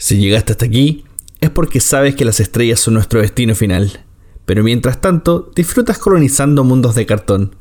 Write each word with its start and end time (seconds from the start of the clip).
Si 0.00 0.16
llegaste 0.16 0.52
hasta 0.52 0.64
aquí, 0.64 1.04
es 1.42 1.50
porque 1.50 1.78
sabes 1.78 2.14
que 2.14 2.24
las 2.24 2.40
estrellas 2.40 2.80
son 2.80 2.94
nuestro 2.94 3.20
destino 3.20 3.54
final. 3.54 4.06
Pero 4.46 4.64
mientras 4.64 5.02
tanto, 5.02 5.52
disfrutas 5.54 5.98
colonizando 5.98 6.64
mundos 6.64 6.94
de 6.94 7.04
cartón, 7.04 7.54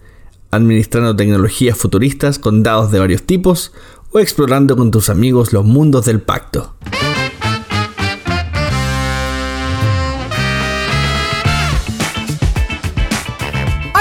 administrando 0.49 1.17
tecnologías 1.17 1.77
futuristas 1.77 2.39
con 2.39 2.63
dados 2.63 2.91
de 2.91 2.99
varios 2.99 3.23
tipos 3.23 3.73
o 4.13 4.19
explorando 4.19 4.77
con 4.77 4.89
tus 4.89 5.09
amigos 5.09 5.51
los 5.51 5.65
mundos 5.65 6.05
del 6.05 6.21
pacto. 6.21 6.77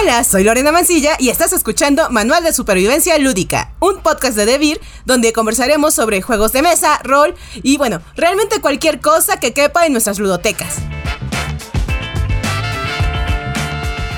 Soy 0.08 0.42
Lorena 0.42 0.72
Mancilla 0.72 1.16
y 1.18 1.28
estás 1.28 1.52
escuchando 1.52 2.08
Manual 2.08 2.42
de 2.42 2.54
Supervivencia 2.54 3.18
Lúdica, 3.18 3.72
un 3.78 4.00
podcast 4.00 4.36
de 4.36 4.46
Devir 4.46 4.80
donde 5.04 5.34
conversaremos 5.34 5.92
sobre 5.92 6.22
juegos 6.22 6.50
de 6.52 6.62
mesa, 6.62 6.98
rol 7.04 7.34
y 7.62 7.76
bueno, 7.76 8.00
realmente 8.16 8.62
cualquier 8.62 9.02
cosa 9.02 9.38
que 9.38 9.52
quepa 9.52 9.84
en 9.84 9.92
nuestras 9.92 10.18
ludotecas. 10.18 10.76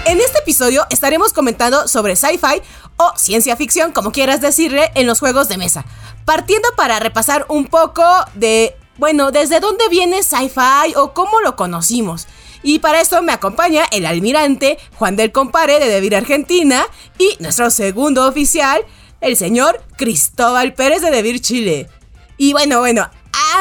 En 0.06 0.20
este 0.20 0.38
episodio 0.38 0.86
estaremos 0.90 1.32
comentando 1.32 1.88
sobre 1.88 2.14
sci-fi 2.14 2.62
o 2.96 3.12
ciencia 3.16 3.56
ficción, 3.56 3.90
como 3.90 4.12
quieras 4.12 4.40
decirle, 4.40 4.92
en 4.94 5.08
los 5.08 5.18
juegos 5.18 5.48
de 5.48 5.58
mesa. 5.58 5.84
Partiendo 6.24 6.68
para 6.76 7.00
repasar 7.00 7.46
un 7.48 7.66
poco 7.66 8.04
de, 8.34 8.76
bueno, 8.96 9.32
desde 9.32 9.58
dónde 9.58 9.88
viene 9.88 10.22
sci-fi 10.22 10.94
o 10.94 11.14
cómo 11.14 11.40
lo 11.40 11.56
conocimos. 11.56 12.28
Y 12.62 12.80
para 12.80 13.00
esto 13.00 13.22
me 13.22 13.32
acompaña 13.32 13.84
el 13.90 14.06
almirante 14.06 14.78
Juan 14.96 15.16
del 15.16 15.32
Compare 15.32 15.78
de 15.78 15.88
Devir 15.88 16.14
Argentina 16.16 16.84
y 17.18 17.36
nuestro 17.40 17.70
segundo 17.70 18.26
oficial, 18.28 18.82
el 19.20 19.36
señor 19.36 19.82
Cristóbal 19.96 20.74
Pérez 20.74 21.02
de 21.02 21.10
Devir 21.10 21.40
Chile. 21.40 21.88
Y 22.36 22.52
bueno, 22.52 22.80
bueno, 22.80 23.08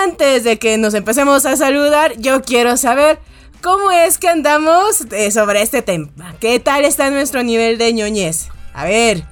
antes 0.04 0.44
de 0.44 0.60
que 0.60 0.78
nos 0.78 0.94
empecemos 0.94 1.46
a 1.46 1.56
saludar, 1.56 2.18
yo 2.18 2.42
quiero 2.42 2.78
saber 2.78 3.20
cómo 3.62 3.92
es 3.92 4.18
que 4.18 4.30
andamos 4.30 5.06
eh, 5.12 5.32
sobre 5.32 5.62
este 5.62 5.82
tema. 5.82 6.10
¿Qué 6.40 6.60
tal 6.60 6.86
está 6.86 7.10
nuestro 7.10 7.44
nivel 7.44 7.78
de 7.78 7.94
ñoñez? 7.94 8.50
A 8.74 8.86
ver, 8.86 9.26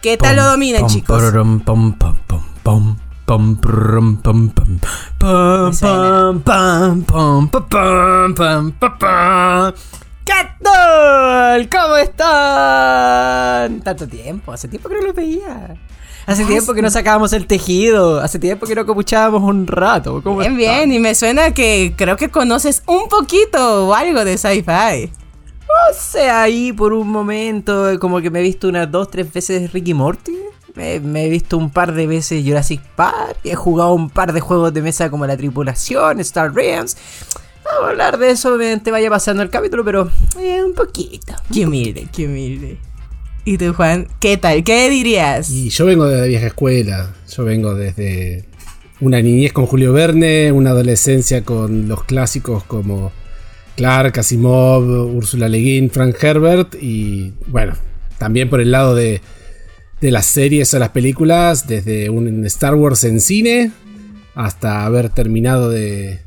¿qué 0.00 0.16
tal 0.16 0.36
lo 0.36 0.44
dominan, 0.44 0.86
chicos? 0.86 1.22
Pum, 2.64 2.96
pum, 3.32 3.56
pum, 3.56 4.16
pum, 4.18 4.50
pum, 4.50 4.78
pum, 5.18 5.72
pum, 5.72 7.50
pum, 8.34 8.72
pum. 8.72 9.72
¿Qué 10.22 10.48
tal? 10.62 11.68
¿Cómo 11.70 11.96
están? 11.96 13.80
Tanto 13.80 14.06
tiempo, 14.06 14.52
hace 14.52 14.68
tiempo 14.68 14.90
que 14.90 14.96
no 14.96 15.06
los 15.06 15.14
veía. 15.14 15.74
Hace 16.26 16.44
tiempo 16.44 16.74
que 16.74 16.82
no 16.82 16.90
sacábamos 16.90 17.32
el 17.32 17.46
tejido, 17.46 18.20
hace 18.20 18.38
tiempo 18.38 18.66
que 18.66 18.74
no 18.74 18.84
copuchábamos 18.84 19.42
un 19.42 19.66
rato. 19.66 20.20
¿Cómo 20.22 20.40
Bien, 20.40 20.52
están? 20.60 20.88
bien, 20.88 20.92
y 20.92 20.98
me 20.98 21.14
suena 21.14 21.54
que 21.54 21.94
creo 21.96 22.18
que 22.18 22.28
conoces 22.28 22.82
un 22.86 23.08
poquito 23.08 23.88
o 23.88 23.94
algo 23.94 24.26
de 24.26 24.36
sci-fi. 24.36 25.10
No 25.10 25.94
sé, 25.98 26.28
ahí 26.28 26.74
por 26.74 26.92
un 26.92 27.08
momento, 27.08 27.98
como 27.98 28.20
que 28.20 28.28
me 28.28 28.40
he 28.40 28.42
visto 28.42 28.68
unas 28.68 28.90
dos, 28.90 29.10
tres 29.10 29.32
veces 29.32 29.72
Ricky 29.72 29.94
Morty. 29.94 30.36
Me, 30.74 31.00
me 31.00 31.26
he 31.26 31.28
visto 31.28 31.58
un 31.58 31.70
par 31.70 31.94
de 31.94 32.06
veces 32.06 32.44
Jurassic 32.44 32.80
Park. 32.96 33.36
He 33.44 33.54
jugado 33.54 33.92
un 33.92 34.10
par 34.10 34.32
de 34.32 34.40
juegos 34.40 34.72
de 34.72 34.82
mesa 34.82 35.10
como 35.10 35.26
La 35.26 35.36
Tripulación, 35.36 36.20
Star 36.20 36.54
Realms. 36.54 36.96
Vamos 37.64 37.84
a 37.84 37.88
hablar 37.90 38.18
de 38.18 38.30
eso 38.30 38.54
obviamente 38.54 38.90
vaya 38.90 39.08
pasando 39.08 39.42
el 39.42 39.50
capítulo, 39.50 39.84
pero 39.84 40.10
eh, 40.40 40.62
un 40.62 40.74
poquito. 40.74 41.34
Qué 41.52 41.66
humilde, 41.66 42.08
qué 42.12 42.26
humilde. 42.26 42.78
¿Y 43.44 43.58
tú, 43.58 43.72
Juan? 43.74 44.06
¿Qué 44.20 44.36
tal? 44.36 44.62
¿Qué 44.62 44.88
dirías? 44.88 45.50
Y 45.50 45.68
yo 45.70 45.86
vengo 45.86 46.06
de 46.06 46.18
la 46.18 46.26
vieja 46.26 46.46
escuela. 46.46 47.14
Yo 47.28 47.44
vengo 47.44 47.74
desde 47.74 48.44
una 49.00 49.20
niñez 49.20 49.52
con 49.52 49.66
Julio 49.66 49.92
Verne, 49.92 50.52
una 50.52 50.70
adolescencia 50.70 51.44
con 51.44 51.88
los 51.88 52.04
clásicos 52.04 52.62
como 52.64 53.10
Clark, 53.76 54.18
Asimov, 54.18 54.84
Úrsula 55.16 55.48
Le 55.48 55.58
Guin, 55.58 55.90
Frank 55.90 56.16
Herbert. 56.22 56.76
Y 56.80 57.32
bueno, 57.46 57.74
también 58.18 58.48
por 58.48 58.60
el 58.60 58.70
lado 58.70 58.94
de, 58.94 59.20
de 60.02 60.10
las 60.10 60.26
series 60.26 60.74
o 60.74 60.78
las 60.80 60.90
películas, 60.90 61.66
desde 61.68 62.10
un 62.10 62.44
Star 62.46 62.74
Wars 62.74 63.04
en 63.04 63.20
cine 63.20 63.70
hasta 64.34 64.84
haber 64.84 65.10
terminado 65.10 65.70
de 65.70 66.20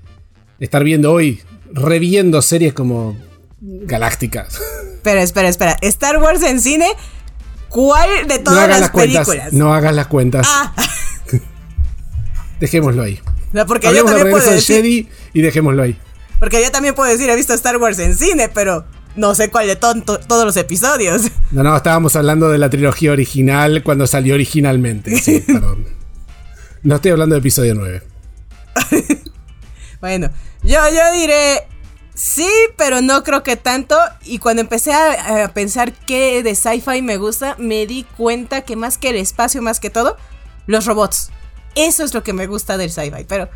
estar 0.60 0.84
viendo 0.84 1.12
hoy, 1.12 1.42
reviendo 1.72 2.42
series 2.42 2.74
como 2.74 3.18
Galáctica. 3.60 4.48
Espera, 5.06 5.22
espera, 5.22 5.50
espera. 5.50 5.78
Star 5.82 6.18
Wars 6.18 6.42
en 6.42 6.60
cine. 6.60 6.88
¿Cuál 7.70 8.28
de 8.28 8.40
todas 8.40 8.68
las 8.68 8.80
las 8.80 8.90
cuentas. 8.90 9.28
películas? 9.28 9.54
No 9.54 9.72
hagas 9.72 9.94
las 9.94 10.08
cuentas. 10.08 10.48
Ah, 10.50 10.74
Dejémoslo 12.60 13.04
ahí. 13.04 13.20
no, 13.54 13.68
porque 13.68 13.86
yo 13.86 13.90
Hablemos 13.90 14.12
de 14.12 14.18
también 14.18 14.32
puedo 14.32 14.50
regreso 14.50 14.72
del 14.72 14.84
decir. 14.84 15.04
Jedi 15.04 15.10
y 15.34 15.42
dejémoslo 15.42 15.84
ahí. 15.84 16.00
Porque 16.40 16.60
yo 16.64 16.72
también 16.72 16.96
puedo 16.96 17.12
decir, 17.12 17.30
he 17.30 17.36
visto 17.36 17.54
Star 17.54 17.78
Wars 17.78 18.00
en 18.00 18.16
cine, 18.16 18.50
pero 18.50 18.86
no 19.16 19.36
sé 19.36 19.50
cuál 19.50 19.68
de 19.68 19.76
to- 19.76 20.02
to- 20.02 20.20
todos 20.20 20.46
los 20.46 20.58
episodios. 20.58 21.24
No, 21.52 21.64
no, 21.64 21.76
estábamos 21.76 22.16
hablando 22.16 22.50
de 22.50 22.58
la 22.58 22.70
trilogía 22.70 23.12
original 23.12 23.82
cuando 23.84 24.08
salió 24.08 24.34
originalmente. 24.36 25.18
Sí, 25.20 25.40
perdón. 25.48 25.86
No 26.84 26.96
estoy 26.96 27.12
hablando 27.12 27.36
de 27.36 27.40
episodio 27.40 27.76
9. 27.76 28.04
Bueno, 30.02 30.30
yo, 30.62 30.78
yo 30.94 31.14
diré 31.20 31.64
sí, 32.14 32.48
pero 32.78 33.02
no 33.02 33.24
creo 33.24 33.42
que 33.44 33.56
tanto. 33.56 33.98
Y 34.24 34.38
cuando 34.40 34.62
empecé 34.62 34.94
a, 34.94 35.46
a 35.46 35.48
pensar 35.54 35.94
qué 35.94 36.44
de 36.44 36.54
sci-fi 36.54 37.02
me 37.02 37.18
gusta, 37.18 37.56
me 37.58 37.88
di 37.88 38.04
cuenta 38.18 38.62
que 38.62 38.76
más 38.76 38.98
que 38.98 39.10
el 39.10 39.16
espacio, 39.16 39.62
más 39.62 39.80
que 39.80 39.90
todo, 39.90 40.18
los 40.68 40.86
robots. 40.86 41.32
Eso 41.76 42.04
es 42.04 42.14
lo 42.14 42.24
que 42.24 42.34
me 42.34 42.46
gusta 42.48 42.78
del 42.78 42.92
sci-fi. 42.92 43.24
Pero 43.28 43.50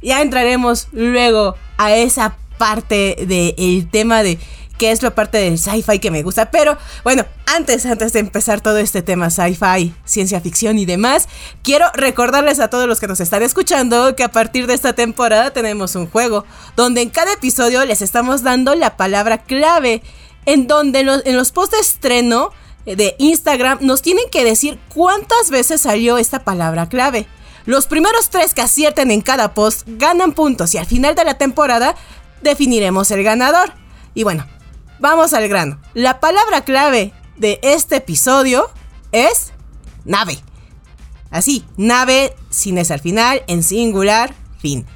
ya 0.00 0.22
entraremos 0.22 0.88
luego 0.92 1.56
a 1.76 1.94
esa 1.94 2.36
parte 2.58 3.16
del 3.26 3.90
tema 3.90 4.22
de 4.22 4.38
qué 4.82 4.90
es 4.90 5.00
la 5.00 5.14
parte 5.14 5.38
del 5.38 5.60
sci-fi 5.60 6.00
que 6.00 6.10
me 6.10 6.24
gusta. 6.24 6.50
Pero 6.50 6.76
bueno, 7.04 7.24
antes, 7.46 7.86
antes 7.86 8.12
de 8.12 8.18
empezar 8.18 8.60
todo 8.60 8.78
este 8.78 9.00
tema 9.00 9.30
sci-fi, 9.30 9.94
ciencia 10.04 10.40
ficción 10.40 10.76
y 10.76 10.86
demás, 10.86 11.28
quiero 11.62 11.86
recordarles 11.94 12.58
a 12.58 12.66
todos 12.66 12.88
los 12.88 12.98
que 12.98 13.06
nos 13.06 13.20
están 13.20 13.44
escuchando 13.44 14.16
que 14.16 14.24
a 14.24 14.32
partir 14.32 14.66
de 14.66 14.74
esta 14.74 14.92
temporada 14.92 15.52
tenemos 15.52 15.94
un 15.94 16.08
juego 16.10 16.44
donde 16.74 17.00
en 17.00 17.10
cada 17.10 17.32
episodio 17.32 17.84
les 17.84 18.02
estamos 18.02 18.42
dando 18.42 18.74
la 18.74 18.96
palabra 18.96 19.44
clave. 19.44 20.02
En 20.46 20.66
donde 20.66 20.98
en 20.98 21.06
los, 21.06 21.22
en 21.26 21.36
los 21.36 21.52
de 21.54 21.78
estreno 21.80 22.50
de 22.84 23.14
Instagram 23.18 23.78
nos 23.82 24.02
tienen 24.02 24.24
que 24.32 24.42
decir 24.42 24.80
cuántas 24.92 25.50
veces 25.50 25.80
salió 25.80 26.18
esta 26.18 26.40
palabra 26.40 26.88
clave. 26.88 27.28
Los 27.66 27.86
primeros 27.86 28.30
tres 28.30 28.52
que 28.52 28.62
acierten 28.62 29.12
en 29.12 29.20
cada 29.20 29.54
post 29.54 29.82
ganan 29.86 30.32
puntos 30.32 30.74
y 30.74 30.78
al 30.78 30.86
final 30.86 31.14
de 31.14 31.24
la 31.24 31.38
temporada 31.38 31.94
definiremos 32.40 33.12
el 33.12 33.22
ganador. 33.22 33.72
Y 34.14 34.24
bueno, 34.24 34.44
vamos 35.02 35.34
al 35.34 35.48
grano. 35.48 35.78
La 35.92 36.20
palabra 36.20 36.62
clave 36.62 37.12
de 37.36 37.58
este 37.62 37.96
episodio 37.96 38.70
es 39.10 39.52
nave. 40.04 40.38
Así, 41.30 41.64
nave 41.76 42.34
sin 42.50 42.78
es 42.78 42.90
al 42.90 43.00
final, 43.00 43.42
en 43.48 43.64
singular, 43.64 44.32
fin. 44.58 44.86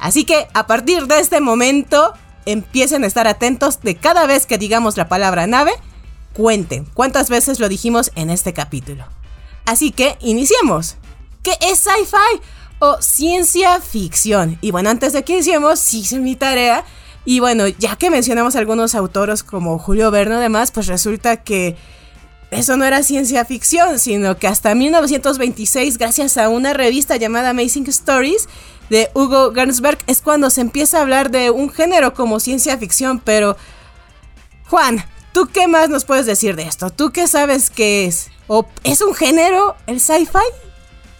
Así 0.00 0.24
que 0.24 0.48
a 0.54 0.66
partir 0.66 1.06
de 1.06 1.20
este 1.20 1.40
momento 1.40 2.14
empiecen 2.46 3.04
a 3.04 3.06
estar 3.06 3.28
atentos 3.28 3.82
de 3.82 3.94
cada 3.94 4.26
vez 4.26 4.46
que 4.46 4.58
digamos 4.58 4.96
la 4.96 5.08
palabra 5.08 5.46
nave, 5.46 5.72
cuenten 6.32 6.86
cuántas 6.94 7.28
veces 7.28 7.60
lo 7.60 7.68
dijimos 7.68 8.10
en 8.14 8.30
este 8.30 8.54
capítulo. 8.54 9.04
Así 9.66 9.92
que 9.92 10.16
iniciemos. 10.20 10.96
¿Qué 11.42 11.58
es 11.60 11.80
sci-fi 11.80 12.40
o 12.78 12.96
ciencia 13.02 13.80
ficción? 13.80 14.56
Y 14.62 14.70
bueno, 14.70 14.88
antes 14.88 15.12
de 15.12 15.24
que 15.24 15.34
iniciemos, 15.34 15.78
sí 15.78 16.00
hice 16.00 16.20
mi 16.20 16.36
tarea. 16.36 16.84
Y 17.24 17.40
bueno, 17.40 17.68
ya 17.68 17.96
que 17.96 18.10
mencionamos 18.10 18.56
algunos 18.56 18.94
autores 18.94 19.42
como 19.42 19.78
Julio 19.78 20.10
Verne 20.10 20.36
y 20.36 20.40
demás, 20.40 20.72
pues 20.72 20.86
resulta 20.88 21.36
que 21.36 21.76
eso 22.50 22.76
no 22.76 22.84
era 22.84 23.02
ciencia 23.02 23.44
ficción, 23.44 23.98
sino 23.98 24.36
que 24.36 24.46
hasta 24.46 24.74
1926, 24.74 25.98
gracias 25.98 26.36
a 26.36 26.48
una 26.48 26.74
revista 26.74 27.16
llamada 27.16 27.50
Amazing 27.50 27.86
Stories 27.88 28.48
de 28.90 29.08
Hugo 29.14 29.52
Gernsberg, 29.54 29.98
es 30.06 30.20
cuando 30.20 30.50
se 30.50 30.60
empieza 30.60 30.98
a 30.98 31.02
hablar 31.02 31.30
de 31.30 31.50
un 31.50 31.70
género 31.70 32.12
como 32.12 32.40
ciencia 32.40 32.76
ficción. 32.76 33.20
Pero, 33.20 33.56
Juan, 34.68 35.02
¿tú 35.32 35.48
qué 35.50 35.66
más 35.66 35.88
nos 35.88 36.04
puedes 36.04 36.26
decir 36.26 36.56
de 36.56 36.64
esto? 36.64 36.90
¿Tú 36.90 37.10
qué 37.10 37.26
sabes 37.26 37.70
que 37.70 38.04
es? 38.04 38.30
¿O 38.48 38.66
es 38.84 39.00
un 39.00 39.14
género 39.14 39.76
el 39.86 40.00
sci-fi? 40.00 40.71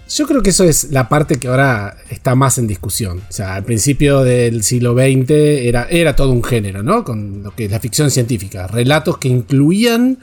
Yo 0.09 0.27
creo 0.27 0.43
que 0.43 0.51
eso 0.51 0.65
es 0.65 0.91
la 0.91 1.09
parte 1.09 1.37
que 1.37 1.49
ahora 1.49 1.97
está 2.11 2.35
más 2.35 2.59
en 2.59 2.67
discusión. 2.67 3.19
O 3.29 3.33
sea, 3.33 3.55
al 3.55 3.65
principio 3.65 4.23
del 4.23 4.63
siglo 4.63 4.93
XX 4.95 5.31
era, 5.31 5.87
era 5.89 6.15
todo 6.15 6.33
un 6.33 6.45
género, 6.45 6.83
¿no? 6.83 7.03
Con 7.03 7.43
lo 7.43 7.55
que 7.55 7.65
es 7.65 7.71
la 7.71 7.81
ficción 7.81 8.11
científica. 8.11 8.67
Relatos 8.67 9.17
que 9.17 9.29
incluían 9.29 10.19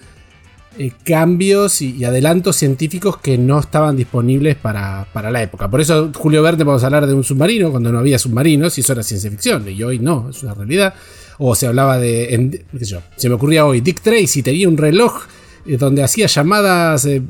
eh, 0.77 0.91
cambios 1.03 1.81
y, 1.81 2.05
adelantos 2.05 2.55
científicos 2.55 3.17
que 3.17 3.37
no 3.39 3.59
estaban 3.59 3.95
disponibles 3.97 4.55
para, 4.55 5.07
para 5.11 5.31
la 5.31 5.41
época. 5.41 5.69
Por 5.69 5.81
eso, 5.81 6.11
Julio 6.13 6.43
Verne, 6.43 6.63
vamos 6.63 6.83
a 6.83 6.85
hablar 6.85 7.07
de 7.07 7.13
un 7.13 7.23
submarino 7.23 7.71
cuando 7.71 7.91
no 7.91 7.97
había 7.97 8.19
submarinos 8.19 8.77
y 8.77 8.81
eso 8.81 8.93
era 8.93 9.01
ciencia 9.01 9.31
ficción. 9.31 9.67
Y 9.67 9.81
hoy 9.81 9.97
no, 9.97 10.29
es 10.29 10.43
una 10.43 10.53
realidad. 10.53 10.93
O 11.39 11.55
se 11.55 11.65
hablaba 11.65 11.97
de. 11.97 12.35
en- 12.35 12.51
qué 12.51 12.85
yo, 12.85 13.01
se 13.15 13.27
me 13.27 13.35
ocurría 13.35 13.65
hoy, 13.65 13.81
Dick 13.81 14.01
Tracy 14.01 14.43
tenía 14.43 14.67
un 14.67 14.77
reloj 14.77 15.23
eh, 15.65 15.77
donde 15.77 16.03
hacía 16.03 16.27
llamadas. 16.27 17.05
eh, 17.05 17.21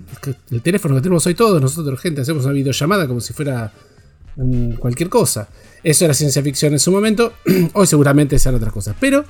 el 0.51 0.61
teléfono 0.61 0.95
que 0.95 1.01
tenemos 1.01 1.25
hoy 1.25 1.35
todos, 1.35 1.61
nosotros, 1.61 1.99
gente, 1.99 2.21
hacemos 2.21 2.45
una 2.45 2.53
videollamada 2.53 3.07
como 3.07 3.19
si 3.21 3.33
fuera 3.33 3.71
cualquier 4.79 5.09
cosa. 5.09 5.49
Eso 5.83 6.05
era 6.05 6.13
ciencia 6.13 6.41
ficción 6.41 6.71
en 6.73 6.79
su 6.79 6.91
momento, 6.91 7.33
hoy 7.73 7.87
seguramente 7.87 8.39
sean 8.39 8.55
otras 8.55 8.71
cosas. 8.71 8.95
Pero 8.99 9.25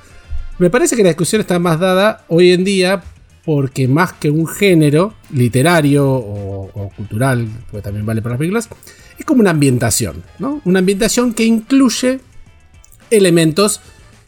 me 0.58 0.70
parece 0.70 0.94
que 0.94 1.02
la 1.02 1.08
discusión 1.08 1.40
está 1.40 1.58
más 1.58 1.80
dada 1.80 2.24
hoy 2.28 2.52
en 2.52 2.64
día 2.64 3.02
porque 3.44 3.88
más 3.88 4.12
que 4.12 4.30
un 4.30 4.46
género 4.46 5.14
literario 5.32 6.08
o, 6.08 6.70
o 6.72 6.90
cultural, 6.90 7.48
porque 7.70 7.82
también 7.82 8.06
vale 8.06 8.22
para 8.22 8.34
las 8.34 8.38
películas, 8.38 8.68
es 9.18 9.24
como 9.24 9.40
una 9.40 9.50
ambientación, 9.50 10.22
¿no? 10.38 10.60
Una 10.64 10.78
ambientación 10.78 11.34
que 11.34 11.44
incluye 11.44 12.20
elementos 13.10 13.80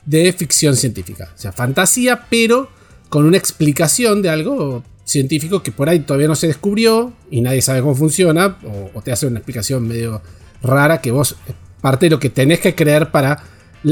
de 0.05 0.33
ficción 0.33 0.77
científica, 0.77 1.31
o 1.35 1.39
sea, 1.39 1.53
fantasía, 1.53 2.27
pero 2.29 2.69
con 3.13 3.27
una 3.27 3.37
explicación 3.37 4.23
de 4.23 4.31
algo 4.31 4.83
científico 5.05 5.63
que 5.63 5.71
por 5.71 5.87
ahí 5.91 6.01
todavía 6.01 6.29
no 6.29 6.35
se 6.35 6.47
descubrió 6.47 7.13
y 7.31 7.43
nadie 7.43 7.61
sabe 7.61 7.83
cómo 7.83 7.95
funciona, 7.95 8.57
o, 8.95 9.03
te 9.03 9.13
hace 9.13 9.27
una 9.27 9.39
explicación 9.39 9.87
medio 9.87 10.23
rara 10.63 11.03
que 11.03 11.11
vos 11.11 11.37
parte 11.83 12.07
de 12.07 12.11
lo 12.11 12.19
que 12.19 12.31
tenés 12.31 12.61
que 12.61 12.75
creer 12.75 13.11
para 13.11 13.45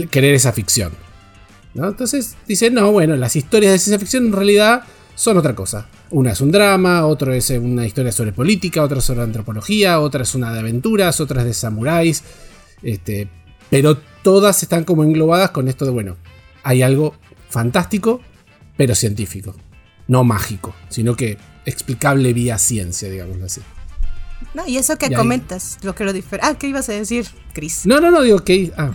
creer 0.09 0.37
esa 0.37 0.53
ficción. 0.53 0.93
¿no? 1.75 1.89
Entonces 1.89 2.35
dicen, 2.49 2.73
no, 2.73 2.93
bueno, 2.93 3.15
las 3.17 3.37
historias 3.37 3.75
de 3.75 3.79
ciencia 3.79 3.99
ficción 3.99 4.25
en 4.25 4.33
realidad 4.33 4.85
son 5.17 5.37
otra 5.37 5.55
cosa. 5.55 5.87
Una 6.09 6.33
es 6.33 6.41
un 6.41 6.51
drama, 6.51 7.05
otro 7.05 7.35
es 7.35 7.51
eh, 7.51 7.59
una 7.59 7.87
historia 7.87 8.13
sobre 8.13 8.33
política, 8.33 8.83
otra 8.83 9.03
sobre 9.03 9.21
antropología, 9.21 10.01
otra 10.01 10.23
es 10.23 10.35
una 10.35 10.51
de 10.51 10.61
aventuras, 10.61 11.21
otra 11.21 11.43
es 11.43 11.47
de 11.47 11.53
samuráis. 11.53 12.25
Este, 12.83 13.29
pero 13.69 13.99
todas 14.23 14.63
están 14.63 14.85
como 14.85 15.05
englobadas 15.05 15.51
con 15.51 15.69
esto 15.69 15.85
de, 15.85 15.91
bueno, 15.91 16.17
hay 16.63 16.81
algo 16.81 17.15
fantástico, 17.51 18.23
pero 18.81 18.95
científico. 18.95 19.55
No 20.09 20.25
mágico, 20.25 20.75
sino 20.89 21.15
que 21.15 21.37
explicable 21.67 22.33
vía 22.33 22.57
ciencia, 22.57 23.11
digámoslo 23.11 23.45
así. 23.45 23.61
No, 24.55 24.67
y 24.67 24.79
eso 24.79 24.97
que 24.97 25.05
Y 25.05 25.09
ahí- 25.11 25.15
comentas, 25.17 25.77
lo 25.83 25.95
que 25.95 26.03
lo 26.05 26.15
difere. 26.15 26.43
Ah, 26.43 26.55
¿qué 26.59 26.69
ibas 26.69 26.89
a 26.89 26.93
decir, 26.93 27.27
Chris? 27.53 27.85
No, 27.85 28.01
no, 28.01 28.11
no, 28.11 28.23
digo 28.23 28.43
que... 28.43 28.73
Ah, 28.79 28.91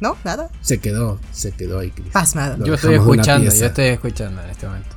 ¿No? 0.00 0.16
¿Nada? 0.24 0.48
se 0.62 0.80
quedó, 0.80 1.20
se 1.30 1.52
quedó 1.52 1.80
ahí, 1.80 1.90
Chris. 1.90 2.08
Pasmado. 2.10 2.56
Lo 2.56 2.64
Yo 2.64 2.74
estoy 2.74 2.94
escuchando, 2.94 3.50
yo 3.54 3.66
estoy 3.66 3.84
escuchando 3.88 4.42
en 4.42 4.48
este 4.48 4.66
momento. 4.66 4.96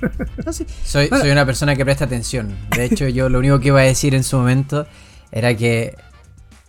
No, 0.44 0.52
sí. 0.52 0.66
Soy, 0.84 1.06
Bueno. 1.08 1.22
soy 1.22 1.30
una 1.30 1.46
persona 1.46 1.76
que 1.76 1.84
presta 1.84 2.06
atención. 2.06 2.52
De 2.76 2.84
hecho, 2.86 3.06
yo 3.06 3.28
lo 3.28 3.38
único 3.38 3.60
que 3.60 3.68
iba 3.68 3.78
a 3.78 3.84
decir 3.84 4.16
en 4.16 4.24
su 4.24 4.36
momento 4.36 4.88
era 5.30 5.56
que 5.56 5.94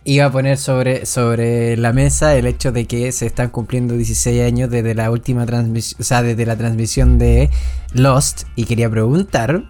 iba 0.04 0.26
a 0.26 0.30
poner 0.30 0.58
sobre, 0.58 1.06
sobre 1.06 1.76
la 1.76 1.92
mesa 1.92 2.36
el 2.36 2.46
hecho 2.46 2.72
de 2.72 2.86
que 2.86 3.10
se 3.12 3.26
están 3.26 3.48
cumpliendo 3.50 3.94
16 3.94 4.42
años 4.42 4.70
desde 4.70 4.94
la 4.94 5.10
última 5.10 5.46
transmisión, 5.46 6.00
o 6.00 6.04
sea, 6.04 6.22
desde 6.22 6.44
la 6.46 6.56
transmisión 6.56 7.18
de 7.18 7.48
Lost 7.92 8.42
y 8.54 8.64
quería 8.66 8.90
preguntar 8.90 9.64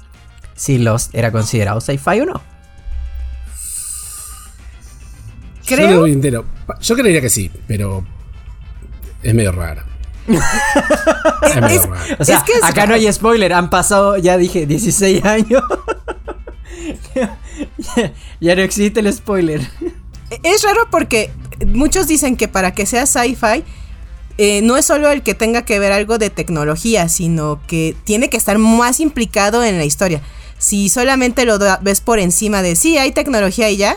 si 0.57 0.79
Lost 0.79 1.15
era 1.15 1.31
considerado 1.33 1.81
sci-fi 1.81 2.21
o 2.21 2.27
no. 2.27 2.43
Yo 5.67 5.77
no 5.77 6.03
Creo. 6.21 6.45
Pa- 6.67 6.79
Yo 6.81 6.95
creería 6.95 7.21
que 7.21 7.31
sí, 7.31 7.51
pero 7.67 8.05
es 9.23 9.35
medio 9.35 9.53
raro. 9.53 9.83
es 10.27 11.61
medio 11.61 11.81
Es- 11.81 11.89
raro. 11.89 12.17
O 12.19 12.25
sea, 12.25 12.39
Es 12.39 12.43
que 12.45 12.53
es 12.53 12.65
acá 12.65 12.87
no 12.87 12.95
hay 12.95 13.11
spoiler, 13.13 13.53
han 13.53 13.71
pasado, 13.71 14.17
ya 14.19 14.37
dije, 14.37 14.67
16 14.67 15.25
años. 15.25 15.63
ya, 17.15 17.39
ya 18.41 18.57
no 18.57 18.63
existe 18.63 19.01
el 19.01 19.13
spoiler. 19.13 19.61
Es 20.43 20.63
raro 20.63 20.89
porque 20.91 21.31
muchos 21.67 22.07
dicen 22.07 22.37
que 22.37 22.49
para 22.49 22.73
que 22.75 22.87
sea 22.87 23.07
sci-fi, 23.07 23.65
eh, 24.39 24.61
no 24.63 24.77
es 24.77 24.85
solo 24.87 25.11
el 25.11 25.23
que 25.23 25.35
tenga 25.35 25.63
que 25.65 25.79
ver 25.79 25.93
algo 25.93 26.19
de 26.19 26.31
tecnología, 26.31 27.09
sino 27.09 27.61
que 27.67 27.95
tiene 28.05 28.29
que 28.29 28.37
estar 28.37 28.59
más 28.59 29.01
implicado 29.01 29.63
en 29.63 29.79
la 29.79 29.85
historia. 29.85 30.21
Si 30.59 30.89
solamente 30.89 31.45
lo 31.45 31.59
ves 31.83 32.01
por 32.01 32.19
encima 32.19 32.63
de 32.63 32.75
sí, 32.77 32.99
hay 32.99 33.13
tecnología 33.13 33.71
y 33.71 33.77
ya, 33.77 33.97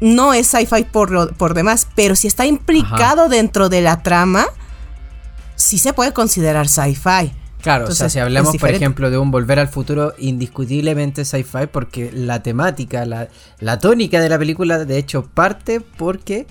no 0.00 0.32
es 0.34 0.46
sci-fi 0.46 0.84
por, 0.84 1.10
lo- 1.10 1.32
por 1.32 1.54
demás, 1.54 1.88
pero 1.96 2.14
si 2.14 2.28
está 2.28 2.46
implicado 2.46 3.28
dentro 3.28 3.68
de 3.68 3.80
la 3.80 4.02
trama, 4.02 4.46
sí 5.56 5.78
se 5.78 5.92
puede 5.92 6.12
considerar 6.12 6.68
sci-fi. 6.68 7.32
Claro, 7.62 7.86
o 7.86 7.90
sea, 7.92 8.08
si 8.08 8.18
hablamos, 8.18 8.54
es 8.54 8.60
por 8.60 8.70
ejemplo, 8.70 9.10
de 9.10 9.18
un 9.18 9.30
volver 9.30 9.58
al 9.58 9.68
futuro, 9.68 10.14
indiscutiblemente 10.18 11.24
sci-fi, 11.24 11.66
porque 11.70 12.10
la 12.12 12.42
temática, 12.42 13.04
la, 13.04 13.28
la 13.60 13.78
tónica 13.78 14.20
de 14.20 14.28
la 14.28 14.38
película, 14.38 14.84
de 14.84 14.96
hecho, 14.98 15.24
parte 15.34 15.80
porque 15.80 16.46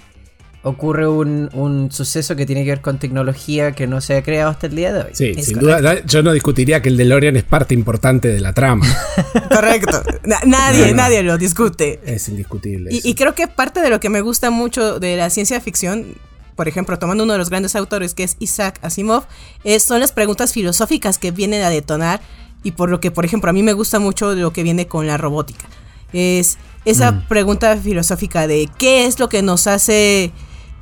ocurre 0.64 1.08
un, 1.08 1.50
un 1.54 1.92
suceso 1.94 2.36
que 2.36 2.46
tiene 2.46 2.66
que 2.66 2.72
ver 2.72 2.82
con 2.82 3.00
tecnología 3.00 3.72
que 3.72 3.88
no 3.88 4.02
se 4.02 4.18
ha 4.18 4.24
creado 4.24 4.50
hasta 4.50 4.68
el 4.68 4.76
día 4.76 4.92
de 4.92 5.00
hoy. 5.02 5.10
Sí, 5.14 5.34
Es 5.38 5.46
sin 5.46 5.60
duda. 5.60 6.04
Yo 6.06 6.22
no 6.24 6.34
discutiría 6.34 6.82
que 6.82 6.90
el 6.90 6.98
DeLorean 6.98 7.38
es 7.38 7.44
parte 7.44 7.74
importante 7.74 8.28
de 8.28 8.42
la 8.42 8.52
trama. 8.52 8.86
Correcto. 9.50 10.04
Na- 10.26 10.42
nadie, 10.46 10.82
No, 10.82 10.88
no. 10.88 10.94
nadie 10.98 11.24
lo 11.24 11.38
discute. 11.38 12.02
es 12.06 12.28
indiscutible. 12.28 12.90
Y, 12.92 13.16
creo 13.16 13.34
que 13.34 13.48
parte 13.48 13.80
de 13.80 13.90
lo 13.90 14.02
que 14.02 14.10
me 14.10 14.20
gusta 14.20 14.50
mucho 14.50 15.00
de 15.00 15.16
la 15.16 15.30
ciencia 15.30 15.62
ficción, 15.62 16.16
por 16.58 16.68
ejemplo, 16.68 17.00
tomando 17.00 17.24
uno 17.24 17.32
de 17.34 17.40
los 17.40 17.50
grandes 17.50 17.78
autores 17.78 18.14
que 18.14 18.24
es 18.24 18.36
Isaac 18.40 18.80
Asimov, 18.82 19.24
es- 19.64 19.84
son 19.84 20.02
las 20.02 20.12
preguntas 20.12 20.52
filosóficas 20.52 21.18
que 21.18 21.32
vienen 21.32 21.62
a 21.62 21.70
detonar 21.70 22.20
y 22.64 22.72
por 22.72 22.90
lo 22.90 23.00
que, 23.00 23.12
por 23.12 23.24
ejemplo, 23.24 23.50
a 23.50 23.54
mí 23.54 23.64
me 23.64 23.72
gusta 23.74 24.00
mucho 24.00 24.34
lo 24.36 24.52
que 24.52 24.64
viene 24.64 24.88
con 24.88 25.08
la 25.08 25.16
robótica. 25.16 25.66
Es 26.12 26.58
esa 26.84 27.28
pregunta 27.30 27.78
filosófica 27.78 28.48
de 28.48 28.70
qué 28.78 29.06
es 29.06 29.20
lo 29.20 29.30
que 29.30 29.42
nos 29.42 29.68
hace 29.68 30.32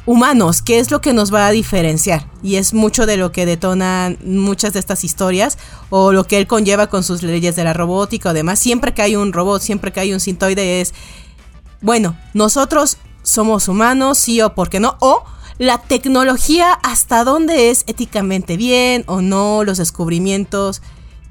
humanos, 0.06 0.62
qué 0.62 0.78
es 0.80 0.92
lo 0.92 1.02
que 1.02 1.14
nos 1.14 1.34
va 1.34 1.48
a 1.48 1.52
diferenciar. 1.52 2.28
Y 2.44 2.56
es 2.58 2.74
mucho 2.76 3.06
de 3.08 3.18
lo 3.18 3.32
que 3.32 3.46
detonan 3.48 4.18
muchas 4.24 4.72
de 4.74 4.80
estas 4.80 5.04
historias 5.04 5.58
o 5.90 6.12
lo 6.14 6.24
que 6.26 6.38
él 6.38 6.46
conlleva 6.48 6.88
con 6.88 7.04
sus 7.04 7.24
leyes 7.24 7.56
de 7.56 7.64
la 7.64 7.74
robótica 7.74 8.30
o 8.30 8.34
demás. 8.34 8.60
Siempre 8.60 8.94
que 8.94 9.02
hay 9.02 9.16
un 9.16 9.34
robot, 9.34 9.62
siempre 9.62 9.92
que 9.92 10.00
hay 10.00 10.14
un 10.14 10.20
sintoide 10.20 10.80
es 10.80 10.94
bueno, 11.82 12.16
nosotros 12.34 12.98
somos 13.24 13.68
humanos, 13.68 14.18
sí 14.20 14.42
o 14.42 14.54
por 14.54 14.70
qué 14.70 14.80
no, 14.80 14.96
o 15.00 15.24
la 15.58 15.78
tecnología 15.80 16.74
hasta 16.84 17.24
dónde 17.24 17.70
es 17.70 17.84
éticamente 17.88 18.58
bien 18.58 19.04
o 19.08 19.22
no, 19.22 19.64
los 19.64 19.78
descubrimientos, 19.78 20.82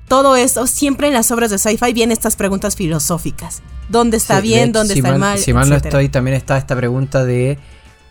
todo 0.08 0.36
esto, 0.36 0.66
siempre 0.66 1.08
en 1.08 1.14
las 1.14 1.30
obras 1.30 1.50
de 1.50 1.58
sci-fi 1.58 1.92
vienen 1.92 2.12
estas 2.12 2.36
preguntas 2.36 2.76
filosóficas. 2.76 3.62
¿Dónde 3.88 4.16
está 4.16 4.36
Sí, 4.40 4.48
bien? 4.48 4.70
hecho, 4.70 4.78
¿Dónde 4.80 4.94
si 4.94 5.00
está 5.00 5.08
el 5.14 5.18
mal? 5.18 5.38
Si 5.38 5.52
mal 5.52 5.68
no 5.68 5.76
estoy, 5.76 6.08
también 6.08 6.36
está 6.36 6.56
esta 6.58 6.74
pregunta 6.76 7.24
de 7.24 7.58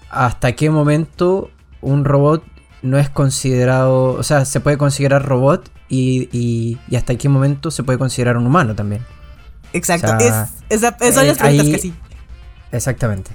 hasta 0.10 0.52
qué 0.54 0.70
momento 0.70 1.50
un 1.82 2.06
robot 2.06 2.44
no 2.84 2.98
es 3.00 3.10
considerado, 3.10 4.14
o 4.14 4.24
sea, 4.24 4.46
se 4.46 4.60
puede 4.60 4.78
considerar 4.78 5.26
robot 5.26 5.72
y, 5.90 6.30
y- 6.38 6.78
y 6.90 6.96
hasta 6.96 7.16
qué 7.16 7.30
momento 7.30 7.72
se 7.72 7.84
puede 7.84 7.98
considerar 7.98 8.38
un 8.38 8.46
humano 8.46 8.76
también. 8.76 9.04
Exacto, 9.72 10.14
o 10.16 10.20
sea, 10.20 10.50
es, 10.70 10.78
esa- 10.84 10.98
son 11.00 11.24
eh, 11.24 11.28
las 11.28 11.38
preguntas 11.38 11.66
ahí- 11.66 11.72
que 11.72 11.80
sí. 11.80 11.94
Exactamente. 12.72 13.32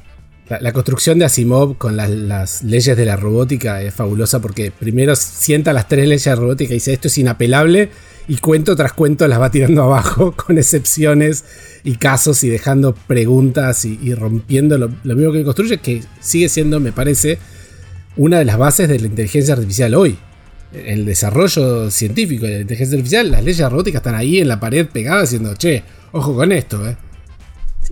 La, 0.49 0.73
construcción 0.73 1.19
de 1.19 1.27
Asimov 1.27 1.77
con 1.77 1.97
las, 1.97 2.63
leyes 2.63 2.97
de 2.97 3.05
la 3.05 3.17
robótica 3.17 3.83
es 3.83 3.93
fabulosa 3.93 4.41
porque 4.41 4.71
primero 4.71 5.15
sienta 5.15 5.75
las 5.75 5.89
tres 5.89 6.09
leyes 6.09 6.25
de 6.25 6.35
robótica 6.35 6.73
y 6.73 6.77
dice 6.77 6.95
esto 6.95 7.09
es 7.09 7.19
inapelable 7.19 7.91
y 8.29 8.39
cuento 8.39 8.75
tras 8.75 8.95
cuento 8.95 9.29
las 9.29 9.41
va 9.41 9.51
tirando 9.51 9.83
abajo 9.85 10.33
con 10.33 10.57
excepciones 10.57 11.45
y 11.85 11.97
casos 11.97 12.43
y 12.45 12.49
dejando 12.49 12.95
preguntas 12.95 13.85
y, 13.85 13.99
y 14.03 14.15
rompiendo 14.15 14.79
lo, 14.79 14.89
mismo 14.89 15.33
que 15.33 15.45
construye 15.45 15.79
que 15.79 16.03
sigue 16.21 16.49
siendo, 16.49 16.81
me 16.81 16.93
parece, 16.93 17.39
una 18.17 18.39
de 18.39 18.47
las 18.47 18.57
bases 18.57 18.89
de 18.89 19.01
la 19.01 19.07
inteligencia 19.07 19.53
artificial 19.53 19.95
hoy. 19.95 20.19
El 20.73 21.05
desarrollo 21.05 21.91
científico 21.91 22.47
de 22.47 22.53
la 22.53 22.61
inteligencia 22.61 22.97
artificial, 22.97 23.31
las 23.31 23.43
leyes 23.43 23.59
de 23.59 23.69
robótica 23.69 23.99
están 23.99 24.15
ahí 24.15 24.39
en 24.39 24.49
la 24.49 24.61
pared 24.61 24.87
pegadas 24.87 25.31
diciendo, 25.31 25.55
che, 25.57 25.83
ojo 26.13 26.35
con 26.35 26.53
esto, 26.53 26.87
eh. 26.89 26.97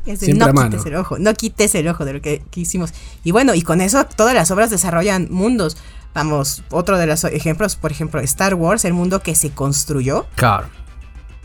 Es 0.05 0.21
de, 0.21 0.27
Siempre 0.27 0.53
no 0.53 0.61
a 0.61 0.65
quites 0.69 0.87
el 0.87 0.95
ojo, 0.97 1.19
no 1.19 1.33
quites 1.35 1.75
el 1.75 1.89
ojo 1.89 2.05
de 2.05 2.13
lo 2.15 2.21
que, 2.21 2.43
que 2.51 2.61
hicimos. 2.61 2.93
Y 3.25 3.31
bueno, 3.33 3.55
y 3.55 3.63
con 3.63 3.81
eso 3.81 4.05
todas 4.05 4.35
las 4.35 4.51
obras 4.51 4.71
desarrollan 4.71 5.29
mundos. 5.31 5.77
Vamos, 6.15 6.63
otro 6.71 6.97
de 6.99 7.07
los 7.07 7.25
ejemplos, 7.25 7.77
por 7.77 7.93
ejemplo, 7.93 8.21
Star 8.21 8.55
Wars, 8.55 8.85
el 8.85 8.95
mundo 8.95 9.21
que 9.21 9.35
se 9.35 9.51
construyó 9.51 10.27
Claro. 10.35 10.69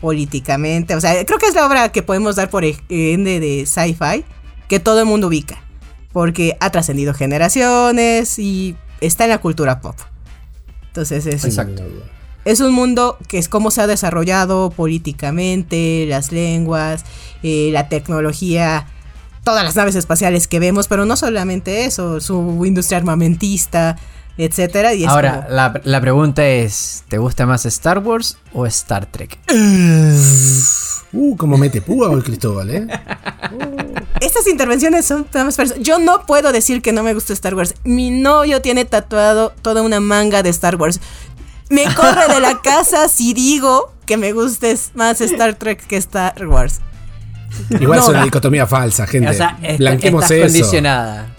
políticamente. 0.00 0.94
O 0.96 1.00
sea, 1.00 1.24
creo 1.24 1.38
que 1.38 1.46
es 1.46 1.54
la 1.54 1.66
obra 1.66 1.90
que 1.90 2.02
podemos 2.02 2.36
dar 2.36 2.50
por 2.50 2.64
ende 2.64 3.40
de 3.40 3.66
sci-fi 3.66 4.24
que 4.68 4.80
todo 4.80 5.00
el 5.00 5.06
mundo 5.06 5.26
ubica. 5.28 5.62
Porque 6.12 6.56
ha 6.60 6.70
trascendido 6.70 7.14
generaciones 7.14 8.38
y 8.38 8.76
está 9.00 9.24
en 9.24 9.30
la 9.30 9.38
cultura 9.38 9.80
pop. 9.80 9.96
Entonces 10.88 11.26
es, 11.26 11.44
Exacto. 11.44 11.82
Es 12.44 12.60
un 12.60 12.72
mundo 12.72 13.18
que 13.28 13.38
es 13.38 13.48
cómo 13.48 13.70
se 13.70 13.80
ha 13.82 13.86
desarrollado 13.86 14.70
políticamente, 14.70 16.06
las 16.08 16.32
lenguas, 16.32 17.04
eh, 17.42 17.70
la 17.72 17.88
tecnología, 17.88 18.86
todas 19.44 19.64
las 19.64 19.76
naves 19.76 19.94
espaciales 19.94 20.48
que 20.48 20.58
vemos, 20.60 20.88
pero 20.88 21.04
no 21.04 21.16
solamente 21.16 21.84
eso, 21.84 22.20
su 22.20 22.64
industria 22.64 22.98
armamentista, 22.98 23.96
etcétera. 24.38 24.94
Y 24.94 25.04
es 25.04 25.10
Ahora, 25.10 25.44
como- 25.44 25.54
la, 25.56 25.80
la 25.84 26.00
pregunta 26.00 26.46
es, 26.46 27.04
¿te 27.08 27.18
gusta 27.18 27.46
más 27.46 27.66
Star 27.66 27.98
Wars 27.98 28.38
o 28.52 28.66
Star 28.66 29.06
Trek? 29.06 29.38
Uh, 31.14 31.36
cómo 31.36 31.58
mete 31.58 31.82
púa 31.82 32.10
el 32.14 32.24
Cristóbal, 32.24 32.70
eh. 32.70 32.86
Estas 34.20 34.46
intervenciones 34.46 35.04
son 35.04 35.26
nada 35.34 35.44
más 35.44 35.58
Yo 35.80 35.98
no 35.98 36.24
puedo 36.24 36.52
decir 36.52 36.80
que 36.80 36.92
no 36.92 37.02
me 37.02 37.12
gusta 37.12 37.34
Star 37.34 37.54
Wars. 37.54 37.74
Mi 37.84 38.10
novio 38.10 38.62
tiene 38.62 38.84
tatuado 38.86 39.52
toda 39.60 39.82
una 39.82 40.00
manga 40.00 40.42
de 40.42 40.48
Star 40.50 40.76
Wars. 40.76 41.00
Me 41.72 41.84
corre 41.94 42.32
de 42.34 42.40
la 42.40 42.60
casa 42.60 43.08
si 43.08 43.32
digo 43.34 43.92
que 44.06 44.16
me 44.16 44.32
guste 44.32 44.76
más 44.94 45.20
Star 45.20 45.54
Trek 45.54 45.86
que 45.86 45.96
Star 45.96 46.46
Wars. 46.46 46.80
Igual 47.70 47.98
No, 47.98 48.04
es 48.04 48.08
una 48.10 48.24
dicotomía 48.24 48.66
falsa, 48.66 49.06
gente. 49.06 49.28
O 49.30 49.32
sea, 49.34 49.58
est- 49.62 49.78
Blanquemos 49.78 50.22
estás 50.24 50.36
eso. 50.38 50.46
condicionada. 50.46 51.34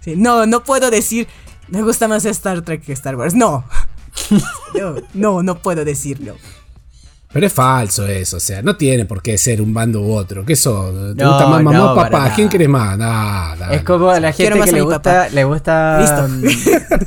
Sí, 0.00 0.14
no, 0.16 0.46
no 0.46 0.62
puedo 0.62 0.90
decir, 0.90 1.26
me 1.68 1.82
gusta 1.82 2.08
más 2.08 2.24
Star 2.24 2.62
Trek 2.62 2.82
que 2.84 2.92
Star 2.92 3.16
Wars. 3.16 3.34
No. 3.34 3.64
no, 4.74 4.94
no, 5.14 5.42
no 5.42 5.58
puedo 5.58 5.84
decirlo. 5.84 6.36
Pero 7.30 7.46
es 7.46 7.52
falso 7.52 8.06
eso, 8.06 8.38
o 8.38 8.40
sea, 8.40 8.62
no 8.62 8.76
tiene 8.76 9.04
por 9.04 9.20
qué 9.20 9.36
ser 9.36 9.60
un 9.60 9.74
bando 9.74 10.00
u 10.00 10.14
otro. 10.14 10.46
¿Qué 10.46 10.56
son? 10.56 11.14
¿Te 11.14 11.22
No, 11.22 11.28
gusta 11.30 11.46
más 11.46 11.62
mamá 11.62 11.76
no, 11.76 11.92
o 11.92 11.94
para 11.94 12.08
papá? 12.10 12.24
nada. 12.24 12.34
¿Quién 12.34 12.48
querés 12.48 12.68
más? 12.70 12.96
Nah, 12.96 13.54
dale. 13.54 13.76
Es 13.76 13.82
como 13.84 14.08
a 14.08 14.18
la 14.18 14.32
gente 14.32 14.58
que 14.64 14.72
le 14.72 14.80
gusta, 14.80 15.28
le 15.28 15.44
gusta, 15.44 16.00
Listo. 16.00 16.26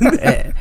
eh, 0.22 0.52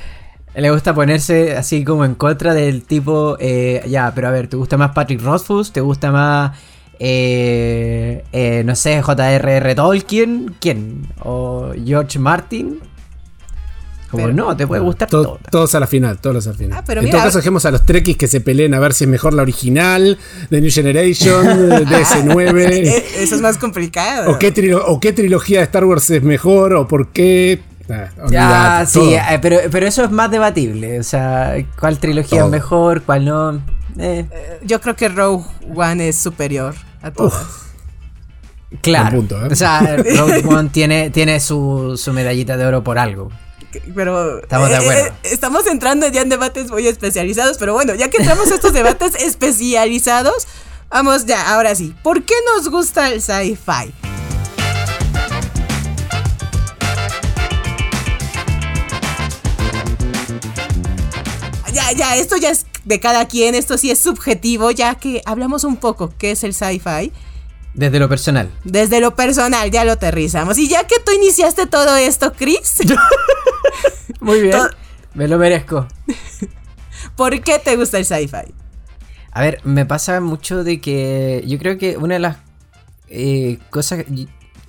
le 0.56 0.70
gusta 0.72 0.94
ponerse 0.94 1.56
así 1.56 1.84
como 1.84 2.04
en 2.06 2.16
contra 2.16 2.54
del 2.54 2.84
tipo, 2.84 3.38
eh, 3.40 3.84
ya, 3.88 4.12
pero 4.14 4.28
a 4.28 4.32
ver, 4.32 4.48
¿te 4.48 4.58
gusta 4.58 4.78
más 4.78 4.92
Patrick 4.92 5.22
Rothfuss? 5.22 5.72
¿Te 5.72 5.82
gusta 5.82 6.12
más, 6.12 6.58
eh, 7.00 8.24
eh, 8.32 8.64
no 8.66 8.76
sé, 8.76 9.02
J.R.R. 9.02 9.76
Tolkien? 9.76 10.56
¿Quién? 10.60 11.08
¿O 11.24 11.72
George 11.86 12.20
Martin? 12.20 12.80
Como 14.10 14.24
Pero- 14.26 14.34
no, 14.36 14.58
te 14.58 14.68
puede 14.68 14.82
gustar 14.82 15.10
To- 15.10 15.22
todo. 15.24 15.40
todos 15.50 15.74
a 15.74 15.80
la 15.80 15.88
final, 15.88 16.20
todos 16.20 16.46
a 16.46 16.50
la 16.52 16.58
final. 16.58 16.78
Ah, 16.78 16.84
pero 16.86 17.00
en 17.00 17.06
mira- 17.06 17.18
todo 17.20 17.28
caso, 17.28 17.38
dejemos 17.38 17.66
a 17.66 17.72
los 17.72 17.86
trekkies 17.86 18.18
que 18.18 18.28
se 18.28 18.42
peleen 18.42 18.74
a 18.74 18.80
ver 18.82 18.92
si 18.94 19.06
es 19.06 19.10
mejor 19.10 19.34
la 19.34 19.42
original, 19.42 20.18
The 20.50 20.60
New 20.60 20.70
Generation, 20.70 21.46
DS9. 21.88 22.70
Eh, 22.72 23.06
Eso 23.20 23.36
es 23.36 23.42
más 23.42 23.58
complicado. 23.58 24.32
o, 24.32 24.38
qué 24.38 24.54
trilo- 24.54 24.84
o 24.86 25.00
qué 25.00 25.14
trilogía 25.14 25.60
de 25.60 25.64
Star 25.64 25.86
Wars 25.86 26.10
es 26.10 26.24
mejor, 26.24 26.74
o 26.74 26.90
por 26.90 27.08
qué. 27.14 27.62
Ah, 27.94 28.10
Ya, 28.30 28.84
olvídate, 28.84 28.86
sí, 28.88 29.14
eh, 29.14 29.40
pero, 29.42 29.58
pero 29.72 29.88
eso 29.88 30.04
es 30.04 30.12
más 30.12 30.30
debatible. 30.32 31.00
O 31.00 31.04
sea, 31.04 31.56
cuál 31.80 31.98
trilogía 32.00 32.40
Todo. 32.40 32.48
es 32.48 32.52
mejor, 32.52 33.02
cuál 33.04 33.26
no. 33.26 33.62
Eh, 33.98 34.26
Yo 34.64 34.80
creo 34.82 34.96
que 34.96 35.10
Rogue 35.10 35.46
One 35.76 36.08
es 36.10 36.18
superior 36.18 36.74
a 37.02 37.12
todas. 37.12 37.44
claro. 38.82 39.18
Punto, 39.18 39.46
¿eh? 39.46 39.50
O 39.52 39.56
sea, 39.56 39.82
Rogue 40.18 40.44
One 40.48 40.70
tiene, 40.70 41.10
tiene 41.10 41.40
su, 41.40 41.96
su 41.98 42.14
medallita 42.14 42.58
de 42.58 42.66
oro 42.66 42.84
por 42.84 42.98
algo. 43.00 43.30
Pero 43.96 44.40
Estamos 44.40 44.70
de 44.70 44.76
eh, 44.76 44.78
acuerdo. 44.80 45.06
eh, 45.06 45.12
estamos 45.24 45.66
entrando 45.68 46.08
ya 46.10 46.22
en 46.22 46.30
debates 46.30 46.70
muy 46.70 46.86
especializados, 46.88 47.58
pero 47.58 47.74
bueno, 47.74 47.96
ya 47.96 48.10
que 48.10 48.18
entramos 48.18 48.52
a 48.52 48.56
estos 48.56 48.74
debates 48.74 49.16
especializados, 49.24 50.48
vamos 50.90 51.26
ya, 51.26 51.54
ahora 51.54 51.74
sí. 51.76 51.96
¿Por 52.04 52.24
qué 52.24 52.34
nos 52.56 52.70
gusta 52.70 53.08
el 53.10 53.22
sci-fi? 53.22 53.94
Ya, 61.92 61.98
ya, 61.98 62.16
esto 62.16 62.38
ya 62.38 62.50
es 62.50 62.66
de 62.86 63.00
cada 63.00 63.28
quien, 63.28 63.56
esto 63.56 63.78
sí 63.78 63.92
es 63.92 64.00
subjetivo, 64.00 64.72
ya 64.72 64.96
que 64.96 65.22
hablamos 65.26 65.64
un 65.64 65.78
poco 65.78 66.14
qué 66.18 66.32
es 66.32 66.44
el 66.44 66.54
sci-fi. 66.54 67.12
Desde 67.74 68.00
lo 68.00 68.10
personal. 68.10 68.52
Desde 68.64 69.00
lo 69.00 69.16
personal, 69.16 69.72
ya 69.72 69.86
lo 69.86 69.94
aterrizamos. 69.94 70.58
Y 70.58 70.68
ya 70.68 70.86
que 70.86 70.96
tú 71.06 71.12
iniciaste 71.12 71.68
todo 71.68 71.96
esto, 71.96 72.34
Chris, 72.34 72.80
Muy 74.20 74.42
bien. 74.42 74.58
Me 75.14 75.28
lo 75.28 75.38
merezco. 75.38 75.88
¿por 77.16 77.42
qué 77.42 77.60
te 77.60 77.76
gusta 77.76 77.98
el 77.98 78.06
sci-fi? 78.06 78.54
A 79.32 79.42
ver, 79.42 79.60
me 79.64 79.86
pasa 79.86 80.20
mucho 80.22 80.64
de 80.64 80.82
que 80.82 81.44
yo 81.48 81.58
creo 81.58 81.78
que 81.78 81.98
una 81.98 82.16
de 82.16 82.20
las 82.20 82.38
eh, 83.10 83.60
cosas 83.70 84.06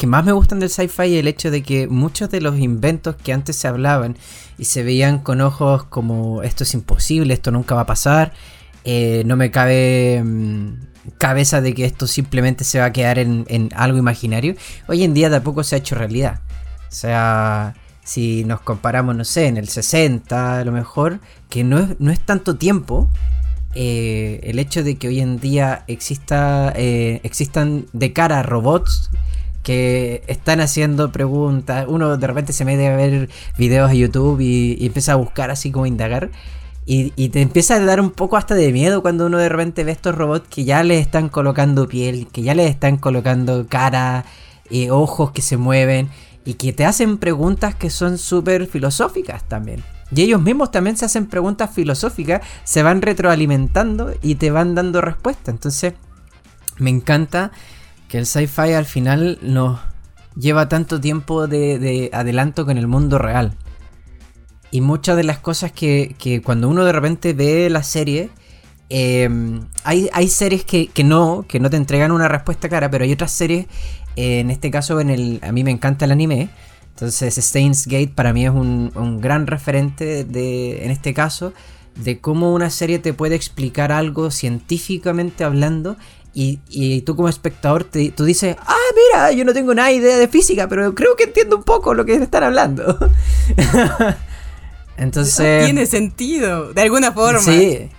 que 0.03 0.09
más 0.09 0.25
me 0.25 0.33
gustan 0.33 0.59
del 0.59 0.69
sci-fi 0.69 1.15
es 1.15 1.21
el 1.21 1.29
hecho 1.29 1.53
de 1.53 1.63
que 1.63 1.87
muchos 1.87 2.29
de 2.29 2.41
los 2.41 2.59
inventos 2.59 3.15
que 3.15 3.33
antes 3.33 3.55
se 3.55 3.69
hablaban 3.69 4.17
y 4.59 4.65
se 4.65 4.83
veían 4.83 5.21
con 5.21 5.41
ojos 5.41 5.85
como 5.85 6.43
esto 6.43 6.65
es 6.65 6.75
imposible, 6.75 7.33
esto 7.35 7.53
nunca 7.53 7.77
va 7.77 7.83
a 7.83 7.87
pasar, 7.87 8.33
eh, 8.83 9.23
no 9.27 9.37
me 9.37 9.53
cabe 9.53 10.21
mm, 10.25 10.73
cabeza 11.19 11.61
de 11.61 11.73
que 11.73 11.85
esto 11.85 12.09
simplemente 12.09 12.65
se 12.65 12.81
va 12.81 12.87
a 12.87 12.93
quedar 12.93 13.21
en, 13.21 13.69
algo 13.77 13.97
imaginario, 13.97 14.57
hoy 14.89 15.05
en 15.05 15.15
día 15.15 15.31
tampoco 15.31 15.63
se 15.63 15.77
ha 15.77 15.79
hecho 15.79 15.95
realidad. 15.95 16.41
O 16.89 16.93
sea, 16.93 17.77
si 18.03 18.43
nos 18.43 18.61
comparamos, 18.61 19.15
no 19.15 19.25
sé, 19.25 19.47
en 19.47 19.57
el 19.57 19.69
60 19.69 20.59
a 20.59 20.65
lo 20.65 20.73
mejor, 20.73 21.21
que 21.49 21.63
no 21.63 21.79
es, 21.79 22.01
no 22.01 22.11
es 22.11 22.19
tanto 22.19 22.57
tiempo, 22.57 23.09
eh, 23.77 24.41
el 24.43 24.59
hecho 24.59 24.83
de 24.83 24.97
que 24.97 25.07
hoy 25.07 25.21
en 25.21 25.39
día 25.39 25.85
exista, 25.87 26.73
eh, 26.75 27.21
existan 27.23 27.87
de 27.93 28.13
cara 28.13 28.43
robots 28.43 29.09
que 29.63 30.23
están 30.27 30.61
haciendo 30.61 31.13
preguntas, 31.13 31.87
uno 31.89 32.17
de 32.17 32.27
repente 32.27 32.53
se 32.53 32.65
mete 32.65 32.89
a 32.89 32.97
ver 32.97 33.29
videos 33.57 33.91
a 33.91 33.95
YouTube 33.95 34.41
y, 34.41 34.85
empieza 34.85 35.13
a 35.13 35.17
buscar 35.17 35.51
así 35.51 35.71
como 35.71 35.87
indagar. 35.87 36.31
Y, 36.85 37.11
te 37.29 37.41
empieza 37.41 37.77
a 37.77 37.81
dar 37.81 38.01
un 38.01 38.11
poco 38.11 38.37
hasta 38.37 38.55
de 38.55 38.73
miedo 38.73 39.03
cuando 39.03 39.27
uno 39.27 39.39
de 39.39 39.49
repente 39.49 39.85
ve 39.85 39.93
estos 39.93 40.15
robots 40.15 40.49
que 40.49 40.65
ya 40.65 40.83
les 40.83 41.01
están 41.01 41.29
colocando 41.29 41.87
piel, 41.87 42.27
que 42.27 42.43
ya 42.43 42.55
les 42.55 42.71
están 42.71 42.97
colocando 42.97 43.67
cara, 43.69 44.25
ojos 44.91 45.31
que 45.33 45.43
se 45.43 45.57
mueven 45.57 46.09
y 46.45 46.55
que 46.55 46.73
te 46.73 46.85
hacen 46.85 47.19
preguntas 47.19 47.75
que 47.75 47.91
son 47.91 48.19
súper 48.19 48.67
filosóficas 48.67 49.45
también. 49.45 49.85
Y 50.15 50.23
ellos 50.23 50.43
mismos 50.43 50.71
también 50.71 50.97
se 50.97 51.05
hacen 51.05 51.27
preguntas 51.27 51.71
filosóficas, 51.73 52.43
se 52.65 52.83
van 52.83 53.01
retroalimentando 53.01 54.13
y 54.21 54.35
te 54.35 54.51
van 54.51 54.75
dando 54.75 55.01
respuestas. 55.01 55.55
Entonces, 55.55 55.95
me 56.79 56.91
encanta 56.91 57.53
que 58.13 58.19
el 58.19 58.27
sci-fi 58.27 58.75
al 58.75 58.85
final 58.85 59.39
nos 59.41 59.81
lleva 60.37 60.69
tanto 60.69 61.01
tiempo 61.01 61.47
de, 61.47 61.79
de 61.79 62.11
adelanto 62.13 62.67
con 62.67 62.77
el 62.77 62.87
mundo 62.87 63.17
real. 63.17 63.55
Y 64.71 64.83
muchas 64.83 65.17
de 65.17 65.25
las 65.25 65.39
cosas 65.39 65.73
que, 65.73 66.43
cuando 66.45 66.69
uno 66.69 66.85
de 66.85 66.93
repente 66.93 67.33
ve 67.33 67.71
la 67.71 67.83
serie, 67.83 68.29
eh, 68.91 69.31
hay, 69.85 70.11
hay 70.13 70.29
series 70.29 70.63
que, 70.63 70.89
que 70.89 71.05
no, 71.05 71.47
que 71.49 71.59
no 71.59 71.71
te 71.71 71.79
entregan 71.79 72.13
una 72.13 72.29
respuesta 72.29 72.69
clara, 72.69 72.91
pero 72.91 73.05
hay 73.05 73.13
otras 73.15 73.33
series, 73.33 73.65
eh, 74.17 74.41
en 74.41 74.51
este 74.51 74.71
caso 74.71 75.01
en 75.01 75.09
el, 75.09 75.41
a 75.43 75.51
mí 75.51 75.65
me 75.65 75.71
encanta 75.71 76.05
el 76.05 76.13
anime, 76.13 76.51
entonces 76.91 77.35
Steins 77.37 77.87
Gate 77.87 78.13
para 78.15 78.35
mí 78.35 78.45
es 78.45 78.51
un, 78.51 78.93
un 78.95 79.23
gran 79.23 79.47
referente 79.47 80.25
de, 80.25 80.85
en 80.85 80.91
este 80.91 81.15
caso, 81.15 81.55
de 81.97 82.21
cómo 82.21 82.53
una 82.53 82.69
serie 82.69 82.99
te 82.99 83.15
puede 83.15 83.37
explicar 83.37 83.91
algo 83.91 84.31
científicamente 84.31 85.45
hablando 85.45 85.97
y, 86.35 86.61
y 86.69 87.03
tú 87.03 87.15
como 87.15 87.29
espectador 87.29 87.85
te, 87.85 88.11
tú 88.11 88.25
dices, 88.25 88.57
ah, 88.59 88.77
mira, 88.97 89.33
yo 89.33 89.45
no 89.45 89.53
tengo 89.53 89.75
nada 89.75 89.93
idea 89.93 90.17
de 90.17 90.29
física, 90.29 90.69
pero 90.69 90.95
creo 90.95 91.15
que 91.17 91.25
entiendo 91.25 91.57
un 91.57 91.63
poco 91.63 91.95
lo 91.95 92.05
que 92.05 92.15
están 92.15 92.45
hablando. 92.45 92.99
Entonces... 94.97 95.65
Tiene 95.65 95.87
sentido, 95.87 96.73
de 96.73 96.83
alguna 96.83 97.13
forma. 97.13 97.41
Sí. 97.41 97.91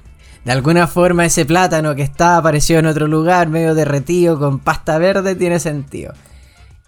De 0.45 0.51
alguna 0.51 0.87
forma 0.87 1.25
ese 1.25 1.45
plátano 1.45 1.95
que 1.95 2.01
está 2.01 2.37
apareció 2.37 2.79
en 2.79 2.87
otro 2.87 3.07
lugar, 3.07 3.49
medio 3.49 3.75
derretido, 3.75 4.39
con 4.39 4.59
pasta 4.59 4.97
verde, 4.97 5.35
tiene 5.35 5.59
sentido. 5.59 6.13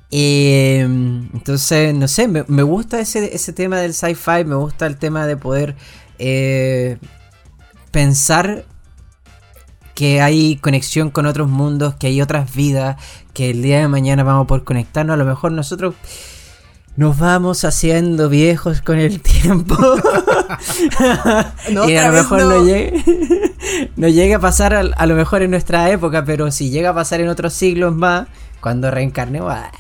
Y, 0.10 0.80
mm, 0.86 1.30
entonces, 1.34 1.94
no 1.94 2.08
sé, 2.08 2.28
me, 2.28 2.44
me 2.48 2.64
gusta 2.64 3.00
ese, 3.00 3.36
ese 3.36 3.54
tema 3.54 3.78
del 3.80 3.94
sci-fi, 3.94 4.46
me 4.46 4.56
gusta 4.56 4.88
el 4.88 4.98
tema 4.98 5.26
de 5.28 5.38
poder 5.38 5.76
eh, 6.20 6.98
pensar 7.92 8.66
que 9.96 10.22
hay 10.22 10.58
conexión 10.58 11.10
con 11.10 11.26
otros 11.26 11.50
mundos, 11.50 11.96
que 11.96 12.08
hay 12.08 12.22
otras 12.22 12.54
vidas, 12.54 12.98
que 13.34 13.50
el 13.50 13.64
día 13.64 13.80
de 13.80 13.88
mañana 13.88 14.24
vamos 14.24 14.44
a 14.44 14.48
poder 14.48 14.64
conectarnos. 14.64 15.16
A 15.16 15.18
lo 15.18 15.26
mejor 15.26 15.52
nosotros 15.52 15.96
nos 16.98 17.18
vamos 17.18 17.66
haciendo 17.66 18.30
viejos 18.30 18.82
con 18.82 19.00
el 19.00 19.22
tiempo. 19.22 19.76
No, 21.72 21.90
y 21.90 21.98
a 21.98 22.08
lo 22.08 22.14
mejor 22.14 22.40
no. 22.42 22.50
no, 22.50 22.66
llegue, 22.66 23.04
no 23.98 24.08
llegue 24.08 24.36
a 24.36 24.40
pasar 24.40 24.74
a, 24.74 24.80
a 24.80 25.06
lo 25.06 25.16
mejor 25.16 25.42
en 25.42 25.52
nuestra 25.52 25.90
época, 25.90 26.24
pero 26.24 26.52
si 26.52 26.70
llega 26.70 26.92
a 26.92 26.94
pasar 26.94 27.20
en 27.20 27.28
otros 27.28 27.54
siglos 27.54 27.96
más, 27.96 28.28
cuando 28.62 28.92
reencarnemos, 28.92 29.52
ah, 29.52 29.72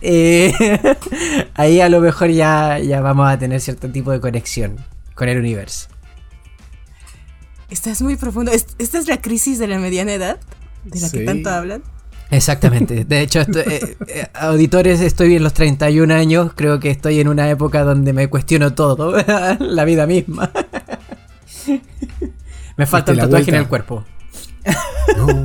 eh, 0.00 0.52
ahí 1.54 1.80
a 1.80 1.88
lo 1.88 2.00
mejor 2.00 2.30
ya, 2.30 2.78
ya 2.78 3.00
vamos 3.00 3.28
a 3.28 3.38
tener 3.38 3.60
cierto 3.60 3.88
tipo 3.88 4.10
de 4.12 4.20
conexión 4.20 4.76
con 5.14 5.28
el 5.28 5.38
universo. 5.38 5.88
Estás 7.70 8.02
muy 8.02 8.16
profundo. 8.16 8.50
¿Es- 8.52 8.66
¿Esta 8.78 8.98
es 8.98 9.08
la 9.08 9.20
crisis 9.20 9.58
de 9.58 9.66
la 9.66 9.78
mediana 9.78 10.12
edad? 10.14 10.38
¿De 10.84 11.00
la 11.00 11.10
que 11.10 11.20
tanto 11.24 11.50
hablan? 11.50 11.82
Exactamente. 12.30 13.04
De 13.04 13.20
hecho, 13.20 13.40
estoy- 13.40 13.62
eh, 13.66 13.96
eh, 14.08 14.26
auditores, 14.34 15.00
estoy 15.00 15.36
en 15.36 15.42
los 15.42 15.52
31 15.54 16.10
años. 16.14 16.52
Creo 16.54 16.80
que 16.80 16.90
estoy 16.90 17.20
en 17.20 17.28
una 17.28 17.48
época 17.48 17.84
donde 17.84 18.12
me 18.12 18.28
cuestiono 18.28 18.74
todo. 18.74 19.14
la 19.58 19.84
vida 19.84 20.06
misma. 20.06 20.50
me 22.76 22.86
falta 22.86 23.12
un 23.12 23.18
la 23.18 23.24
tatuaje 23.24 23.50
en 23.50 23.56
el 23.56 23.68
cuerpo. 23.68 24.04
No. 25.18 25.44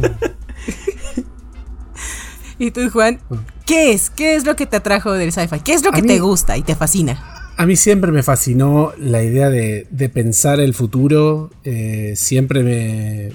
¿Y 2.58 2.72
tú, 2.72 2.90
Juan? 2.90 3.20
¿Qué 3.66 3.92
es? 3.92 4.10
¿Qué 4.10 4.36
es 4.36 4.46
lo 4.46 4.56
que 4.56 4.66
te 4.66 4.78
atrajo 4.78 5.12
del 5.14 5.32
sci-fi? 5.32 5.60
¿Qué 5.60 5.74
es 5.74 5.84
lo 5.84 5.92
que 5.92 6.02
mí- 6.02 6.08
te 6.08 6.20
gusta 6.20 6.58
y 6.58 6.62
te 6.64 6.76
fascina? 6.76 7.39
A 7.60 7.66
mí 7.66 7.76
siempre 7.76 8.14
me 8.14 8.24
fascinó 8.24 8.94
la 8.98 9.22
idea 9.22 9.50
de, 9.50 9.86
pensar 10.14 10.62
el 10.62 10.74
futuro. 10.74 11.52
eh, 11.66 12.14
siempre 12.16 12.64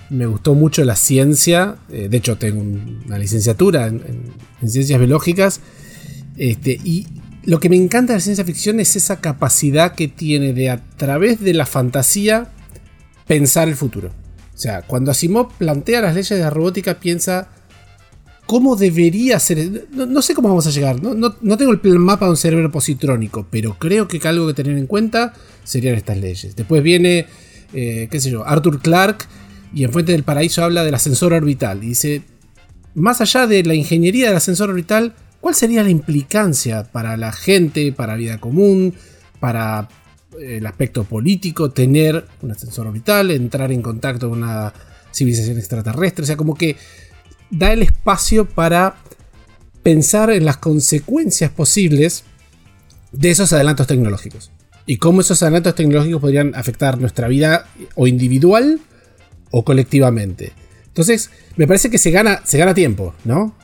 me, 0.09 0.27
gustó 0.27 0.55
mucho 0.55 0.83
la 0.83 0.97
ciencia. 0.97 1.77
eh, 1.93 2.09
de 2.09 2.17
hecho, 2.17 2.39
tengo 2.39 2.59
un- 2.63 3.03
una 3.05 3.19
licenciatura 3.19 3.87
en, 3.87 3.97
en- 3.97 4.33
en 4.63 4.71
ciencias 4.71 4.99
biológicas. 4.99 5.61
Este, 6.39 6.81
y 6.83 7.07
lo 7.45 7.61
que 7.61 7.69
me 7.69 7.77
encanta 7.77 8.15
de 8.15 8.17
la 8.17 8.23
ciencia 8.23 8.47
ficción 8.47 8.81
es 8.81 8.97
esa 8.97 9.21
capacidad 9.21 9.95
que 9.95 10.09
tiene 10.09 10.55
de, 10.55 10.71
a 10.71 10.83
través 10.97 11.41
de 11.41 11.53
la 11.53 11.67
fantasía, 11.67 12.51
pensar 13.27 13.69
el 13.69 13.77
futuro. 13.77 14.09
O 14.55 14.57
sea, 14.59 14.81
cuando 14.81 15.11
Asimov 15.11 15.53
plantea 15.59 16.01
las 16.01 16.15
leyes 16.15 16.31
de 16.31 16.39
la 16.41 16.49
robótica, 16.49 16.99
piensa 16.99 17.49
cómo 18.47 18.77
debería 18.77 19.39
ser. 19.39 19.87
No, 19.93 20.21
sé 20.23 20.35
cómo 20.35 20.49
vamos 20.49 20.67
a 20.67 20.71
llegar. 20.71 21.03
No, 21.03 21.15
no- 21.15 21.37
no 21.41 21.57
tengo 21.57 21.73
el 21.73 21.99
mapa 21.99 22.27
de 22.27 22.31
un 22.33 22.37
cerebro 22.37 22.71
positrónico, 22.71 23.47
pero 23.51 23.77
creo 23.79 24.09
que 24.09 24.21
algo 24.29 24.47
que 24.47 24.55
tener 24.55 24.77
en 24.79 24.87
cuenta 24.87 25.33
serían 25.65 25.95
estas 25.97 26.19
leyes. 26.19 26.55
Después 26.57 26.83
viene, 26.83 27.27
eh, 27.73 28.09
qué 28.11 28.21
sé 28.21 28.31
yo, 28.31 28.47
Arthur 28.47 28.81
Clarke 28.81 29.27
y 29.75 29.85
en 29.85 29.93
Fuente 29.93 30.13
del 30.13 30.23
Paraíso 30.25 30.63
habla 30.63 30.85
del 30.85 30.95
ascensor 30.95 31.33
orbital. 31.33 31.83
Y 31.83 31.89
dice, 31.89 32.23
más 32.95 33.21
allá 33.21 33.47
de 33.47 33.63
la 33.65 33.75
ingeniería 33.75 34.29
del 34.29 34.37
ascensor 34.37 34.71
orbital, 34.71 35.15
¿cuál 35.41 35.55
sería 35.55 35.83
la 35.83 35.91
implicancia 35.91 36.85
para 36.85 37.17
la 37.17 37.33
gente, 37.33 37.93
para 37.93 38.13
la 38.13 38.19
vida 38.19 38.39
común, 38.39 38.95
para 39.41 39.89
eh, 40.41 40.59
el 40.59 40.67
aspecto 40.67 41.05
político, 41.05 41.71
tener 41.71 42.25
un 42.43 42.51
ascensor 42.53 42.87
orbital, 42.87 43.31
entrar 43.31 43.73
en 43.73 43.83
contacto 43.83 44.29
con 44.29 44.43
una 44.43 44.73
civilización 45.13 45.59
extraterrestre? 45.59 46.23
O 46.23 46.27
sea, 46.27 46.37
como 46.37 46.55
que 46.55 46.77
da 47.59 47.73
el 47.73 47.83
espacio 47.83 48.45
para 48.47 48.97
pensar 49.83 50.31
en 50.31 50.45
las 50.45 50.57
consecuencias 50.57 51.51
posibles 51.51 52.25
de 53.13 53.31
esos 53.31 53.53
adelantos 53.53 53.87
tecnológicos. 53.87 54.51
Y 54.87 54.97
cómo 54.97 55.21
esos 55.21 55.43
adelantos 55.43 55.75
tecnológicos 55.75 56.21
podrían 56.21 56.55
afectar 56.55 56.99
nuestra 57.01 57.29
vida 57.29 57.67
o 57.95 58.07
individual 58.07 58.81
o 59.51 59.65
colectivamente. 59.65 60.53
Entonces, 60.87 61.31
me 61.57 61.67
parece 61.67 61.91
que 61.91 61.99
se 61.99 62.11
gana, 62.11 62.41
se 62.45 62.59
gana 62.59 62.75
tiempo, 62.75 63.15
¿no? 63.25 63.55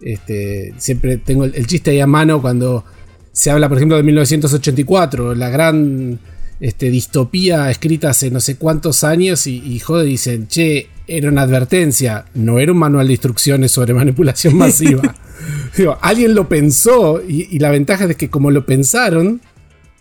Este, 0.00 0.74
siempre 0.78 1.16
tengo 1.16 1.44
el, 1.44 1.54
el 1.54 1.66
chiste 1.66 1.90
ahí 1.90 2.00
a 2.00 2.06
mano 2.06 2.40
cuando 2.40 2.84
se 3.32 3.50
habla, 3.50 3.68
por 3.68 3.78
ejemplo, 3.78 3.96
de 3.96 4.02
1984, 4.02 5.34
la 5.34 5.48
gran 5.48 6.18
este, 6.60 6.90
distopía 6.90 7.70
escrita 7.70 8.10
hace 8.10 8.30
no 8.30 8.40
sé 8.40 8.56
cuántos 8.56 9.04
años 9.04 9.46
y, 9.46 9.62
y 9.64 9.78
joder, 9.78 10.06
dicen, 10.06 10.48
che, 10.48 10.88
era 11.06 11.28
una 11.28 11.42
advertencia, 11.42 12.26
no 12.34 12.58
era 12.58 12.72
un 12.72 12.78
manual 12.78 13.06
de 13.06 13.14
instrucciones 13.14 13.72
sobre 13.72 13.94
manipulación 13.94 14.56
masiva. 14.56 15.14
Digo, 15.76 15.96
alguien 16.00 16.34
lo 16.34 16.48
pensó 16.48 17.22
y, 17.26 17.54
y 17.54 17.58
la 17.58 17.70
ventaja 17.70 18.04
es 18.04 18.16
que 18.16 18.28
como 18.28 18.50
lo 18.50 18.66
pensaron, 18.66 19.40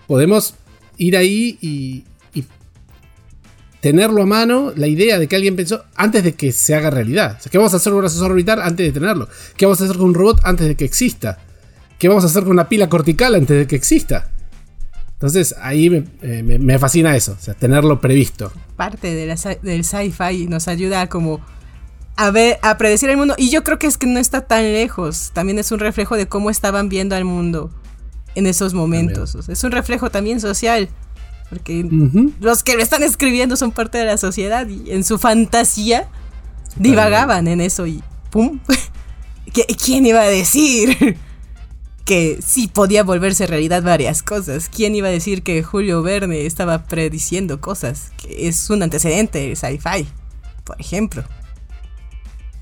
podemos 0.08 0.56
ir 0.98 1.16
ahí 1.16 1.58
y, 1.62 2.04
y 2.34 2.44
tenerlo 3.80 4.24
a 4.24 4.26
mano, 4.26 4.74
la 4.76 4.88
idea 4.88 5.20
de 5.20 5.28
que 5.28 5.36
alguien 5.36 5.56
pensó 5.56 5.84
antes 5.96 6.24
de 6.24 6.34
que 6.34 6.52
se 6.52 6.74
haga 6.74 6.90
realidad. 6.90 7.38
O 7.40 7.44
sea, 7.44 7.52
¿Qué 7.52 7.58
vamos 7.58 7.74
a 7.74 7.78
hacer 7.78 7.92
con 7.92 8.00
un 8.00 8.06
asesor 8.06 8.32
orbital 8.32 8.62
antes 8.62 8.86
de 8.86 8.92
tenerlo? 8.92 9.30
¿Qué 9.56 9.66
vamos 9.66 9.80
a 9.82 9.84
hacer 9.84 9.98
con 9.98 10.08
un 10.08 10.14
robot 10.16 10.42
antes 10.44 10.68
de 10.68 10.76
que 10.76 10.86
exista? 10.86 11.38
¿Qué 12.00 12.08
vamos 12.08 12.24
a 12.24 12.28
hacer 12.28 12.44
con 12.44 12.52
una 12.52 12.68
pila 12.68 12.90
cortical 12.90 13.36
antes 13.36 13.58
de 13.58 13.68
que 13.68 13.76
exista? 13.76 14.32
Entonces 15.18 15.56
ahí 15.62 15.90
me, 15.90 16.04
eh, 16.22 16.44
me- 16.44 16.60
me 16.60 16.78
fascina 16.78 17.16
eso, 17.16 17.36
o 17.40 17.42
sea, 17.44 17.56
tenerlo 17.56 18.00
previsto. 18.00 18.52
Parte 18.76 19.14
de 19.16 19.26
la 19.26 19.36
del 19.64 19.84
sci-fi 19.84 20.46
nos 20.48 20.68
ayuda 20.68 21.02
a 21.02 21.10
como 21.10 21.42
a 22.16 22.32
ver, 22.32 22.58
a 22.64 22.78
predecir 22.78 23.10
el 23.10 23.18
mundo. 23.18 23.36
Y 23.38 23.50
yo 23.52 23.64
creo 23.64 23.78
que 23.80 23.86
es 23.88 23.98
que 23.98 24.08
no 24.08 24.20
está 24.20 24.42
tan 24.42 24.64
lejos. 24.64 25.30
También 25.34 25.60
es 25.60 25.72
un 25.72 25.80
reflejo 25.80 26.16
de 26.18 26.28
cómo 26.28 26.50
estaban 26.50 26.90
viendo 26.90 27.16
al 27.16 27.26
mundo 27.26 27.70
en 28.36 28.48
esos 28.48 28.74
momentos. 28.74 29.36
Es 29.50 29.64
un 29.64 29.72
reflejo 29.72 30.10
también 30.10 30.40
social. 30.42 30.90
Porque 31.50 31.88
los 32.40 32.64
que 32.64 32.76
lo 32.76 32.82
están 32.84 33.04
escribiendo 33.04 33.56
son 33.56 33.72
parte 33.72 33.98
de 34.00 34.06
la 34.06 34.18
sociedad 34.18 34.68
y 34.68 34.92
en 34.92 35.04
su 35.04 35.18
fantasía 35.20 36.08
divagaban 36.76 37.48
en 37.48 37.62
eso 37.62 37.86
y 37.88 38.02
¡pum! 38.32 38.60
¿Qué- 39.54 39.66
¿Quién 39.84 40.06
iba 40.06 40.22
a 40.22 40.28
decir 40.28 41.18
que 42.08 42.40
sí 42.42 42.70
podía 42.70 43.04
volverse 43.04 43.48
realidad 43.48 43.84
varias 43.84 44.24
cosas? 44.24 44.70
¿Quién 44.70 44.96
iba 44.96 45.10
a 45.10 45.12
decir 45.12 45.44
que 45.44 45.62
Julio 45.62 46.02
Verne 46.02 46.46
estaba 46.46 46.86
prediciendo 46.86 47.60
cosas? 47.60 48.14
Que 48.16 48.48
es 48.48 48.70
un 48.70 48.82
antecedente 48.82 49.54
sci-fi, 49.58 50.08
por 50.64 50.80
ejemplo. 50.80 51.26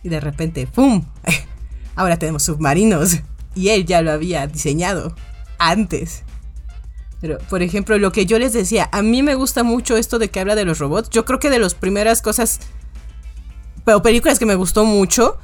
Y 0.01 0.09
de 0.09 0.19
repente 0.19 0.65
¡pum! 0.65 1.05
Ahora 1.95 2.17
tenemos 2.17 2.41
submarinos 2.41 3.19
y 3.53 3.69
él 3.69 3.85
ya 3.85 4.01
lo 4.01 4.11
había 4.11 4.47
diseñado 4.47 5.15
antes. 5.59 6.23
Pero, 7.21 7.37
por 7.47 7.61
ejemplo, 7.61 7.99
lo 7.99 8.11
que 8.11 8.25
yo 8.25 8.39
les 8.39 8.51
decía, 8.51 8.89
a 8.91 9.03
mí 9.03 9.21
me 9.21 9.36
gusta 9.36 9.62
mucho 9.62 9.95
esto 9.95 10.17
de 10.17 10.29
que 10.29 10.39
habla 10.39 10.55
de 10.55 10.65
los 10.65 10.79
robots. 10.79 11.12
Yo 11.12 11.23
creo 11.23 11.39
que 11.39 11.51
de 11.51 11.60
las 11.60 11.75
primeras 11.75 12.23
cosas, 12.23 12.60
o 13.86 14.01
películas 14.01 14.39
que 14.39 14.47
me 14.47 14.55
gustó 14.55 14.86
mucho 14.86 15.38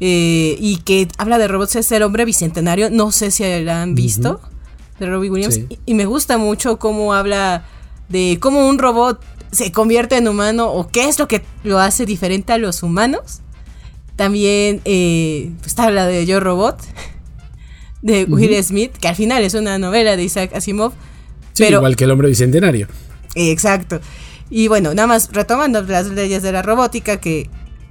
eh, 0.00 0.56
y 0.58 0.78
que 0.84 1.08
habla 1.18 1.38
de 1.38 1.48
robots 1.48 1.76
es 1.76 1.90
El 1.92 2.02
Hombre 2.02 2.24
Bicentenario. 2.24 2.90
No 2.90 3.12
sé 3.12 3.30
si 3.30 3.44
la 3.62 3.82
han 3.82 3.94
visto, 3.94 4.40
de 4.98 5.06
Robbie 5.06 5.30
Williams. 5.30 5.54
Sí. 5.54 5.66
Y, 5.68 5.78
y 5.86 5.94
me 5.94 6.06
gusta 6.06 6.38
mucho 6.38 6.78
cómo 6.78 7.14
habla 7.14 7.64
de 8.08 8.38
cómo 8.40 8.68
un 8.68 8.78
robot 8.78 9.20
se 9.52 9.70
convierte 9.70 10.16
en 10.16 10.28
humano 10.28 10.70
o 10.72 10.88
qué 10.88 11.08
es 11.08 11.18
lo 11.18 11.28
que 11.28 11.42
lo 11.62 11.78
hace 11.78 12.06
diferente 12.06 12.52
a 12.52 12.58
los 12.58 12.82
humanos. 12.82 13.40
También 14.16 14.80
eh, 14.84 15.50
pues, 15.58 15.68
está 15.68 15.90
la 15.90 16.06
de 16.06 16.26
Yo 16.26 16.40
Robot, 16.40 16.78
de 18.02 18.24
Will 18.24 18.62
Smith, 18.62 18.92
que 18.98 19.08
al 19.08 19.16
final 19.16 19.42
es 19.42 19.54
una 19.54 19.78
novela 19.78 20.16
de 20.16 20.24
Isaac 20.24 20.54
Asimov. 20.54 20.92
Sí, 21.52 21.64
Pero- 21.64 21.78
igual 21.78 21.96
que 21.96 22.04
el 22.04 22.10
hombre 22.10 22.28
bicentenario. 22.28 22.88
Exacto. 23.34 24.00
Y 24.50 24.68
bueno, 24.68 24.92
nada 24.94 25.06
más 25.06 25.30
retomando 25.32 25.82
las 25.82 26.08
leyes 26.08 26.42
de 26.42 26.52
la 26.52 26.60
robótica 26.62 27.18
que 27.18 27.48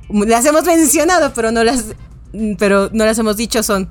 las 0.10 0.46
hemos 0.46 0.66
mencionado, 0.66 1.34
pero 1.34 1.52
no 1.52 1.64
las 1.64 1.86
pero 2.58 2.90
no 2.94 3.06
las 3.06 3.20
hemos 3.20 3.36
dicho 3.36 3.62
son 3.62 3.90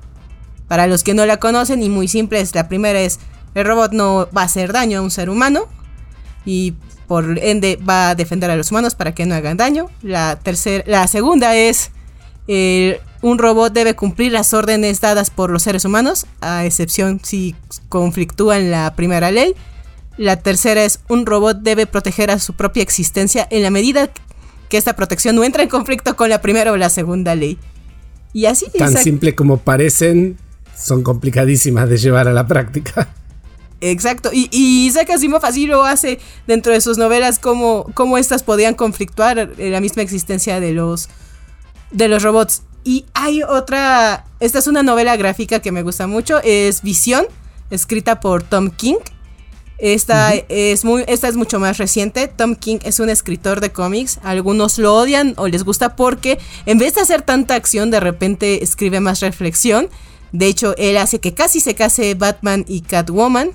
para 0.67 0.87
los 0.87 1.03
que 1.03 1.13
no 1.13 1.25
la 1.25 1.37
conocen 1.37 1.83
y 1.83 1.89
muy 1.89 2.07
simples. 2.07 2.55
La 2.55 2.67
primera 2.67 2.99
es 2.99 3.19
el 3.53 3.65
robot 3.65 3.91
no 3.91 4.29
va 4.35 4.43
a 4.43 4.45
hacer 4.45 4.71
daño 4.71 4.99
a 4.99 5.01
un 5.01 5.11
ser 5.11 5.29
humano 5.29 5.67
y 6.45 6.73
por 7.07 7.37
ende 7.39 7.77
va 7.77 8.09
a 8.09 8.15
defender 8.15 8.49
a 8.49 8.55
los 8.55 8.71
humanos 8.71 8.95
para 8.95 9.13
que 9.13 9.25
no 9.25 9.35
hagan 9.35 9.57
daño. 9.57 9.89
La 10.01 10.39
tercera, 10.39 10.83
la 10.87 11.07
segunda 11.07 11.55
es 11.55 11.91
un 13.21 13.37
robot 13.37 13.73
debe 13.73 13.95
cumplir 13.95 14.31
las 14.31 14.53
órdenes 14.53 15.01
dadas 15.01 15.29
por 15.29 15.51
los 15.51 15.63
seres 15.63 15.85
humanos, 15.85 16.25
a 16.41 16.65
excepción 16.65 17.19
si 17.23 17.55
conflictúan 17.89 18.71
la 18.71 18.95
primera 18.95 19.31
ley. 19.31 19.55
La 20.17 20.37
tercera 20.37 20.83
es 20.83 21.01
un 21.07 21.25
robot 21.25 21.59
debe 21.59 21.85
proteger 21.85 22.31
a 22.31 22.39
su 22.39 22.53
propia 22.53 22.83
existencia 22.83 23.47
en 23.49 23.63
la 23.63 23.69
medida 23.69 24.09
que 24.71 24.77
esta 24.77 24.95
protección 24.95 25.35
no 25.35 25.43
entra 25.43 25.63
en 25.63 25.69
conflicto 25.69 26.15
con 26.15 26.29
la 26.29 26.41
primera 26.41 26.71
o 26.71 26.77
la 26.77 26.89
segunda 26.89 27.35
ley. 27.35 27.59
Y 28.31 28.45
así 28.45 28.67
Tan 28.77 28.95
simple 28.95 29.35
como 29.35 29.57
parecen, 29.57 30.37
son 30.77 31.03
complicadísimas 31.03 31.89
de 31.89 31.97
llevar 31.97 32.29
a 32.29 32.31
la 32.31 32.47
práctica. 32.47 33.09
Exacto. 33.81 34.29
Y, 34.31 34.47
y 34.49 34.85
Isaac 34.87 35.09
Asimov 35.09 35.45
así 35.45 35.67
lo 35.67 35.83
hace 35.83 36.19
dentro 36.47 36.71
de 36.71 36.79
sus 36.79 36.97
novelas, 36.97 37.37
cómo, 37.37 37.85
cómo 37.93 38.17
estas 38.17 38.43
podían 38.43 38.73
conflictuar 38.73 39.51
la 39.57 39.81
misma 39.81 40.03
existencia 40.03 40.61
de 40.61 40.71
los, 40.71 41.09
de 41.91 42.07
los 42.07 42.23
robots. 42.23 42.61
Y 42.85 43.05
hay 43.13 43.43
otra, 43.43 44.25
esta 44.39 44.59
es 44.59 44.67
una 44.67 44.83
novela 44.83 45.17
gráfica 45.17 45.59
que 45.59 45.73
me 45.73 45.83
gusta 45.83 46.07
mucho, 46.07 46.39
es 46.45 46.81
Visión, 46.81 47.25
escrita 47.71 48.21
por 48.21 48.41
Tom 48.41 48.69
King. 48.69 48.99
Esta, 49.81 50.33
es 50.35 50.85
muy, 50.85 51.03
esta 51.07 51.27
es 51.27 51.35
mucho 51.35 51.59
más 51.59 51.79
reciente. 51.79 52.27
Tom 52.27 52.53
King 52.53 52.77
es 52.83 52.99
un 52.99 53.09
escritor 53.09 53.61
de 53.61 53.71
cómics. 53.71 54.19
Algunos 54.21 54.77
lo 54.77 54.93
odian 54.93 55.33
o 55.37 55.47
les 55.47 55.63
gusta 55.63 55.95
porque 55.95 56.37
en 56.67 56.77
vez 56.77 56.93
de 56.93 57.01
hacer 57.01 57.23
tanta 57.23 57.55
acción, 57.55 57.89
de 57.89 57.99
repente 57.99 58.63
escribe 58.63 58.99
más 58.99 59.21
reflexión. 59.21 59.89
De 60.33 60.45
hecho, 60.45 60.75
él 60.77 60.97
hace 60.97 61.19
que 61.19 61.33
casi 61.33 61.59
se 61.59 61.73
case 61.73 62.13
Batman 62.13 62.63
y 62.67 62.81
Catwoman 62.81 63.53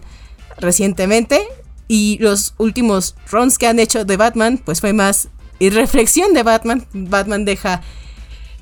recientemente. 0.58 1.46
Y 1.86 2.18
los 2.18 2.54
últimos 2.58 3.14
runs 3.30 3.56
que 3.56 3.68
han 3.68 3.78
hecho 3.78 4.04
de 4.04 4.16
Batman, 4.16 4.58
pues 4.58 4.80
fue 4.80 4.92
más 4.92 5.28
reflexión 5.60 6.34
de 6.34 6.42
Batman. 6.42 6.88
Batman 6.92 7.44
deja 7.44 7.82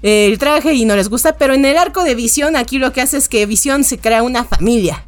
el 0.03 0.38
traje 0.38 0.74
y 0.74 0.85
no 0.85 0.96
les 0.96 1.09
gusta. 1.09 1.38
Pero 1.38 1.55
en 1.55 1.64
el 1.64 1.79
arco 1.79 2.05
de 2.05 2.14
Visión, 2.14 2.57
aquí 2.57 2.77
lo 2.77 2.92
que 2.92 3.00
hace 3.00 3.16
es 3.16 3.31
que 3.31 3.46
Visión 3.46 3.85
se 3.85 3.96
crea 3.96 4.22
una 4.22 4.44
familia. 4.44 5.03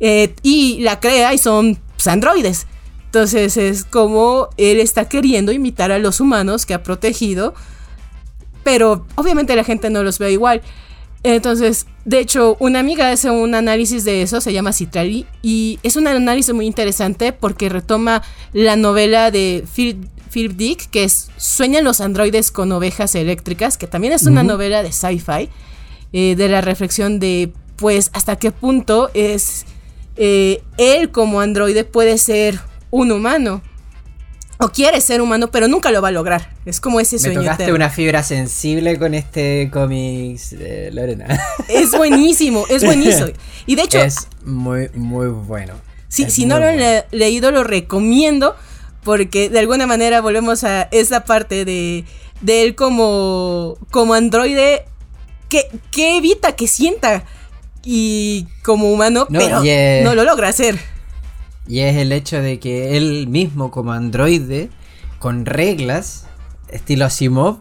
Eh, 0.00 0.34
y 0.42 0.80
la 0.80 1.00
crea 1.00 1.34
y 1.34 1.38
son 1.38 1.78
pues, 1.94 2.06
androides. 2.06 2.66
Entonces 3.06 3.56
es 3.56 3.84
como 3.84 4.48
él 4.56 4.80
está 4.80 5.08
queriendo 5.08 5.52
imitar 5.52 5.90
a 5.92 5.98
los 5.98 6.20
humanos 6.20 6.66
que 6.66 6.74
ha 6.74 6.82
protegido. 6.82 7.54
Pero 8.62 9.06
obviamente 9.14 9.56
la 9.56 9.64
gente 9.64 9.90
no 9.90 10.02
los 10.02 10.18
ve 10.18 10.32
igual. 10.32 10.62
Entonces, 11.22 11.86
de 12.04 12.20
hecho, 12.20 12.56
una 12.60 12.78
amiga 12.78 13.10
hace 13.10 13.30
un 13.30 13.56
análisis 13.56 14.04
de 14.04 14.22
eso, 14.22 14.40
se 14.40 14.52
llama 14.52 14.72
Citrali, 14.72 15.26
y 15.42 15.80
es 15.82 15.96
un 15.96 16.06
análisis 16.06 16.54
muy 16.54 16.66
interesante 16.66 17.32
porque 17.32 17.68
retoma 17.68 18.22
la 18.52 18.76
novela 18.76 19.32
de 19.32 19.64
Philip, 19.74 20.06
Philip 20.30 20.52
Dick, 20.52 20.90
que 20.90 21.02
es 21.02 21.30
Sueñan 21.36 21.82
los 21.82 22.00
androides 22.00 22.52
con 22.52 22.70
ovejas 22.70 23.16
eléctricas, 23.16 23.76
que 23.76 23.88
también 23.88 24.12
es 24.12 24.24
una 24.24 24.44
novela 24.44 24.84
de 24.84 24.92
sci-fi, 24.92 25.48
eh, 26.12 26.36
de 26.36 26.48
la 26.48 26.60
reflexión 26.60 27.18
de, 27.18 27.52
pues, 27.74 28.10
hasta 28.12 28.36
qué 28.36 28.52
punto 28.52 29.10
es 29.12 29.66
eh, 30.16 30.62
él 30.78 31.10
como 31.10 31.40
androide 31.40 31.84
puede 31.84 32.18
ser 32.18 32.60
un 32.90 33.12
humano. 33.12 33.62
O 34.58 34.70
quiere 34.70 35.02
ser 35.02 35.20
humano, 35.20 35.50
pero 35.50 35.68
nunca 35.68 35.90
lo 35.90 36.00
va 36.00 36.08
a 36.08 36.12
lograr. 36.12 36.54
Es 36.64 36.80
como 36.80 36.98
ese 36.98 37.16
Me 37.16 37.20
sueño 37.20 37.40
tocaste 37.42 37.64
eterno. 37.64 37.76
una 37.76 37.90
fibra 37.90 38.22
sensible 38.22 38.98
con 38.98 39.12
este 39.12 39.68
cómics, 39.70 40.54
eh, 40.58 40.88
Lorena. 40.94 41.26
Es 41.68 41.90
buenísimo, 41.90 42.64
es 42.70 42.82
buenísimo. 42.82 43.28
Y 43.66 43.74
de 43.76 43.82
hecho, 43.82 43.98
es 43.98 44.28
muy, 44.44 44.88
muy 44.94 45.26
bueno. 45.28 45.74
si, 46.08 46.22
Es 46.22 46.32
si 46.32 46.46
no 46.46 46.58
lo 46.58 46.66
han 46.66 46.76
bueno. 46.76 47.04
leído, 47.10 47.50
lo 47.50 47.64
recomiendo. 47.64 48.56
Porque 49.04 49.50
de 49.50 49.58
alguna 49.58 49.86
manera 49.86 50.20
volvemos 50.22 50.64
a 50.64 50.82
esa 50.90 51.24
parte 51.24 51.64
de, 51.66 52.04
de 52.40 52.62
él 52.62 52.74
como, 52.74 53.76
como 53.90 54.14
androide 54.14 54.86
¿qué, 55.48 55.68
qué 55.90 56.16
evita 56.16 56.56
que 56.56 56.66
sienta? 56.66 57.24
Y 57.88 58.48
como 58.64 58.90
humano, 58.92 59.26
No, 59.30 59.38
pero 59.38 59.60
no 60.04 60.14
lo 60.16 60.24
logra 60.24 60.48
hacer. 60.48 60.76
Y 61.68 61.80
es 61.80 61.96
el 61.96 62.10
hecho 62.10 62.42
de 62.42 62.58
que 62.58 62.96
él 62.96 63.28
mismo 63.28 63.70
como 63.70 63.92
androide, 63.92 64.70
con 65.20 65.46
reglas, 65.46 66.26
estilo 66.68 67.04
Asimov, 67.04 67.58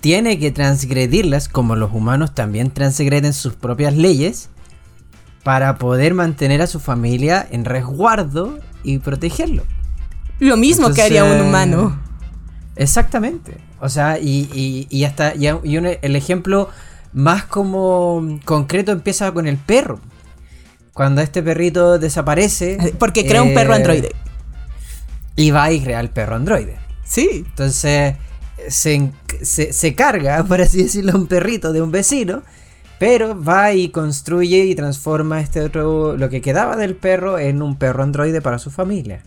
tiene 0.00 0.38
que 0.40 0.50
transgredirlas 0.50 1.48
como 1.48 1.76
los 1.76 1.92
humanos 1.92 2.34
también 2.34 2.70
transgreden 2.72 3.32
sus 3.32 3.54
propias 3.54 3.94
leyes 3.94 4.50
para 5.44 5.78
poder 5.78 6.14
mantener 6.14 6.60
a 6.60 6.66
su 6.66 6.80
familia 6.80 7.46
en 7.50 7.64
resguardo 7.64 8.58
y 8.82 8.98
protegerlo. 8.98 9.62
Lo 10.40 10.56
mismo 10.56 10.92
que 10.92 11.02
haría 11.02 11.22
un 11.24 11.40
humano. 11.40 12.00
Exactamente. 12.76 13.58
O 13.80 13.88
sea, 13.88 14.18
y, 14.18 14.48
y, 14.52 14.86
y 14.90 15.04
hasta 15.04 15.34
y 15.36 15.48
un- 15.48 15.86
el 16.00 16.16
ejemplo 16.16 16.68
más 17.14 17.44
como 17.44 18.38
concreto 18.44 18.92
empieza 18.92 19.32
con 19.32 19.46
el 19.46 19.56
perro. 19.56 20.00
Cuando 20.92 21.22
este 21.22 21.42
perrito 21.42 21.98
desaparece. 21.98 22.94
Porque 22.98 23.26
crea 23.26 23.42
un 23.42 23.54
perro 23.54 23.72
eh, 23.72 23.76
androide. 23.76 24.12
Y 25.36 25.50
va 25.50 25.72
y 25.72 25.80
crea 25.80 26.00
el 26.00 26.10
perro 26.10 26.36
androide. 26.36 26.76
Sí. 27.04 27.44
Entonces 27.46 28.16
se, 28.68 28.94
en- 28.94 29.12
se, 29.42 29.72
se 29.72 29.94
carga, 29.94 30.44
por 30.48 30.60
así 30.60 30.82
decirlo, 30.82 31.16
un 31.16 31.26
perrito 31.26 31.72
de 31.72 31.82
un 31.82 31.90
vecino. 31.90 32.42
Pero 32.98 33.40
va 33.42 33.72
y 33.72 33.88
construye 33.88 34.64
y 34.66 34.74
transforma 34.74 35.40
este 35.40 35.60
otro, 35.60 36.16
lo 36.16 36.28
que 36.28 36.40
quedaba 36.40 36.76
del 36.76 36.94
perro 36.94 37.38
en 37.38 37.60
un 37.60 37.76
perro 37.76 38.02
androide 38.04 38.40
para 38.40 38.58
su 38.60 38.70
familia. 38.70 39.22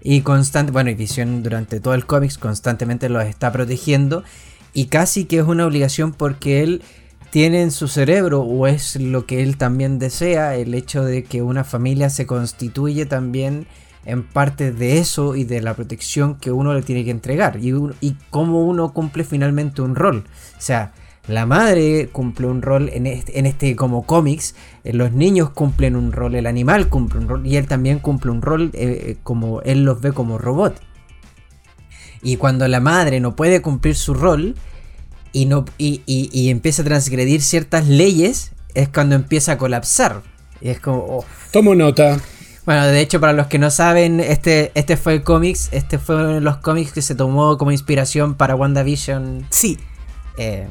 Y 0.00 0.22
constante, 0.22 0.72
bueno, 0.72 0.90
y 0.90 0.94
Visión 0.94 1.42
durante 1.42 1.80
todo 1.80 1.92
el 1.94 2.06
cómics 2.06 2.38
constantemente 2.38 3.08
los 3.08 3.24
está 3.24 3.52
protegiendo. 3.52 4.24
Y 4.72 4.86
casi 4.86 5.24
que 5.24 5.38
es 5.38 5.44
una 5.44 5.66
obligación 5.66 6.12
porque 6.12 6.62
él 6.62 6.82
tiene 7.30 7.62
en 7.62 7.70
su 7.70 7.88
cerebro, 7.88 8.42
o 8.42 8.66
es 8.66 8.96
lo 8.96 9.26
que 9.26 9.42
él 9.42 9.56
también 9.56 9.98
desea, 9.98 10.56
el 10.56 10.74
hecho 10.74 11.04
de 11.04 11.24
que 11.24 11.42
una 11.42 11.64
familia 11.64 12.10
se 12.10 12.26
constituye 12.26 13.06
también 13.06 13.66
en 14.04 14.22
parte 14.22 14.72
de 14.72 14.98
eso 14.98 15.36
y 15.36 15.44
de 15.44 15.60
la 15.60 15.74
protección 15.74 16.36
que 16.36 16.50
uno 16.50 16.72
le 16.72 16.82
tiene 16.82 17.04
que 17.04 17.10
entregar. 17.10 17.58
Y, 17.60 17.74
y 18.00 18.16
cómo 18.30 18.66
uno 18.66 18.92
cumple 18.92 19.24
finalmente 19.24 19.82
un 19.82 19.94
rol. 19.94 20.24
O 20.56 20.60
sea, 20.60 20.92
la 21.28 21.44
madre 21.44 22.08
cumple 22.10 22.46
un 22.46 22.62
rol 22.62 22.88
en 22.90 23.06
este, 23.06 23.38
en 23.38 23.44
este 23.44 23.76
como 23.76 24.06
cómics, 24.06 24.54
eh, 24.82 24.94
los 24.94 25.12
niños 25.12 25.50
cumplen 25.50 25.94
un 25.94 26.10
rol, 26.10 26.34
el 26.34 26.46
animal 26.46 26.88
cumple 26.88 27.20
un 27.20 27.28
rol 27.28 27.46
y 27.46 27.56
él 27.56 27.66
también 27.66 27.98
cumple 27.98 28.30
un 28.30 28.40
rol 28.40 28.70
eh, 28.72 29.04
eh, 29.10 29.16
como 29.22 29.60
él 29.60 29.84
los 29.84 30.00
ve 30.00 30.12
como 30.12 30.38
robot. 30.38 30.80
Y 32.22 32.36
cuando 32.36 32.66
la 32.68 32.80
madre 32.80 33.20
no 33.20 33.36
puede 33.36 33.62
cumplir 33.62 33.94
su 33.94 34.14
rol 34.14 34.54
y, 35.32 35.46
no, 35.46 35.64
y, 35.78 36.02
y- 36.06 36.30
y 36.32 36.50
empieza 36.50 36.82
a 36.82 36.84
transgredir 36.84 37.42
ciertas 37.42 37.86
leyes, 37.86 38.52
es 38.74 38.88
cuando 38.88 39.14
empieza 39.14 39.52
a 39.52 39.58
colapsar. 39.58 40.22
Y 40.60 40.70
es 40.70 40.80
como... 40.80 40.98
oh. 40.98 41.24
Tomo 41.52 41.74
nota. 41.74 42.18
Bueno, 42.66 42.86
de 42.86 43.00
hecho, 43.00 43.18
para 43.20 43.32
los 43.32 43.46
que 43.46 43.58
no 43.58 43.70
saben, 43.70 44.20
este, 44.20 44.72
este 44.74 44.96
fue 44.96 45.14
el 45.14 45.22
cómics, 45.22 45.68
este 45.72 45.98
fue 45.98 46.16
uno 46.16 46.34
de 46.34 46.40
los 46.40 46.58
cómics 46.58 46.92
que 46.92 47.00
se 47.02 47.14
tomó 47.14 47.56
como 47.56 47.70
inspiración 47.72 48.34
para 48.34 48.54
WandaVision. 48.56 49.46
Sí. 49.50 49.78
eh, 50.36 50.66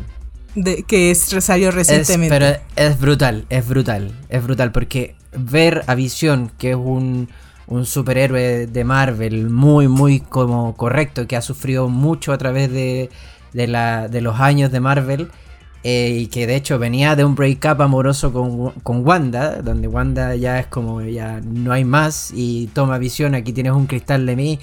de- 0.56 0.84
que 0.84 1.12
es, 1.12 1.20
salió 1.40 1.70
es, 1.70 1.76
recientemente. 1.76 2.34
pero 2.36 2.60
es 2.76 3.00
brutal, 3.00 3.46
es 3.50 3.68
brutal, 3.68 4.12
es 4.30 4.44
brutal, 4.44 4.72
porque 4.72 5.16
ver 5.36 5.84
a 5.88 5.96
Visión, 5.96 6.52
que 6.58 6.72
es 6.72 6.76
un, 6.76 7.30
un 7.68 7.86
superhéroe 7.86 8.66
de 8.68 8.84
Marvel 8.84 9.50
muy, 9.50 9.88
muy 9.88 10.22
como 10.22 10.76
correcto, 10.76 11.28
que 11.28 11.36
ha 11.36 11.42
sufrido 11.42 11.90
mucho 11.90 12.32
a 12.32 12.38
través 12.38 12.72
de, 12.72 13.10
de, 13.54 13.68
la, 13.68 14.08
de 14.08 14.22
los 14.22 14.40
años 14.40 14.72
de 14.72 14.80
Marvel, 14.80 15.30
eh, 15.84 16.18
y 16.22 16.28
que 16.28 16.48
de 16.48 16.56
hecho 16.56 16.80
venía 16.80 17.16
de 17.16 17.26
un 17.26 17.36
breakup 17.36 17.82
amoroso 17.82 18.34
con, 18.34 18.72
con 18.84 19.06
Wanda, 19.06 19.62
donde 19.62 19.88
Wanda 19.88 20.36
ya 20.36 20.60
es 20.60 20.68
como 20.68 21.02
ya 21.02 21.42
no 21.42 21.74
hay 21.74 21.84
más, 21.84 22.32
y 22.34 22.68
toma 22.68 22.98
Visión, 22.98 23.36
aquí 23.36 23.54
tienes 23.54 23.74
un 23.74 23.86
cristal 23.86 24.26
de 24.26 24.36
mí. 24.36 24.60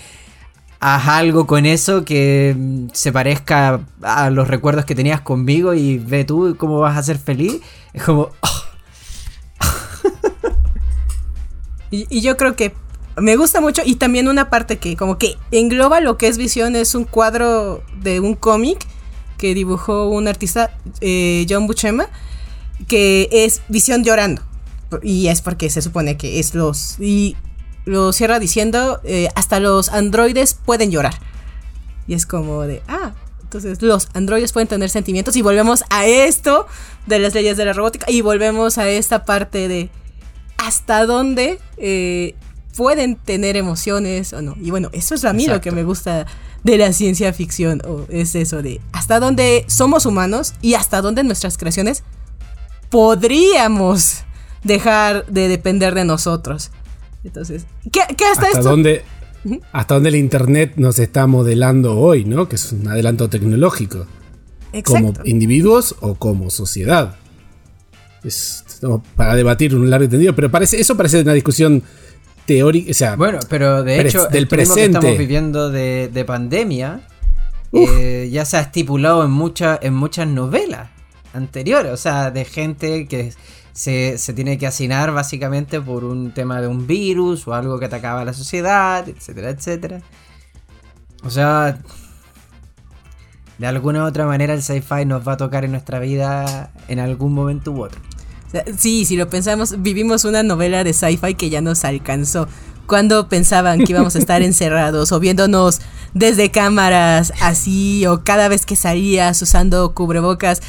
Haz 0.81 1.09
algo 1.09 1.47
con 1.47 1.67
eso 1.67 2.05
que 2.05 2.55
mm, 2.57 2.88
se 2.93 3.12
parezca 3.12 3.81
a 4.03 4.31
los 4.31 4.49
recuerdos 4.49 4.85
que 4.85 4.95
tenías 4.95 5.21
conmigo 5.21 5.75
y 5.75 5.99
ve 5.99 6.25
tú 6.25 6.57
cómo 6.59 6.79
vas 6.81 6.97
a 6.99 7.03
ser 7.03 7.19
feliz. 7.19 7.61
Es 7.93 8.03
como, 8.03 8.31
y 11.90 12.21
yo 12.21 12.37
creo 12.37 12.57
que 12.57 12.75
me 13.16 13.37
gusta 13.37 13.61
mucho 13.61 13.83
y 13.85 13.96
también 13.96 14.29
una 14.29 14.50
parte 14.50 14.79
que 14.79 14.96
como 14.96 15.18
que 15.18 15.37
engloba 15.50 16.00
lo 16.00 16.18
que 16.18 16.29
es 16.29 16.37
Visión 16.37 16.77
es 16.77 16.94
un 16.94 17.05
cuadro 17.05 17.83
de 18.00 18.20
un 18.20 18.35
cómic 18.35 18.87
que 19.38 19.55
dibujó 19.55 20.09
un 20.09 20.29
artista, 20.29 20.77
eh, 21.00 21.46
John 21.48 21.66
Buscema, 21.66 22.09
que 22.88 23.29
es 23.31 23.62
Visión 23.68 24.05
llorando. 24.05 24.42
Y 25.03 25.27
es 25.29 25.42
porque 25.42 25.70
se 25.70 25.83
supone 25.83 26.16
que 26.16 26.38
es 26.38 26.55
los... 26.55 27.00
Y 27.00 27.37
lo 27.85 28.12
cierra 28.12 28.38
diciendo, 28.38 29.00
eh, 29.05 29.29
hasta 29.35 29.61
los 29.61 29.88
androides 29.90 30.55
pueden 30.55 30.90
llorar. 30.90 31.14
Y 32.07 32.14
es 32.14 32.27
como 32.27 32.62
de, 32.62 32.83
ah, 32.88 33.12
entonces 33.42 33.83
los 33.83 34.09
androides 34.14 34.53
pueden 34.53 34.68
tener 34.68 34.90
sentimientos 34.90 35.37
y 35.37 35.42
volvemos 35.42 35.85
a 35.90 36.07
esto 36.07 36.66
de 37.07 37.18
las 37.18 37.35
leyes 37.35 37.57
de 37.57 37.64
la 37.64 37.72
robótica 37.72 38.11
y 38.11 38.20
volvemos 38.20 38.79
a 38.79 38.88
esta 38.88 39.24
parte 39.24 39.68
de 39.68 39.90
hasta 40.57 41.07
dónde 41.07 41.61
eh, 41.77 42.35
pueden 42.76 43.16
tener 43.16 43.56
emociones 43.56 44.32
o 44.32 44.42
no. 44.42 44.56
Y 44.60 44.70
bueno, 44.70 44.90
eso 44.92 45.14
es 45.14 45.24
a 45.24 45.32
mí 45.32 45.46
lo 45.46 45.60
que 45.60 45.70
me 45.70 45.84
gusta 45.84 46.26
de 46.62 46.78
la 46.78 46.92
ciencia 46.92 47.32
ficción, 47.32 47.82
o 47.87 48.06
es 48.08 48.34
eso 48.34 48.62
de 48.62 48.80
hasta 48.92 49.20
dónde 49.20 49.64
somos 49.68 50.06
humanos 50.06 50.54
y 50.62 50.74
hasta 50.74 51.02
dónde 51.02 51.22
nuestras 51.22 51.58
creaciones 51.58 52.02
podríamos 52.90 54.22
dejar 54.62 55.26
de 55.26 55.48
depender 55.48 55.94
de 55.94 56.04
nosotros. 56.04 56.70
Entonces, 57.22 57.66
¿qué, 57.92 58.00
qué 58.16 58.24
hasta, 58.24 58.46
hasta 58.46 58.58
esto? 58.58 58.70
dónde 58.70 59.04
hasta 59.72 59.94
dónde 59.94 60.08
el 60.08 60.16
internet 60.16 60.72
nos 60.76 60.98
está 60.98 61.26
modelando 61.26 61.98
hoy, 61.98 62.24
¿no? 62.24 62.48
Que 62.48 62.56
es 62.56 62.72
un 62.72 62.88
adelanto 62.88 63.28
tecnológico. 63.28 64.06
Como 64.84 65.12
individuos 65.24 65.94
o 66.00 66.14
como 66.14 66.50
sociedad. 66.50 67.16
Es 68.24 68.64
para 69.16 69.34
debatir 69.34 69.74
un 69.76 69.88
largo 69.88 70.04
entendido, 70.04 70.34
pero 70.34 70.50
parece, 70.50 70.80
eso 70.80 70.96
parece 70.96 71.20
una 71.20 71.34
discusión 71.34 71.82
teórica. 72.46 72.90
O 72.90 72.94
sea, 72.94 73.16
Bueno, 73.16 73.38
pero 73.48 73.83
de 73.83 74.00
hecho, 74.00 74.26
del 74.28 74.42
mismo 74.44 74.48
que 74.50 74.57
presente. 74.57 74.83
estamos 74.98 75.18
viviendo 75.18 75.70
de, 75.70 76.09
de 76.12 76.24
pandemia 76.24 77.00
eh, 77.72 78.28
ya 78.33 78.44
se 78.44 78.57
ha 78.57 78.61
estipulado 78.61 79.24
en, 79.24 79.30
mucha- 79.30 79.78
en 79.83 79.94
muchas 79.94 80.28
novelas 80.28 80.88
anteriores, 81.33 81.92
o 81.92 81.96
sea, 81.96 82.30
de 82.30 82.44
gente 82.44 83.09
que 83.09 83.33
se, 83.72 84.18
se 84.18 84.33
tiene 84.33 84.57
que 84.59 84.68
hacinar 84.68 85.11
básicamente 85.12 85.80
por 85.80 86.04
un 86.04 86.30
tema 86.33 86.61
de 86.61 86.68
un 86.68 86.87
virus 86.87 87.48
o 87.48 87.54
algo 87.54 87.80
que 87.80 87.87
atacaba 87.87 88.20
a 88.20 88.24
la 88.24 88.33
sociedad, 88.33 89.09
etcétera, 89.09 89.50
etcétera. 89.50 90.00
O 91.24 91.30
sea, 91.30 91.78
de 93.59 93.66
alguna 93.66 94.04
u 94.04 94.07
otra 94.07 94.26
manera 94.26 94.54
el 94.54 94.62
sci-fi 94.62 95.04
nos 95.04 95.26
va 95.26 95.33
a 95.33 95.37
tocar 95.37 95.64
en 95.64 95.72
nuestra 95.72 95.98
vida 95.98 96.70
en 96.87 97.00
algún 97.00 97.33
momento 97.35 97.72
u 97.72 97.83
otro. 97.83 98.00
Sí, 98.79 99.05
si 99.05 99.17
lo 99.17 99.29
pensamos, 99.29 99.83
vivimos 99.83 100.25
una 100.25 100.43
novela 100.43 100.85
de 100.85 100.93
sci-fi 100.93 101.35
que 101.35 101.51
ya 101.51 101.61
nos 101.61 101.85
alcanzó. 101.85 102.49
Cuando 102.87 103.29
pensaban 103.29 103.79
que 103.79 103.93
íbamos 103.93 104.14
a 104.14 104.19
estar 104.19 104.43
encerrados 104.43 105.12
o 105.12 105.21
viéndonos 105.21 105.81
desde 106.12 106.51
cámaras 106.51 107.33
así 107.40 108.07
o 108.07 108.23
cada 108.23 108.49
vez 108.49 108.67
que 108.67 108.77
salías 108.77 109.40
usando 109.43 109.95
cubrebocas. 109.95 110.61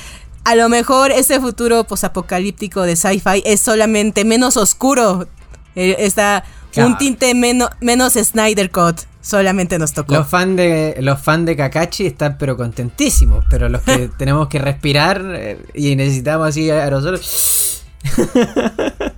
A 0.44 0.56
lo 0.56 0.70
mejor 0.70 1.12
ese 1.12 1.40
futuro 1.40 1.84
posapocalíptico 1.86 2.84
de 2.84 2.96
sci-fi 2.96 3.42
es 3.46 3.62
solamente 3.62 4.26
menos 4.26 4.58
oscuro. 4.58 5.28
Eh, 5.76 5.96
Está 6.00 6.44
un 6.78 6.98
tinte 6.98 7.34
menos 7.34 7.70
menos 7.82 8.14
Snyder 8.14 8.72
Cut. 8.72 9.02
Solamente 9.22 9.80
nos 9.80 9.94
tocó. 9.94 10.14
Los 10.14 10.28
fans 10.28 10.56
de 10.56 10.98
los 11.00 11.20
fan 11.20 11.46
de 11.46 11.56
Kakashi 11.56 12.06
están 12.06 12.38
pero 12.38 12.56
contentísimos, 12.56 13.44
pero 13.50 13.70
los 13.70 13.82
que 13.82 14.10
tenemos 14.18 14.48
que 14.50 14.60
respirar 14.60 15.24
eh, 15.36 15.58
y 15.74 15.96
necesitamos 15.96 16.50
así 16.50 16.70
aerosoles. 16.70 17.84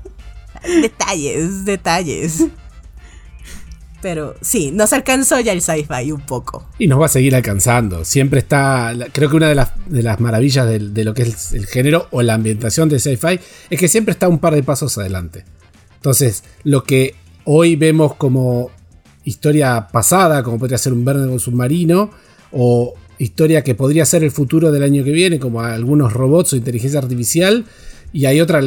Detalles, 0.81 1.65
detalles. 1.65 2.45
Pero 4.01 4.35
sí, 4.41 4.71
nos 4.71 4.93
alcanzó 4.93 5.39
ya 5.39 5.53
el 5.53 5.61
sci-fi 5.61 6.11
un 6.11 6.21
poco. 6.21 6.67
Y 6.77 6.87
nos 6.87 7.01
va 7.01 7.07
a 7.07 7.09
seguir 7.09 7.35
alcanzando. 7.35 8.05
Siempre 8.05 8.39
está. 8.39 8.93
Creo 9.11 9.29
que 9.29 9.35
una 9.35 9.49
de 9.49 9.55
las, 9.55 9.71
de 9.87 10.03
las 10.03 10.19
maravillas 10.19 10.67
de, 10.67 11.03
lo 11.03 11.13
que 11.13 11.23
es 11.23 11.53
el 11.53 11.65
género 11.65 12.07
o 12.11 12.21
la 12.21 12.35
ambientación 12.35 12.89
de 12.89 12.99
sci-fi 12.99 13.39
es 13.69 13.79
que 13.79 13.87
siempre 13.87 14.11
está 14.11 14.27
un 14.27 14.39
par 14.39 14.53
de 14.53 14.63
pasos 14.63 14.97
adelante. 14.97 15.45
Entonces, 15.95 16.43
lo 16.63 16.83
que 16.83 17.15
hoy 17.49 17.75
vemos 17.77 18.15
como 18.15 18.69
historia 19.23 19.87
pasada, 19.91 20.43
como 20.43 20.59
podría 20.59 20.77
ser 20.77 20.91
un 20.93 21.05
verde 21.05 21.39
submarino, 21.39 22.11
o 22.51 22.93
historia 23.19 23.63
que 23.63 23.73
podría 23.73 24.05
ser 24.05 24.23
el 24.23 24.31
futuro 24.31 24.71
del 24.71 24.83
año 24.83 25.03
que 25.03 25.11
viene, 25.11 25.39
como 25.39 25.61
algunos 25.61 26.11
robots 26.13 26.53
o 26.53 26.55
inteligencia 26.57 26.99
artificial, 26.99 27.65
y 28.13 28.25
hay 28.25 28.41
otra 28.41 28.61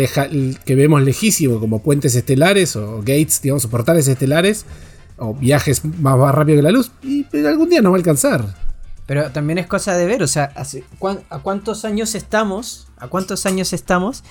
que 0.64 0.74
vemos 0.74 1.02
lejísimo, 1.02 1.60
como 1.60 1.82
puentes 1.82 2.14
estelares 2.14 2.74
o 2.76 2.98
gates, 3.00 3.40
digamos, 3.42 3.64
o 3.66 3.70
portales 3.70 4.08
estelares, 4.08 4.64
o 5.18 5.34
viajes 5.34 5.84
más, 5.84 6.18
más 6.18 6.34
rápido 6.34 6.56
que 6.56 6.62
la 6.62 6.70
luz, 6.70 6.90
y 7.02 7.26
algún 7.46 7.68
día 7.68 7.82
nos 7.82 7.92
va 7.92 7.96
a 7.96 7.98
alcanzar. 7.98 8.54
Pero 9.06 9.30
también 9.30 9.58
es 9.58 9.66
cosa 9.66 9.96
de 9.96 10.06
ver, 10.06 10.22
o 10.22 10.26
sea, 10.26 10.52
hace- 10.54 10.84
¿cuán- 10.98 11.20
¿a 11.30 11.40
cuántos 11.40 11.84
años 11.84 12.14
estamos? 12.14 12.86
¿A 12.96 13.08
cuántos 13.08 13.44
años 13.44 13.72
estamos 13.72 14.22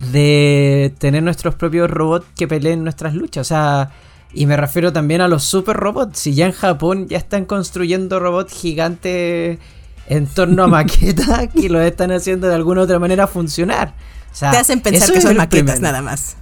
de 0.00 0.94
tener 0.98 1.22
nuestros 1.22 1.54
propios 1.54 1.90
robots 1.90 2.26
que 2.36 2.48
peleen 2.48 2.82
nuestras 2.82 3.14
luchas? 3.14 3.46
O 3.46 3.48
sea, 3.48 3.90
y 4.32 4.46
me 4.46 4.56
refiero 4.56 4.92
también 4.92 5.20
a 5.20 5.28
los 5.28 5.44
super 5.44 5.76
robots. 5.76 6.18
Si 6.18 6.34
ya 6.34 6.46
en 6.46 6.52
Japón 6.52 7.08
ya 7.08 7.18
están 7.18 7.44
construyendo 7.44 8.18
robots 8.20 8.52
gigantes 8.52 9.58
en 10.06 10.26
torno 10.26 10.64
a 10.64 10.66
maquetas 10.68 11.48
que 11.48 11.68
los 11.68 11.82
están 11.82 12.12
haciendo 12.12 12.48
de 12.48 12.54
alguna 12.54 12.82
otra 12.82 12.98
manera 12.98 13.26
funcionar. 13.26 13.94
O 14.32 14.34
sea, 14.36 14.50
Te 14.52 14.56
hacen 14.58 14.80
pensar 14.80 15.02
eso 15.04 15.12
que 15.12 15.18
es 15.18 15.24
son 15.24 15.36
maquetas 15.36 15.64
primer- 15.76 15.82
nada 15.82 16.02
más. 16.02 16.36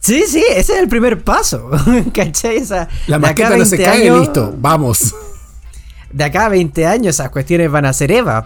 Sí, 0.00 0.24
sí, 0.26 0.44
ese 0.50 0.72
es 0.74 0.78
el 0.80 0.88
primer 0.88 1.22
paso. 1.22 1.70
¿Cachai? 2.14 2.58
O 2.58 2.64
sea, 2.64 2.88
La 3.06 3.18
maqueta 3.18 3.56
no 3.56 3.64
se 3.64 3.76
20 3.76 3.84
cae, 3.84 4.02
años- 4.02 4.20
listo, 4.20 4.54
vamos. 4.58 5.14
De 6.12 6.24
acá 6.24 6.44
a 6.46 6.48
20 6.50 6.86
años 6.86 7.14
esas 7.16 7.30
cuestiones 7.30 7.70
van 7.70 7.86
a 7.86 7.92
ser 7.94 8.12
Eva. 8.12 8.44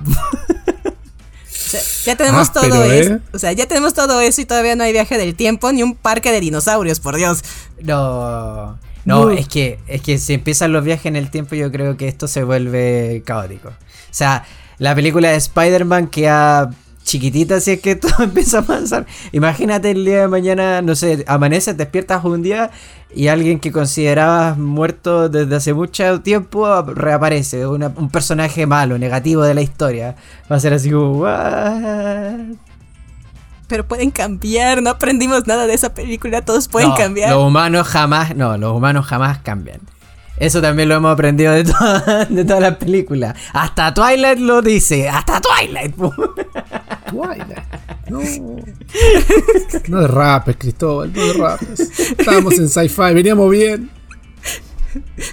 Ya 2.07 2.17
tenemos 2.17 2.49
Ah, 2.49 2.53
todo 2.55 2.63
pero, 2.71 2.85
eso. 2.85 3.13
¿eh? 3.15 3.21
O 3.33 3.39
sea, 3.39 3.53
ya 3.53 3.67
tenemos 3.67 3.93
todo 3.93 4.21
eso 4.21 4.41
y 4.41 4.45
todavía 4.47 4.77
no 4.77 4.85
hay 4.85 4.93
viaje 4.93 5.19
del 5.19 5.35
tiempo 5.35 5.71
ni 5.73 5.83
un 5.83 5.95
parque 5.95 6.33
de 6.33 6.41
dinosaurios, 6.41 7.01
por 7.01 7.17
Dios. 7.17 7.43
No. 7.83 8.79
No, 9.05 9.31
es 9.31 9.47
que 9.49 9.79
es 9.87 10.01
que 10.03 10.19
si 10.19 10.35
empiezan 10.35 10.73
los 10.73 10.83
viajes 10.85 11.07
en 11.07 11.15
el 11.17 11.31
tiempo, 11.31 11.55
yo 11.55 11.71
creo 11.71 11.97
que 11.97 12.09
esto 12.09 12.27
se 12.27 12.43
vuelve 12.43 13.23
caótico. 13.25 13.69
O 13.69 13.73
sea, 14.11 14.45
la 14.79 14.95
película 14.95 15.31
de 15.31 15.37
Spider-Man 15.37 16.09
queda 16.09 16.71
chiquitita 17.07 17.61
si 17.61 17.71
es 17.71 17.81
que 17.81 17.95
todo 17.97 18.25
empieza 18.25 18.59
a 18.59 18.61
avanzar. 18.61 19.07
Imagínate 19.33 19.93
el 19.93 20.05
día 20.05 20.23
de 20.23 20.29
mañana, 20.29 20.83
no 20.83 20.95
sé, 20.95 21.25
amaneces, 21.27 21.77
despiertas 21.77 22.25
un 22.25 22.43
día 22.43 22.71
y 23.15 23.29
alguien 23.29 23.61
que 23.61 23.73
considerabas 23.73 24.59
muerto 24.59 25.29
desde 25.31 25.57
hace 25.57 25.73
mucho 25.73 26.21
tiempo 26.21 26.83
reaparece, 26.83 27.67
una- 27.67 27.93
un 27.97 28.11
personaje 28.11 28.67
malo, 28.67 28.99
negativo 28.99 29.43
de 29.45 29.55
la 29.55 29.63
historia. 29.63 30.17
Va 30.51 30.57
a 30.57 30.61
ser 30.61 30.75
así 30.75 30.91
como, 30.91 31.13
"What?". 31.21 32.57
Pero 33.69 33.87
pueden 33.87 34.11
cambiar, 34.11 34.81
no 34.83 34.91
aprendimos 34.91 35.47
nada 35.47 35.67
de 35.67 35.75
esa 35.75 35.93
película, 35.95 36.43
todos 36.43 36.69
pueden 36.69 36.91
No, 36.91 36.95
cambiar. 36.97 37.31
Los 37.31 37.45
humanos 37.47 37.87
jamás, 37.89 38.37
no, 38.37 38.57
los 38.59 38.73
humanos 38.77 39.07
jamás 39.07 39.39
cambian. 39.39 39.81
Eso 40.39 40.61
también 40.61 40.89
lo 40.91 40.97
hemos 40.97 41.13
aprendido 41.13 41.53
de, 41.53 41.65
toda- 41.73 42.27
de 42.27 42.45
todas 42.45 42.61
las 42.63 42.77
películas. 42.77 43.35
Hasta 43.53 43.93
Twilight 43.95 44.39
lo 44.39 44.61
dice, 44.63 45.09
hasta 45.09 45.41
Twilight. 45.41 45.95
Twilight. 47.11 47.59
No. 48.09 48.21
No 49.89 50.01
derrapes, 50.01 50.57
Cristóbal, 50.57 51.13
no 51.13 51.27
derrapes. 51.27 51.81
Estábamos 52.17 52.55
en 52.59 52.69
sci-fi, 52.69 53.13
veníamos 53.15 53.51
bien. 53.51 53.91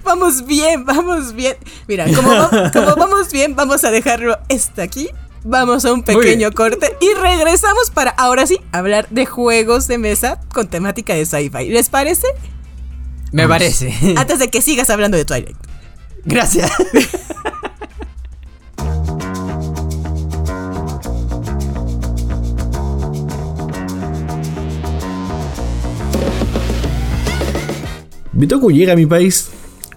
Vamos 0.04 0.46
bien, 0.48 0.84
vamos 0.86 1.34
bien. 1.34 1.56
Mira, 1.88 2.06
como, 2.14 2.30
va- 2.30 2.72
como 2.74 2.96
vamos 2.96 3.32
bien, 3.32 3.56
vamos 3.56 3.84
a 3.84 3.92
dejarlo 3.92 4.38
esto 4.50 4.82
aquí. 4.82 5.08
Vamos 5.44 5.86
a 5.86 5.94
un 5.94 6.02
pequeño 6.04 6.52
corte 6.52 6.98
y 7.00 7.14
regresamos 7.14 7.92
para 7.92 8.10
ahora 8.12 8.48
sí 8.48 8.60
hablar 8.72 9.08
de 9.12 9.26
juegos 9.28 9.88
de 9.88 9.98
mesa 10.00 10.40
con 10.54 10.68
temática 10.68 11.14
de 11.14 11.26
sci-fi. 11.26 11.70
¿Les 11.70 11.90
parece? 11.90 12.26
Me 13.32 13.48
parece. 13.48 13.94
Antes 14.18 14.40
de 14.40 14.48
que 14.50 14.62
sigas 14.64 14.90
hablando 14.90 15.16
de 15.18 15.26
Twilight. 15.26 15.58
Gracias. 16.26 16.72
Bitoku 28.36 28.72
llega 28.72 28.93
a 28.93 28.96
mi 28.96 29.06
país. 29.06 29.52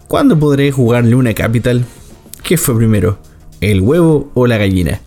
¿Cuándo 0.08 0.38
podré 0.38 0.70
jugar 0.70 1.06
Luna 1.06 1.32
Capital? 1.32 1.86
¿Qué 2.42 2.58
fue 2.58 2.76
primero? 2.76 3.18
¿El 3.62 3.80
huevo 3.80 4.30
o 4.34 4.46
la 4.46 4.58
gallina? 4.58 5.00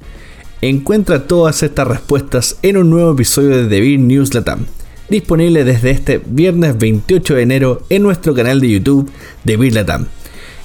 Encuentra 0.61 1.27
todas 1.27 1.61
estas 1.61 1.87
respuestas 1.87 2.57
en 2.63 2.77
un 2.77 2.89
nuevo 2.89 3.13
episodio 3.13 3.49
de 3.49 3.67
The 3.67 3.81
Beer 3.81 3.99
News 3.99 4.33
Latam, 4.33 4.65
disponible 5.09 5.63
desde 5.63 5.91
este 5.91 6.19
viernes 6.25 6.75
28 6.79 7.35
de 7.35 7.41
enero 7.43 7.83
en 7.89 8.01
nuestro 8.01 8.33
canal 8.33 8.59
de 8.59 8.71
YouTube 8.71 9.11
The 9.45 9.57
Beer 9.57 9.73
Latam. 9.75 10.07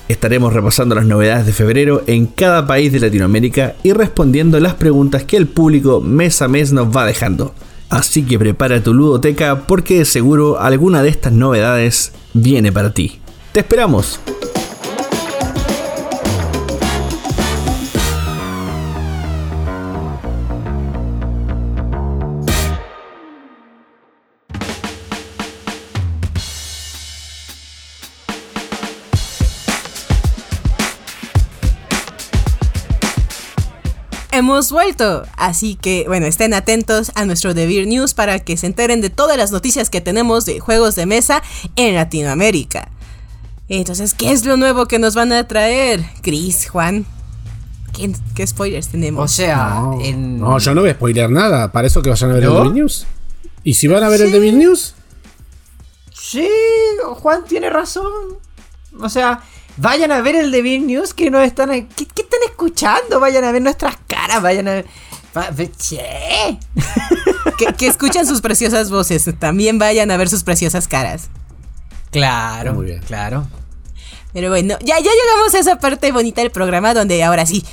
Estaremos 0.09 0.55
repasando 0.55 0.95
las 0.95 1.05
novedades 1.05 1.45
de 1.45 1.53
febrero 1.53 2.03
en 2.07 2.25
cada 2.25 2.67
país 2.67 2.91
de 2.93 3.01
Latinoamérica 3.01 3.75
y 3.83 3.93
respondiendo 3.93 4.59
las 4.59 4.73
preguntas 4.73 5.25
que 5.25 5.37
el 5.37 5.49
público 5.49 6.01
mes 6.01 6.41
a 6.41 6.49
mes 6.49 6.73
nos 6.73 6.97
va 6.97 7.05
dejando. 7.05 7.55
Así 7.91 8.23
que 8.23 8.39
prepara 8.39 8.83
tu 8.83 8.95
ludoteca 8.95 9.67
porque 9.67 9.99
de 9.99 10.05
seguro 10.07 10.59
alguna 10.59 11.03
de 11.03 11.11
estas 11.11 11.35
novedades 11.35 12.13
viene 12.35 12.71
para 12.71 12.93
ti. 12.93 13.19
¡Te 13.53 13.61
esperamos! 13.61 14.21
Hemos 34.35 34.73
vuelto, 34.73 35.23
así 35.37 35.77
que 35.77 36.05
bueno, 36.09 36.27
estén 36.27 36.55
atentos 36.55 37.13
a 37.15 37.25
nuestro 37.25 37.55
The 37.55 37.67
Beer 37.67 37.87
News 37.87 38.15
para 38.15 38.41
que 38.41 38.57
se 38.57 38.67
enteren 38.67 39.01
de 39.01 39.09
todas 39.09 39.37
las 39.37 39.53
noticias 39.53 39.91
que 39.91 40.01
tenemos 40.01 40.45
de 40.45 40.59
juegos 40.59 40.97
de 40.97 41.07
mesa 41.07 41.41
en 41.77 41.95
Latinoamérica. 41.95 42.89
Entonces, 43.69 44.13
¿qué 44.13 44.33
es 44.33 44.45
lo 44.45 44.57
nuevo 44.57 44.87
que 44.87 44.99
nos 44.99 45.15
van 45.15 45.33
a 45.33 45.47
traer? 45.47 46.05
Chris, 46.21 46.69
Juan, 46.69 47.07
¿qué, 47.97 48.13
qué 48.35 48.45
spoilers 48.45 48.89
O 48.89 48.91
tenemos? 48.91 49.31
sea, 49.31 49.69
No, 49.81 50.01
en... 50.03 50.41
no, 50.41 50.59
yo 50.59 50.75
no 50.75 50.81
voy 50.81 50.91
a 50.91 50.95
spoilear 50.95 51.31
nada. 51.31 51.71
Para 51.71 51.87
eso 51.87 52.03
que 52.03 52.11
vayan 52.11 52.31
a 52.31 52.35
ver 52.35 52.43
¿No? 52.45 52.51
el 52.51 52.57
Devil 52.57 52.75
News. 52.75 53.07
¿Y 53.63 53.75
si 53.75 53.87
van 53.87 54.03
a 54.03 54.09
ver 54.09 54.21
el 54.23 54.33
Devil 54.33 54.59
News? 54.59 54.95
Sí, 56.13 56.49
Juan 57.21 57.45
tiene 57.45 57.71
razón. 57.71 58.11
O 59.01 59.09
sea, 59.09 59.43
vayan 59.77 60.13
a 60.13 60.21
ver 60.21 60.37
el 60.37 60.51
de 60.51 60.63
Beer 60.63 60.81
News 60.83 61.15
que 61.15 61.31
nos 61.31 61.43
están... 61.45 61.71
¿Qué, 61.71 62.07
qué 62.07 62.23
están 62.23 62.41
escuchando? 62.47 63.21
Vayan 63.21 63.45
a 63.45 63.53
ver 63.53 63.63
nuestras 63.63 63.97
caras, 64.07 64.41
vayan 64.43 64.69
a... 64.69 64.85
va- 65.37 65.51
ve- 65.51 65.71
che. 65.77 65.99
que, 67.59 67.67
que 67.75 67.87
escuchen 67.87 68.27
sus 68.27 68.41
preciosas 68.41 68.91
voces, 68.91 69.29
también 69.39 69.79
vayan 69.79 70.11
a 70.11 70.17
ver 70.17 70.29
sus 70.29 70.45
preciosas 70.45 70.89
caras. 70.89 71.29
Claro, 72.11 72.75
Muy 72.75 72.87
bien. 72.87 73.01
claro. 73.07 73.47
Pero 74.33 74.49
bueno, 74.51 74.77
ya, 74.81 74.97
ya 74.99 75.11
llegamos 75.11 75.55
a 75.55 75.59
esa 75.59 75.79
parte 75.79 76.11
bonita 76.13 76.41
del 76.43 76.51
programa 76.51 76.93
donde 76.95 77.23
ahora 77.23 77.47
sí, 77.47 77.65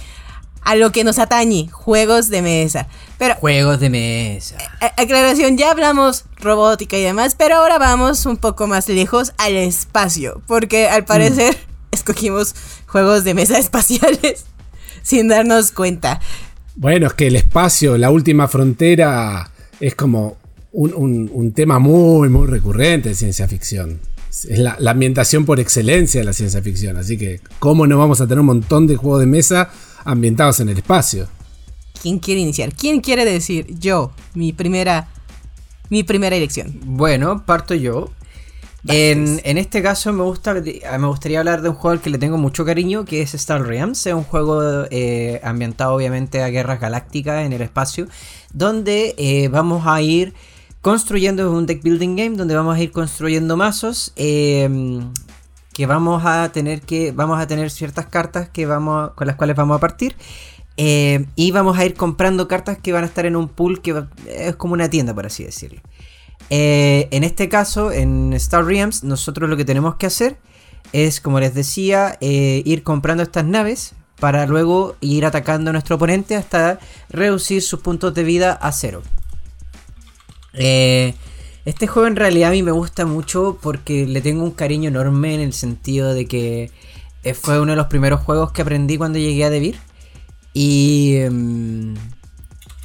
a 0.64 0.76
lo 0.76 0.92
que 0.92 1.04
nos 1.04 1.18
atañe, 1.18 1.70
juegos 1.72 2.30
de 2.30 2.42
mesa. 2.44 2.88
Pero 3.18 3.36
Juegos 3.36 3.80
de 3.80 3.90
mesa. 3.90 4.58
A- 4.80 5.02
aclaración, 5.02 5.58
ya 5.58 5.72
hablamos 5.72 6.26
robótica 6.38 6.98
y 6.98 7.04
demás, 7.04 7.36
pero 7.36 7.56
ahora 7.58 7.80
vamos 7.80 8.26
un 8.28 8.38
poco 8.38 8.68
más 8.68 8.88
lejos 8.90 9.34
al 9.40 9.56
espacio, 9.58 10.42
porque 10.48 10.88
al 10.88 11.04
parecer 11.06 11.58
escogimos 11.92 12.56
juegos 12.88 13.24
de 13.24 13.34
mesa 13.34 13.58
espaciales 13.66 14.46
sin 15.04 15.28
darnos 15.28 15.72
cuenta. 15.72 16.20
Bueno, 16.76 17.08
es 17.08 17.14
que 17.14 17.28
el 17.28 17.36
espacio, 17.36 17.98
la 17.98 18.10
última 18.12 18.48
frontera, 18.48 19.52
es 19.80 19.96
como 19.96 20.38
un, 20.72 20.94
un- 20.94 21.30
un 21.34 21.52
tema 21.54 21.80
muy, 21.80 22.30
muy 22.30 22.48
recurrente 22.48 23.10
de 23.10 23.16
ciencia 23.16 23.48
ficción. 23.48 24.00
Es 24.30 24.60
la, 24.60 24.78
la 24.80 24.92
ambientación 24.92 25.46
por 25.46 25.60
excelencia 25.60 26.22
de 26.22 26.26
la 26.26 26.34
ciencia 26.34 26.62
ficción. 26.62 26.96
Así 26.98 27.18
que, 27.18 27.42
¿cómo 27.60 27.86
no 27.88 27.98
vamos 27.98 28.22
a 28.22 28.26
tener 28.26 28.40
un 28.40 28.46
montón 28.46 28.88
de 28.88 28.96
juegos 28.96 29.20
de 29.20 29.26
mesa 29.26 29.70
ambientados 30.06 30.60
en 30.62 30.70
el 30.70 30.78
espacio? 30.78 31.28
¿Quién 32.02 32.20
quiere 32.20 32.40
iniciar? 32.42 32.74
¿Quién 32.74 33.02
quiere 33.02 33.26
decir 33.26 33.68
yo, 33.78 34.14
mi 34.34 34.54
primera, 34.54 35.10
mi 35.90 36.04
primera 36.04 36.36
elección? 36.36 36.80
Bueno, 36.86 37.46
parto 37.46 37.76
yo. 37.76 38.10
En, 38.88 39.40
en 39.44 39.58
este 39.60 39.82
caso 39.84 40.12
me, 40.12 40.24
gusta, 40.24 40.56
me 40.56 41.08
gustaría 41.08 41.40
hablar 41.40 41.62
de 41.62 41.70
un 41.70 41.76
juego 41.76 41.94
al 41.94 42.02
que 42.02 42.10
le 42.10 42.18
tengo 42.18 42.38
mucho 42.38 42.66
cariño, 42.66 43.06
que 43.06 43.22
es 43.22 43.34
Star 43.36 43.62
Realms. 43.64 44.08
Es 44.08 44.14
un 44.14 44.24
juego 44.24 44.86
eh, 44.90 45.40
ambientado 45.44 45.94
obviamente 45.94 46.42
a 46.42 46.48
guerras 46.50 46.80
galácticas 46.80 47.46
en 47.46 47.54
el 47.54 47.62
espacio, 47.62 48.08
donde 48.54 49.14
eh, 49.18 49.50
vamos 49.50 49.84
a 49.86 50.02
ir 50.02 50.34
construyendo 50.82 51.52
un 51.52 51.68
deck 51.68 51.84
building 51.84 52.16
game, 52.16 52.36
donde 52.38 52.56
vamos 52.56 52.76
a 52.76 52.82
ir 52.82 52.92
construyendo 52.92 53.56
mazos. 53.56 54.14
eh, 54.16 55.00
que 55.74 55.86
vamos 55.86 56.24
a 56.26 56.52
tener 56.52 56.82
que 56.82 57.14
vamos 57.14 57.40
a 57.40 57.48
tener 57.48 57.70
ciertas 57.72 58.06
cartas 58.06 58.50
que 58.50 58.66
vamos 58.66 59.12
con 59.16 59.26
las 59.26 59.38
cuales 59.38 59.56
vamos 59.56 59.78
a 59.78 59.80
partir 59.80 60.18
eh, 60.76 61.26
y 61.38 61.52
vamos 61.52 61.78
a 61.78 61.86
ir 61.86 61.94
comprando 61.94 62.50
cartas 62.50 62.78
que 62.78 62.92
van 62.92 63.06
a 63.06 63.08
estar 63.08 63.26
en 63.26 63.38
un 63.38 63.48
pool 63.48 63.82
que 63.82 63.94
va- 63.94 64.10
es 64.28 64.54
como 64.58 64.74
una 64.74 64.90
tienda 64.90 65.14
por 65.14 65.26
así 65.28 65.46
decirlo 65.46 65.80
eh, 66.50 67.08
en 67.12 67.24
este 67.24 67.50
caso, 67.50 67.92
en 67.92 68.34
Star 68.34 68.66
Realms, 68.66 69.04
nosotros 69.04 69.50
lo 69.50 69.58
que 69.58 69.66
tenemos 69.66 69.96
que 69.96 70.06
hacer 70.06 70.38
es, 70.94 71.22
como 71.22 71.40
les 71.40 71.54
decía, 71.54 72.18
eh, 72.22 72.62
ir 72.66 72.84
comprando 72.84 73.24
estas 73.24 73.46
naves 73.46 73.94
para 74.20 74.46
luego 74.46 74.96
ir 75.02 75.26
atacando 75.26 75.70
a 75.70 75.74
nuestro 75.74 75.96
oponente 75.96 76.36
hasta 76.36 76.80
reducir 77.10 77.62
sus 77.62 77.80
puntos 77.80 78.14
de 78.14 78.24
vida 78.24 78.54
a 78.54 78.72
cero. 78.72 79.02
Eh, 80.54 81.16
este 81.66 81.88
juego 81.88 82.08
en 82.08 82.16
realidad 82.16 82.50
a 82.50 82.54
mí 82.54 82.64
me 82.64 82.72
gusta 82.72 83.06
mucho 83.06 83.58
porque 83.62 84.06
le 84.06 84.22
tengo 84.22 84.44
un 84.44 84.52
cariño 84.52 84.90
enorme 84.90 85.36
en 85.36 85.42
el 85.42 85.54
sentido 85.54 86.14
de 86.14 86.26
que 86.26 86.72
fue 87.40 87.60
uno 87.60 87.72
de 87.72 87.78
los 87.78 87.88
primeros 87.88 88.22
juegos 88.22 88.52
que 88.52 88.62
aprendí 88.62 88.98
cuando 88.98 89.20
llegué 89.20 89.46
a 89.46 89.50
Devir. 89.50 89.78
Y, 90.54 91.16
em, 91.18 91.96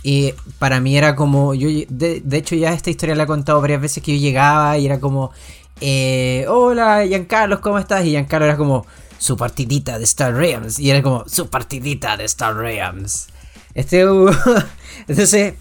y 0.09 0.35
para 0.61 0.79
mí 0.79 0.97
era 0.97 1.17
como, 1.17 1.53
yo 1.53 1.69
de, 1.89 2.23
hecho 2.31 2.55
ya 2.55 2.73
esta 2.73 2.91
historia 2.91 3.17
la 3.17 3.25
he 3.25 3.27
contado 3.27 3.61
varias 3.61 3.81
veces 3.81 4.05
que 4.05 4.17
yo 4.17 4.23
llegaba 4.23 4.79
y 4.79 4.87
era 4.87 5.01
como, 5.01 5.33
eh, 5.81 6.47
hola 6.49 7.05
Giancarlo, 7.05 7.61
¿cómo 7.61 7.77
estás? 7.81 8.05
Y 8.05 8.11
Giancarlo 8.11 8.47
era 8.47 8.57
como, 8.57 8.87
su 9.19 9.37
partidita 9.37 9.99
de 9.99 10.05
Star 10.05 10.33
Realms. 10.33 10.79
Y 10.79 10.91
era 10.91 11.03
como, 11.03 11.25
su 11.27 11.51
partidita 11.51 12.17
de 12.17 12.25
Star 12.27 12.55
Realms. 12.55 13.27
Este, 13.75 14.03
entonces, 15.09 15.55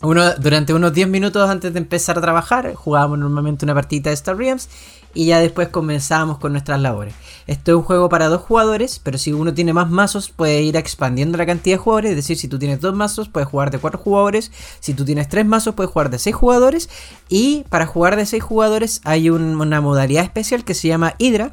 uno, 0.00 0.34
durante 0.36 0.72
unos 0.72 0.94
10 0.94 1.06
minutos 1.06 1.50
antes 1.50 1.74
de 1.74 1.78
empezar 1.78 2.16
a 2.16 2.22
trabajar, 2.22 2.72
jugábamos 2.72 3.18
normalmente 3.18 3.66
una 3.66 3.74
partida 3.74 4.08
de 4.08 4.14
Star 4.14 4.38
Realms 4.38 4.70
y 5.14 5.26
ya 5.26 5.40
después 5.40 5.68
comenzábamos 5.68 6.38
con 6.38 6.52
nuestras 6.52 6.80
labores. 6.80 7.14
Esto 7.46 7.72
es 7.72 7.76
un 7.78 7.82
juego 7.82 8.08
para 8.08 8.28
dos 8.28 8.42
jugadores, 8.42 9.00
pero 9.02 9.16
si 9.16 9.32
uno 9.32 9.54
tiene 9.54 9.72
más 9.72 9.88
mazos 9.90 10.30
puede 10.30 10.62
ir 10.62 10.76
expandiendo 10.76 11.38
la 11.38 11.46
cantidad 11.46 11.76
de 11.76 11.82
jugadores, 11.82 12.10
es 12.10 12.16
decir, 12.16 12.36
si 12.36 12.46
tú 12.46 12.58
tienes 12.58 12.80
dos 12.80 12.94
mazos 12.94 13.28
puedes 13.28 13.48
jugar 13.48 13.70
de 13.70 13.78
cuatro 13.78 13.98
jugadores, 13.98 14.52
si 14.80 14.92
tú 14.92 15.04
tienes 15.04 15.28
tres 15.28 15.46
mazos 15.46 15.74
puedes 15.74 15.90
jugar 15.90 16.10
de 16.10 16.18
seis 16.18 16.36
jugadores. 16.36 16.90
Y 17.28 17.64
para 17.70 17.86
jugar 17.86 18.16
de 18.16 18.26
seis 18.26 18.42
jugadores 18.42 19.00
hay 19.04 19.30
una 19.30 19.80
modalidad 19.80 20.24
especial 20.24 20.64
que 20.64 20.74
se 20.74 20.88
llama 20.88 21.14
Hydra, 21.18 21.52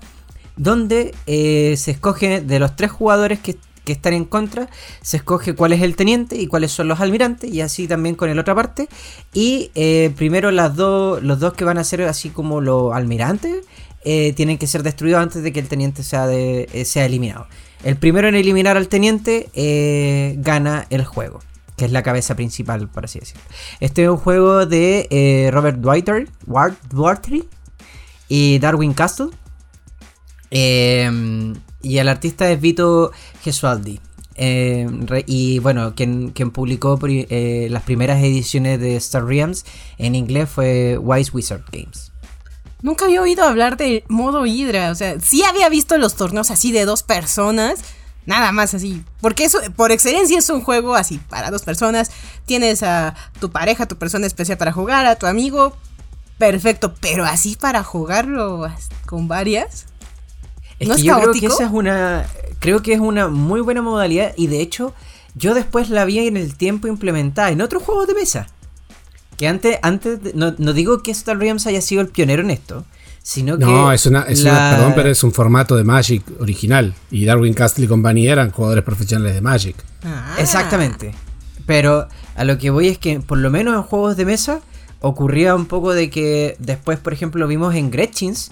donde 0.58 1.16
eh, 1.26 1.76
se 1.78 1.92
escoge 1.92 2.42
de 2.42 2.60
los 2.60 2.76
tres 2.76 2.92
jugadores 2.92 3.40
que 3.40 3.58
que 3.86 3.94
están 3.94 4.14
en 4.14 4.26
contra, 4.26 4.68
se 5.02 5.18
escoge 5.18 5.56
cuál 5.56 5.72
es 5.72 5.82
el 5.82 5.96
teniente 5.96 6.36
y 6.36 6.48
cuáles 6.48 6.72
son 6.72 6.90
los 6.90 7.00
almirantes, 7.00 7.50
y 7.50 7.62
así 7.62 7.88
también 7.88 8.16
con 8.16 8.30
el 8.30 8.38
otra 8.38 8.54
parte. 8.54 8.90
Y 9.34 9.72
eh, 9.76 10.12
primero 10.18 10.52
las 10.52 10.76
los 10.76 11.40
dos 11.40 11.54
que 11.54 11.64
van 11.64 11.78
a 11.78 11.84
ser 11.86 12.02
así 12.02 12.30
como 12.30 12.60
los 12.60 12.94
almirantes, 12.94 13.64
eh, 14.04 14.34
tienen 14.34 14.58
que 14.58 14.68
ser 14.68 14.84
destruidos 14.84 15.22
antes 15.22 15.42
de 15.42 15.54
que 15.54 15.60
el 15.60 15.68
teniente 15.68 16.04
sea, 16.04 16.28
eh, 16.30 16.84
sea 16.86 17.06
eliminado. 17.06 17.48
El 17.84 17.96
primero 17.96 18.28
en 18.28 18.36
eliminar 18.36 18.76
al 18.76 18.88
teniente 18.88 19.50
gana 20.40 20.88
el 20.90 21.06
juego, 21.06 21.40
que 21.78 21.86
es 21.86 21.92
la 21.92 22.04
cabeza 22.04 22.36
principal, 22.36 22.90
por 22.90 23.06
así 23.06 23.20
decirlo. 23.20 23.44
Este 23.80 24.04
es 24.04 24.10
un 24.10 24.18
juego 24.18 24.66
de 24.66 25.50
Robert 25.54 25.78
Dwighter, 25.78 26.28
Duarte 26.90 27.44
y 28.28 28.60
Darwin 28.60 28.94
Castle. 28.94 29.30
Y 31.86 32.00
el 32.00 32.08
artista 32.08 32.50
es 32.50 32.60
Vito 32.60 33.12
Gesualdi. 33.44 34.00
Eh, 34.38 34.90
y 35.28 35.60
bueno, 35.60 35.94
quien, 35.96 36.32
quien 36.32 36.50
publicó 36.50 37.00
eh, 37.08 37.68
las 37.70 37.84
primeras 37.84 38.22
ediciones 38.24 38.80
de 38.80 38.96
Star 38.96 39.24
Realms 39.24 39.66
en 40.00 40.16
inglés 40.16 40.50
fue 40.50 40.98
Wise 40.98 41.32
Wizard 41.32 41.64
Games. 41.72 42.12
Nunca 42.82 43.06
había 43.06 43.22
oído 43.22 43.44
hablar 43.44 43.78
de 43.78 44.04
modo 44.08 44.48
Hydra. 44.48 44.90
O 44.90 44.96
sea, 44.96 45.20
sí 45.20 45.44
había 45.44 45.70
visto 45.70 45.98
los 46.00 46.16
torneos 46.16 46.50
así 46.50 46.72
de 46.72 46.86
dos 46.86 47.04
personas. 47.04 47.80
Nada 48.26 48.52
más 48.52 48.74
así. 48.74 49.04
Porque 49.22 49.46
eso, 49.46 49.60
por 49.76 49.92
excelencia, 49.92 50.40
es 50.40 50.50
un 50.50 50.62
juego 50.62 50.96
así 50.96 51.20
para 51.30 51.52
dos 51.52 51.62
personas. 51.62 52.10
Tienes 52.46 52.82
a 52.82 53.14
tu 53.40 53.52
pareja, 53.52 53.88
tu 53.88 53.98
persona 53.98 54.26
especial 54.26 54.58
para 54.58 54.72
jugar, 54.72 55.06
a 55.06 55.18
tu 55.18 55.28
amigo. 55.28 55.78
Perfecto. 56.40 56.96
Pero 57.00 57.26
así 57.26 57.56
para 57.56 57.84
jugarlo 57.84 58.68
con 59.06 59.28
varias. 59.28 59.86
Es 60.80 60.90
que 60.90 61.04
yo 61.04 61.20
creo 61.20 61.34
que 61.34 61.46
esa 61.46 61.66
es 61.66 61.72
una. 61.72 62.26
Creo 62.60 62.82
que 62.82 62.94
es 62.94 63.00
una 63.00 63.28
muy 63.28 63.62
buena 63.62 63.82
modalidad. 63.82 64.34
Y 64.36 64.48
de 64.48 64.62
hecho, 64.62 64.94
yo 65.36 65.54
después 65.54 65.90
la 65.90 66.06
vi 66.06 66.20
en 66.20 66.38
el 66.38 66.56
tiempo 66.56 66.88
implementada 66.88 67.52
en 67.52 67.62
otros 67.62 67.84
juegos 67.84 68.08
de 68.08 68.16
mesa. 68.16 68.48
Que 69.38 69.48
antes, 69.48 69.78
antes 69.82 70.34
no, 70.34 70.52
digo 70.52 71.04
que 71.04 71.12
Star 71.12 71.38
Realms 71.38 71.68
haya 71.68 71.82
sido 71.82 72.02
el 72.02 72.08
pionero 72.08 72.42
en 72.42 72.52
esto. 72.52 72.86
Sino 73.22 73.58
que 73.58 73.66
no, 73.66 73.92
es 73.92 74.06
una, 74.06 74.22
es 74.22 74.42
perdón, 74.44 74.94
pero 74.96 75.10
es 75.10 75.24
un 75.24 75.32
formato 75.32 75.76
de 75.76 75.84
Magic 75.84 76.24
original. 76.40 76.94
Y 77.10 77.26
Darwin 77.26 77.56
Castle 77.56 77.86
y 77.86 77.88
compañía 77.88 78.34
eran 78.34 78.52
jugadores 78.52 78.84
profesionales 78.84 79.34
de 79.34 79.42
Magic. 79.42 79.76
Ah. 80.04 80.36
Exactamente. 80.38 81.12
Pero 81.66 82.08
a 82.36 82.44
lo 82.44 82.60
que 82.60 82.70
voy 82.70 82.88
es 82.88 83.00
que, 83.00 83.20
por 83.20 83.40
lo 83.40 83.50
menos 83.50 83.76
en 83.76 83.82
juegos 83.82 84.16
de 84.16 84.26
mesa, 84.26 84.62
ocurría 85.02 85.56
un 85.56 85.66
poco 85.66 85.94
de 85.94 86.12
que 86.12 86.56
después, 86.60 87.00
por 87.00 87.14
ejemplo, 87.14 87.48
vimos 87.48 87.74
en 87.74 87.90
Gretchins 87.90 88.52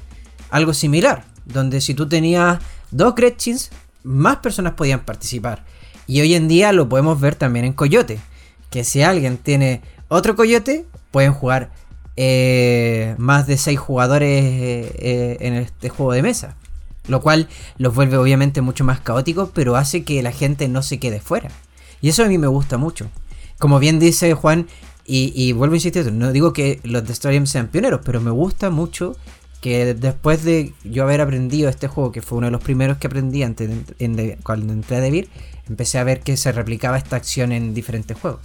algo 0.50 0.74
similar 0.74 1.24
donde 1.46 1.82
si 1.82 1.94
tú 1.94 2.08
tenías 2.08 2.60
dos 2.92 3.16
Gretchins, 3.16 3.72
más 4.04 4.38
personas 4.38 4.74
podían 4.74 5.06
participar. 5.06 5.64
Y 6.08 6.22
hoy 6.22 6.36
en 6.36 6.48
día 6.48 6.74
lo 6.74 6.90
podemos 6.90 7.20
ver 7.20 7.36
también 7.36 7.66
en 7.66 7.74
Coyote, 7.74 8.20
que 8.70 8.84
si 8.84 9.02
alguien 9.02 9.38
tiene 9.38 9.82
otro 10.08 10.36
Coyote, 10.36 10.86
pueden 11.12 11.34
jugar 11.34 11.72
eh, 12.16 13.16
más 13.18 13.48
de 13.48 13.58
6 13.58 13.80
jugadores 13.80 14.44
eh, 14.44 14.96
eh, 15.00 15.38
en 15.40 15.54
este 15.56 15.90
juego 15.90 16.12
de 16.12 16.22
mesa. 16.22 16.56
Lo 17.08 17.22
cual 17.22 17.50
los 17.78 17.94
vuelve 17.94 18.18
obviamente 18.18 18.62
mucho 18.62 18.84
más 18.84 19.00
caóticos, 19.02 19.50
pero 19.54 19.76
hace 19.76 20.04
que 20.04 20.24
la 20.24 20.32
gente 20.32 20.68
no 20.68 20.84
se 20.84 21.00
quede 21.00 21.20
fuera. 21.20 21.50
Y 22.02 22.10
eso 22.10 22.24
a 22.24 22.28
mí 22.28 22.38
me 22.38 22.48
gusta 22.48 22.78
mucho. 22.78 23.10
Como 23.60 23.80
bien 23.80 24.00
dice 24.00 24.34
Juan, 24.34 24.68
y, 25.06 25.52
vuelvo 25.52 25.74
a 25.74 25.78
insistir, 25.78 26.12
no 26.14 26.32
digo 26.32 26.54
que 26.54 26.80
los 26.84 27.04
de 27.06 27.46
sean 27.46 27.68
pioneros, 27.68 28.02
pero 28.06 28.22
me 28.22 28.32
gusta 28.32 28.70
mucho 28.70 29.18
que 29.64 29.94
después 29.94 30.44
de 30.44 30.74
yo 30.84 31.04
haber 31.04 31.22
aprendido 31.22 31.70
este 31.70 31.88
juego, 31.88 32.12
que 32.12 32.22
fue 32.22 32.38
uno 32.38 32.48
de 32.48 32.52
los 32.52 32.62
primeros 32.62 32.98
que 32.98 33.08
aprendí 33.08 33.44
antes 33.44 33.70
de, 33.98 34.38
cuando 34.44 34.74
entré 34.74 34.98
a 34.98 35.00
Devir, 35.00 35.30
empecé 35.70 36.00
a 36.00 36.04
ver 36.04 36.20
que 36.20 36.36
se 36.36 36.52
replicaba 36.52 36.98
esta 36.98 37.16
acción 37.16 37.54
en 37.54 37.74
diferentes 37.74 38.18
juegos. 38.20 38.42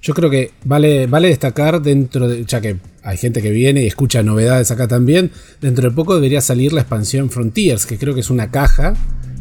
Yo 0.00 0.14
creo 0.14 0.28
que 0.30 0.50
vale, 0.64 1.06
vale 1.06 1.28
destacar 1.28 1.80
dentro 1.80 2.26
de, 2.26 2.44
ya 2.44 2.60
que 2.60 2.78
hay 3.04 3.16
gente 3.18 3.40
que 3.40 3.50
viene 3.50 3.84
y 3.84 3.86
escucha 3.86 4.24
novedades 4.24 4.72
acá 4.72 4.88
también, 4.88 5.30
dentro 5.60 5.88
de 5.88 5.94
poco 5.94 6.16
debería 6.16 6.40
salir 6.40 6.72
la 6.72 6.80
expansión 6.80 7.30
Frontiers, 7.30 7.86
que 7.86 7.96
creo 7.96 8.12
que 8.12 8.20
es 8.20 8.30
una 8.30 8.50
caja 8.50 8.94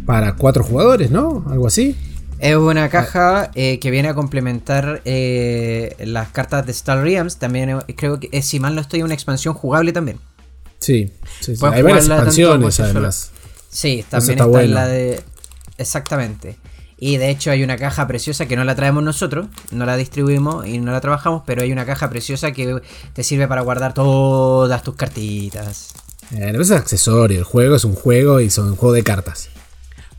para 0.06 0.36
cuatro 0.36 0.64
jugadores, 0.64 1.10
¿no? 1.10 1.44
Algo 1.50 1.66
así. 1.66 1.96
Es 2.42 2.56
una 2.56 2.90
caja 2.90 3.52
eh, 3.54 3.78
que 3.78 3.92
viene 3.92 4.10
a 4.10 4.16
complementar 4.16 5.04
eh, 5.06 5.96
las 6.00 6.30
cartas 6.30 6.66
de 6.66 6.72
Star 6.72 7.04
Realms. 7.04 7.38
También 7.38 7.70
eh, 7.70 7.96
creo 7.96 8.20
que, 8.20 8.42
si 8.42 8.60
mal 8.60 8.74
no 8.74 8.82
estoy, 8.82 9.04
una 9.04 9.14
expansión 9.14 9.54
jugable 9.54 9.94
también. 9.94 10.18
Sí, 10.82 11.12
sí, 11.39 11.54
hay 11.62 11.82
varias 11.84 12.08
expansiones 12.08 12.80
además. 12.80 13.32
Sí, 13.70 14.04
también 14.10 14.39
está, 14.39 14.63
la 14.63 14.88
de. 14.88 15.24
Exactamente. 15.78 16.58
Y 16.98 17.17
de 17.17 17.30
hecho 17.30 17.50
hay 17.52 17.63
una 17.63 17.78
caja 17.78 18.08
preciosa 18.08 18.48
que 18.48 18.56
no 18.56 18.63
la 18.63 18.76
traemos 18.76 19.04
nosotros, 19.04 19.48
no 19.72 19.86
la 19.86 19.96
distribuimos 19.96 20.67
y 20.67 20.80
no 20.80 20.91
la 20.91 21.02
trabajamos, 21.02 21.44
pero 21.46 21.62
hay 21.63 21.72
una 21.72 21.86
caja 21.86 22.10
preciosa 22.10 22.52
que 22.52 22.82
te 23.13 23.24
sirve 23.24 23.48
para 23.48 23.62
guardar 23.62 23.94
todas 23.94 24.84
tus 24.84 24.96
cartitas. 24.96 25.94
Eh, 26.32 26.54
es 26.60 26.72
accesorio, 26.72 27.39
el 27.39 27.44
juego 27.44 27.76
es 27.76 27.86
un 27.86 27.96
juego 27.96 28.39
y 28.39 28.50
son 28.50 28.70
un 28.70 28.76
juego 28.76 28.94
de 28.94 29.04
cartas. 29.04 29.50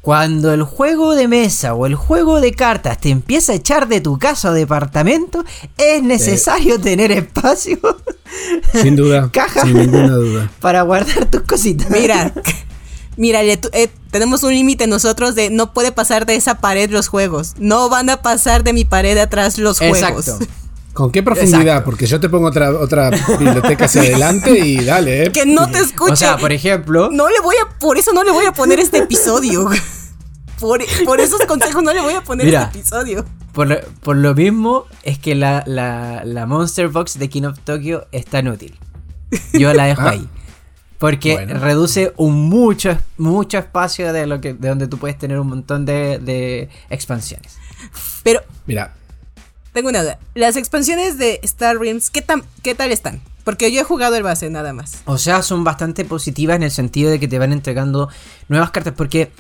Cuando 0.03 0.53
el 0.53 0.65
juego 0.65 1.15
de 1.15 1.29
mesa 1.29 1.75
o 1.75 1.87
el 1.87 1.95
juego 1.95 2.41
de 2.41 2.53
cartas 2.53 2.99
te 2.99 3.11
empieza 3.11 3.53
a 3.53 3.55
echar 3.55 3.87
de 3.87 4.01
tu 4.01 4.19
casa 4.19 4.51
o 4.51 4.53
departamento, 4.53 5.45
es 5.79 6.03
necesario 6.03 6.81
tener 6.81 7.13
espacio. 7.13 7.79
Sin 8.73 8.97
duda. 8.97 9.31
Caja. 9.33 9.63
Sin 9.63 9.77
ninguna 9.77 10.15
duda. 10.15 10.51
Para 10.61 10.83
guardar 10.83 11.31
tus 11.31 11.43
cositas. 11.43 11.89
Mira. 11.89 12.33
Mira, 13.17 13.43
eh, 13.45 13.91
tenemos 14.11 14.43
un 14.43 14.55
límite 14.55 14.89
nosotros 14.89 15.37
de 15.37 15.51
no 15.51 15.73
puede 15.73 15.93
pasar 15.93 16.27
de 16.27 16.35
esa 16.35 16.57
pared 16.57 16.91
los 16.91 17.07
juegos. 17.07 17.55
No 17.59 17.89
van 17.89 18.11
a 18.11 18.23
pasar 18.23 18.65
de 18.65 18.73
mi 18.73 18.85
pared 18.85 19.17
atrás 19.19 19.57
los 19.59 19.79
juegos. 19.79 20.29
Exacto. 20.29 20.39
¿Con 20.93 21.11
qué 21.11 21.23
profundidad? 21.23 21.85
Porque 21.85 22.07
yo 22.07 22.21
te 22.21 22.29
pongo 22.29 22.49
otra, 22.49 22.71
otra 22.71 23.11
biblioteca 23.39 23.87
hacia 23.87 24.03
adelante 24.03 24.59
y 24.59 24.85
dale, 24.85 25.25
¿eh? 25.25 25.33
Que 25.33 25.47
no 25.47 25.71
te 25.71 25.79
escuche. 25.79 26.13
O 26.13 26.17
sea, 26.17 26.37
por 26.37 26.53
ejemplo. 26.53 27.11
No 27.11 27.29
le 27.29 27.41
voy 27.41 27.57
a. 27.57 27.79
Por 27.79 27.97
eso 27.97 28.13
no 28.13 28.23
le 28.25 28.31
voy 28.31 28.45
a 28.45 28.53
poner 28.53 28.79
este 28.79 28.99
episodio. 28.99 29.69
Por, 30.61 30.81
esos 31.21 31.41
consejos 31.47 31.83
no 31.83 31.93
le 31.93 32.01
voy 32.01 32.15
a 32.15 32.23
poner 32.23 32.47
este 32.47 32.79
episodio. 32.79 33.25
Por, 33.53 34.17
lo 34.17 34.35
mismo 34.35 34.87
es 35.03 35.19
que 35.19 35.35
la, 35.35 35.65
la, 35.67 36.47
Monster 36.47 36.89
Box 36.89 37.19
de 37.19 37.29
King 37.29 37.43
of 37.45 37.59
Tokyo 37.65 38.07
está 38.13 38.39
inútil. 38.39 38.79
Yo 39.55 39.75
la 39.75 39.87
dejo 39.87 40.03
ah. 40.03 40.11
ahí. 40.11 40.29
Porque 40.99 41.45
reduce 41.47 42.13
un 42.17 42.49
mucho, 42.49 42.97
mucho 43.17 43.59
espacio 43.59 44.13
de 44.13 44.29
lo 44.29 44.41
que 44.41 44.55
de 44.55 44.69
donde 44.69 44.87
tú 44.87 44.99
puedes 44.99 45.19
tener 45.19 45.41
un 45.41 45.49
montón 45.49 45.85
de, 45.85 46.21
de 46.21 46.69
expansiones. 46.91 47.57
Pero. 48.23 48.41
Mira, 48.67 48.95
tengo 49.73 49.89
una 49.89 50.03
duda. 50.03 50.19
Las 50.35 50.57
expansiones 50.57 51.19
de 51.19 51.41
Star 51.43 51.79
Realms, 51.79 52.11
¿qué, 52.11 52.25
¿qué 52.63 52.75
tal 52.75 52.93
están? 52.93 53.21
Porque 53.45 53.73
yo 53.73 53.81
he 53.81 53.85
jugado 53.85 54.17
el 54.17 54.23
base 54.23 54.49
nada 54.51 54.73
más. 54.73 55.03
O 55.05 55.19
sea, 55.19 55.43
son 55.43 55.65
bastante 55.65 56.05
positivas 56.05 56.57
en 56.57 56.63
el 56.63 56.71
sentido 56.71 57.11
de 57.11 57.19
que 57.19 57.29
te 57.29 57.39
van 57.39 57.53
entregando 57.53 58.09
nuevas 58.49 58.71
cartas. 58.71 58.95
Porque, 58.97 59.33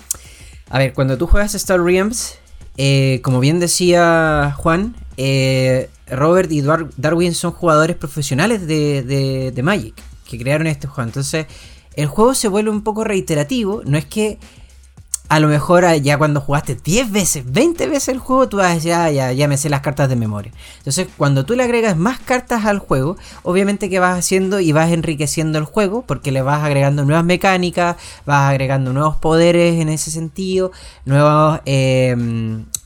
a 0.71 0.79
ver, 0.79 0.93
cuando 0.93 1.17
tú 1.19 1.27
juegas 1.27 1.55
Star 1.55 1.81
Realms, 1.81 2.35
eh, 2.77 3.21
como 3.23 3.39
bien 3.39 3.61
decía 3.61 4.55
Juan, 4.57 4.97
eh, 5.17 5.89
Robert 6.09 6.51
y 6.51 6.63
Darwin 6.63 7.35
son 7.35 7.53
jugadores 7.53 7.97
profesionales 7.97 8.67
de, 8.67 9.53
de 9.55 9.63
Magic 9.63 9.95
que 10.29 10.39
crearon 10.39 10.67
este 10.67 10.89
juego. 10.89 11.09
Entonces, 11.09 11.47
el 11.95 12.07
juego 12.07 12.35
se 12.35 12.49
vuelve 12.49 12.71
un 12.71 12.83
poco 12.83 13.05
reiterativo. 13.05 13.83
No 13.85 13.99
es 13.99 14.07
que 14.07 14.39
a 15.33 15.41
lo 15.41 15.49
mejor 15.49 15.87
ah, 15.87 15.97
ya 15.97 16.19
cuando 16.19 16.43
jugaste 16.43 16.75
10 16.75 17.11
veces, 17.11 17.51
20 17.51 17.87
veces 17.87 18.09
el 18.09 18.19
juego, 18.19 18.51
tú 18.51 18.59
vas 18.59 18.85
a 18.85 19.05
ah, 19.05 19.11
ya, 19.11 19.33
ya 19.33 19.49
me 19.49 19.57
sé 19.57 19.71
las 19.71 19.81
cartas 19.81 20.11
de 20.11 20.15
memoria. 20.15 20.53
Entonces, 20.77 21.09
cuando 21.17 21.47
tú 21.47 21.57
le 21.57 21.63
agregas 21.63 21.97
más 21.97 22.21
cartas 22.21 22.67
al 22.67 22.81
juego, 22.81 23.17
obviamente 23.43 23.89
que 23.89 23.99
vas 23.99 24.19
haciendo 24.19 24.61
y 24.61 24.73
vas 24.73 24.93
enriqueciendo 24.93 25.59
el 25.59 25.65
juego, 25.65 26.03
porque 26.07 26.33
le 26.33 26.43
vas 26.43 26.63
agregando 26.63 27.07
nuevas 27.07 27.25
mecánicas, 27.25 27.97
vas 28.27 28.51
agregando 28.51 28.93
nuevos 28.93 29.17
poderes 29.17 29.81
en 29.81 29.89
ese 29.89 30.11
sentido, 30.11 30.71
nuevos, 31.07 31.61
eh, 31.65 32.15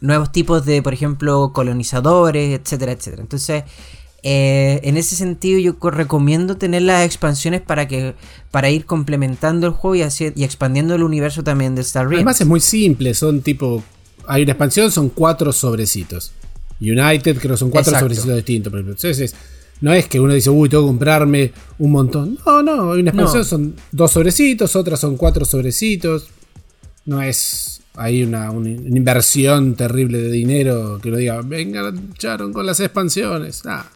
nuevos 0.00 0.30
tipos 0.30 0.64
de, 0.64 0.82
por 0.82 0.94
ejemplo, 0.94 1.50
colonizadores, 1.52 2.60
etcétera, 2.60 2.92
etcétera. 2.92 3.22
Entonces, 3.22 3.64
eh, 4.28 4.80
en 4.82 4.96
ese 4.96 5.14
sentido 5.14 5.60
yo 5.60 5.76
recomiendo 5.90 6.56
tener 6.56 6.82
las 6.82 7.06
expansiones 7.06 7.60
para 7.60 7.86
que 7.86 8.16
para 8.50 8.70
ir 8.70 8.84
complementando 8.84 9.68
el 9.68 9.72
juego 9.72 9.94
y, 9.94 10.32
y 10.34 10.42
expandiendo 10.42 10.96
el 10.96 11.04
universo 11.04 11.44
también 11.44 11.76
de 11.76 11.82
Star 11.82 12.06
Realms. 12.06 12.16
Además 12.16 12.40
es 12.40 12.46
muy 12.48 12.58
simple, 12.58 13.14
son 13.14 13.40
tipo 13.40 13.84
hay 14.26 14.42
una 14.42 14.50
expansión, 14.50 14.90
son 14.90 15.10
cuatro 15.10 15.52
sobrecitos. 15.52 16.32
United 16.80 17.38
creo 17.38 17.52
que 17.52 17.56
son 17.56 17.70
cuatro 17.70 17.96
sobrecitos 17.96 18.34
distintos, 18.34 18.74
Entonces 18.74 19.32
no 19.80 19.92
es 19.92 20.08
que 20.08 20.18
uno 20.18 20.34
dice, 20.34 20.50
uy, 20.50 20.68
tengo 20.68 20.82
que 20.82 20.88
comprarme 20.88 21.52
un 21.78 21.92
montón. 21.92 22.36
No, 22.44 22.64
no, 22.64 22.94
hay 22.94 23.02
una 23.02 23.10
expansión, 23.10 23.44
son 23.44 23.76
dos 23.92 24.10
sobrecitos, 24.10 24.74
otras 24.74 24.98
son 24.98 25.16
cuatro 25.16 25.44
sobrecitos. 25.44 26.30
No 27.04 27.22
es 27.22 27.80
hay 27.94 28.24
una, 28.24 28.50
inversión 28.52 29.76
terrible 29.76 30.18
de 30.18 30.32
dinero 30.32 30.98
que 31.00 31.10
uno 31.10 31.18
diga, 31.18 31.42
venga, 31.42 31.94
echaron 32.12 32.52
con 32.52 32.66
las 32.66 32.80
expansiones. 32.80 33.62
Ah, 33.66 33.86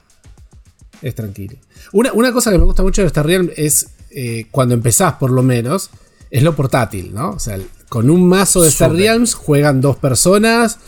es 1.03 1.15
tranquilo. 1.15 1.57
Una, 1.93 2.33
cosa 2.33 2.51
que 2.51 2.59
me 2.59 2.65
gusta 2.65 2.83
mucho 2.83 3.03
de 3.03 3.09
Star 3.09 3.27
Realm 3.27 3.51
es 3.57 3.89
eh, 4.11 4.47
cuando 4.51 4.75
empezás, 4.75 5.15
por 5.15 5.31
lo 5.31 5.43
menos, 5.43 5.91
es 6.31 6.43
lo 6.43 6.55
portátil, 6.55 7.13
¿no? 7.15 7.31
O 7.31 7.39
sea, 7.39 7.59
con 7.89 8.11
un 8.11 8.29
mazo 8.29 8.63
de 8.63 8.69
Star 8.69 8.93
Realms 8.93 9.35
juegan 9.35 9.81
dos 9.81 9.97
personas 9.97 10.79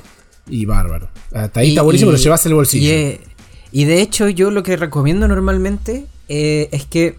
y 0.49 0.67
bárbaro. 0.67 1.09
Hasta 1.33 1.61
ahí 1.61 1.71
está 1.71 1.83
buenísimo, 1.83 2.13
lo 2.13 2.19
llevas 2.19 2.47
el 2.47 2.55
bolsillo. 2.55 2.91
Eh, 2.91 3.21
y, 3.73 3.85
de 3.85 4.03
hecho, 4.03 4.29
yo 4.29 4.51
lo 4.51 4.63
que 4.63 4.77
recomiendo 4.77 5.27
normalmente 5.27 6.07
eh, 6.29 6.69
es 6.73 6.85
que, 6.85 7.17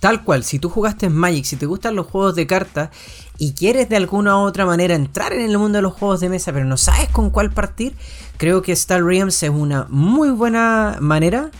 tal 0.00 0.24
cual, 0.24 0.44
si 0.44 0.58
tú 0.58 0.70
jugaste 0.70 1.06
en 1.06 1.14
Magic, 1.14 1.44
si 1.44 1.56
te 1.56 1.66
gustan 1.66 1.96
los 1.96 2.06
juegos 2.06 2.34
de 2.36 2.46
cartas 2.46 2.90
y 3.38 3.52
quieres 3.52 3.88
de 3.88 3.96
alguna 3.96 4.36
u 4.36 4.40
otra 4.40 4.66
manera 4.66 4.94
entrar 4.94 5.32
en 5.32 5.40
el 5.40 5.56
mundo 5.58 5.78
de 5.78 5.82
los 5.82 5.94
juegos 5.94 6.20
de 6.20 6.28
mesa, 6.28 6.52
pero 6.52 6.64
no 6.64 6.76
sabes 6.76 7.08
con 7.08 7.30
cuál 7.30 7.50
partir, 7.50 7.94
creo 8.36 8.62
que 8.62 8.72
Star 8.72 9.02
Realms 9.02 9.42
es 9.42 9.50
una 9.50 9.86
muy 9.88 10.30
buena 10.30 10.98
manera 11.00 11.50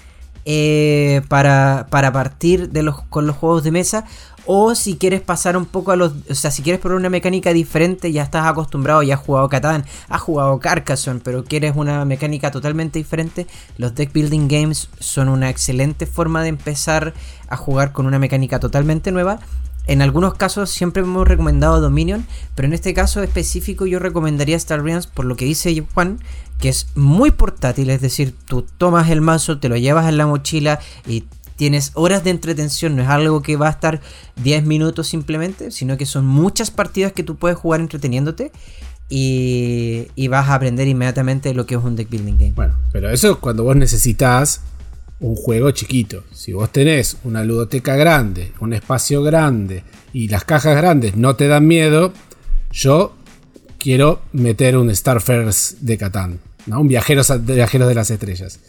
eh, 0.44 1.22
para, 1.28 1.86
para, 1.90 2.10
partir 2.10 2.70
de 2.70 2.82
los, 2.82 3.02
con 3.02 3.26
los 3.26 3.36
juegos 3.36 3.62
de 3.64 3.70
mesa. 3.70 4.04
O 4.50 4.74
si 4.74 4.96
quieres 4.96 5.20
pasar 5.20 5.58
un 5.58 5.66
poco 5.66 5.92
a 5.92 5.96
los. 5.96 6.14
O 6.30 6.34
sea, 6.34 6.50
si 6.50 6.62
quieres 6.62 6.80
probar 6.80 6.98
una 6.98 7.10
mecánica 7.10 7.52
diferente, 7.52 8.12
ya 8.12 8.22
estás 8.22 8.46
acostumbrado, 8.46 9.02
ya 9.02 9.16
has 9.16 9.20
jugado 9.20 9.46
Catán, 9.50 9.84
has 10.08 10.22
jugado 10.22 10.58
Carcassonne, 10.58 11.20
pero 11.22 11.44
quieres 11.44 11.76
una 11.76 12.06
mecánica 12.06 12.50
totalmente 12.50 12.98
diferente, 12.98 13.46
los 13.76 13.94
deck 13.94 14.10
building 14.10 14.48
games 14.48 14.88
son 15.00 15.28
una 15.28 15.50
excelente 15.50 16.06
forma 16.06 16.42
de 16.42 16.48
empezar 16.48 17.12
a 17.50 17.58
jugar 17.58 17.92
con 17.92 18.06
una 18.06 18.18
mecánica 18.18 18.58
totalmente 18.58 19.12
nueva. 19.12 19.40
En 19.88 20.02
algunos 20.02 20.34
casos 20.34 20.68
siempre 20.68 21.02
hemos 21.02 21.26
recomendado 21.26 21.80
Dominion, 21.80 22.26
pero 22.54 22.68
en 22.68 22.74
este 22.74 22.92
caso 22.92 23.22
específico 23.22 23.86
yo 23.86 23.98
recomendaría 23.98 24.54
Star 24.56 24.82
Realms 24.82 25.06
por 25.06 25.24
lo 25.24 25.34
que 25.34 25.46
dice 25.46 25.82
Juan, 25.94 26.18
que 26.60 26.68
es 26.68 26.88
muy 26.94 27.30
portátil, 27.30 27.88
es 27.88 28.02
decir, 28.02 28.34
tú 28.44 28.66
tomas 28.76 29.08
el 29.08 29.22
mazo, 29.22 29.58
te 29.58 29.70
lo 29.70 29.78
llevas 29.78 30.06
en 30.06 30.18
la 30.18 30.26
mochila 30.26 30.78
y 31.06 31.24
tienes 31.56 31.92
horas 31.94 32.22
de 32.22 32.30
entretención, 32.30 32.96
no 32.96 33.02
es 33.02 33.08
algo 33.08 33.40
que 33.40 33.56
va 33.56 33.68
a 33.68 33.70
estar 33.70 34.02
10 34.42 34.66
minutos 34.66 35.08
simplemente, 35.08 35.70
sino 35.70 35.96
que 35.96 36.04
son 36.04 36.26
muchas 36.26 36.70
partidas 36.70 37.12
que 37.12 37.22
tú 37.22 37.36
puedes 37.36 37.56
jugar 37.56 37.80
entreteniéndote 37.80 38.52
y, 39.08 40.08
y 40.14 40.28
vas 40.28 40.50
a 40.50 40.54
aprender 40.54 40.86
inmediatamente 40.86 41.54
lo 41.54 41.64
que 41.64 41.76
es 41.76 41.82
un 41.82 41.96
deck 41.96 42.10
building 42.10 42.36
game. 42.36 42.52
Bueno, 42.52 42.74
pero 42.92 43.08
eso 43.08 43.32
es 43.32 43.36
cuando 43.38 43.64
vos 43.64 43.74
necesitas 43.74 44.60
un 45.20 45.34
juego 45.34 45.70
chiquito. 45.70 46.24
Si 46.32 46.52
vos 46.52 46.70
tenés 46.70 47.16
una 47.24 47.44
ludoteca 47.44 47.96
grande, 47.96 48.52
un 48.60 48.72
espacio 48.72 49.22
grande 49.22 49.84
y 50.12 50.28
las 50.28 50.44
cajas 50.44 50.76
grandes 50.76 51.16
no 51.16 51.36
te 51.36 51.48
dan 51.48 51.66
miedo, 51.66 52.12
yo 52.70 53.14
quiero 53.78 54.22
meter 54.32 54.76
un 54.76 54.94
Starfares 54.94 55.78
de 55.80 55.98
Catán, 55.98 56.40
¿no? 56.66 56.80
Un 56.80 56.88
viajero 56.88 57.22
de 57.22 57.54
viajeros 57.54 57.88
de 57.88 57.94
las 57.94 58.10
estrellas. 58.10 58.60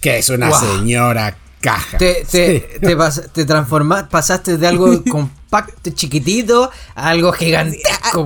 Que 0.00 0.18
es 0.18 0.28
una 0.28 0.50
señora 0.52 1.36
caja. 1.60 1.96
Te, 1.96 2.26
te, 2.28 2.96
pasaste 2.96 4.58
de 4.58 4.66
algo 4.66 5.02
compacto, 5.10 5.90
chiquitito, 5.90 6.70
a 6.94 7.10
algo 7.10 7.32
gigantesco. 7.32 8.24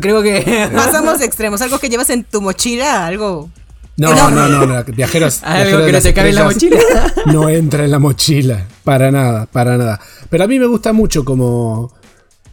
creo 0.00 0.22
que. 0.22 0.70
Pasamos 0.74 1.20
extremos, 1.20 1.60
algo 1.60 1.78
que 1.78 1.90
llevas 1.90 2.08
en 2.10 2.24
tu 2.24 2.40
mochila, 2.40 3.06
algo 3.06 3.50
no, 3.98 4.30
no, 4.30 4.48
no, 4.48 4.64
no, 4.64 4.84
viajeros. 4.84 5.40
Algo 5.42 5.84
que 5.84 5.92
no 5.92 6.00
te 6.00 6.14
cabe 6.14 6.28
en 6.30 6.36
la 6.36 6.44
mochila. 6.44 6.78
No 7.26 7.48
entra 7.48 7.84
en 7.84 7.90
la 7.90 7.98
mochila, 7.98 8.66
para 8.84 9.10
nada, 9.10 9.46
para 9.46 9.76
nada. 9.76 10.00
Pero 10.30 10.44
a 10.44 10.46
mí 10.46 10.58
me 10.58 10.66
gusta 10.66 10.92
mucho 10.92 11.24
como, 11.24 11.92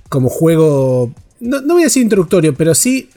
como 0.10 0.30
juego, 0.30 1.14
no, 1.40 1.62
voy 1.62 1.84
a 1.84 1.86
decir 1.86 2.02
introductorio, 2.02 2.56
pero 2.56 2.74
sí 2.74 3.10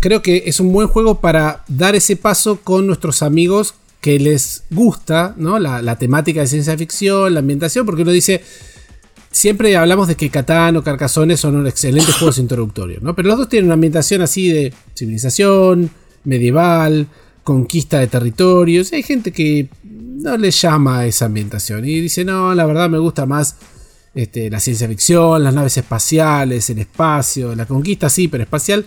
creo 0.00 0.22
que 0.22 0.44
es 0.46 0.58
un 0.58 0.72
buen 0.72 0.88
juego 0.88 1.20
para 1.20 1.64
dar 1.68 1.94
ese 1.94 2.16
paso 2.16 2.60
con 2.62 2.86
nuestros 2.86 3.22
amigos 3.22 3.74
que 4.00 4.18
les 4.18 4.64
gusta 4.70 5.34
¿no? 5.36 5.58
la, 5.58 5.96
temática 5.96 6.40
de 6.40 6.46
ciencia 6.48 6.76
ficción, 6.76 7.32
la 7.32 7.40
ambientación, 7.40 7.86
porque 7.86 8.02
uno 8.02 8.10
dice, 8.10 8.42
siempre 9.30 9.76
hablamos 9.76 10.08
de 10.08 10.16
que 10.16 10.30
Catán 10.30 10.76
o 10.76 10.82
Carcassonne 10.82 11.36
son 11.36 11.54
un 11.54 11.66
excelentes 11.68 12.14
juegos 12.18 12.38
introductorios, 12.38 13.02
¿no? 13.02 13.14
pero 13.14 13.28
los 13.28 13.38
dos 13.38 13.48
tienen 13.48 13.66
una 13.66 13.74
ambientación 13.74 14.20
así 14.22 14.50
de 14.50 14.74
civilización, 14.96 15.90
medieval, 16.24 17.06
conquista 17.48 17.98
de 17.98 18.08
territorios. 18.08 18.92
Hay 18.92 19.02
gente 19.02 19.32
que 19.32 19.70
no 19.82 20.36
le 20.36 20.50
llama 20.50 20.98
a 20.98 21.06
esa 21.06 21.24
ambientación 21.24 21.82
y 21.82 21.98
dice, 21.98 22.22
no, 22.22 22.54
la 22.54 22.66
verdad 22.66 22.90
me 22.90 22.98
gusta 22.98 23.24
más 23.24 23.56
este, 24.14 24.50
la 24.50 24.60
ciencia 24.60 24.86
ficción, 24.86 25.42
las 25.42 25.54
naves 25.54 25.78
espaciales, 25.78 26.68
el 26.68 26.80
espacio, 26.80 27.54
la 27.56 27.64
conquista 27.64 28.10
sí, 28.10 28.28
pero 28.28 28.44
espacial. 28.44 28.84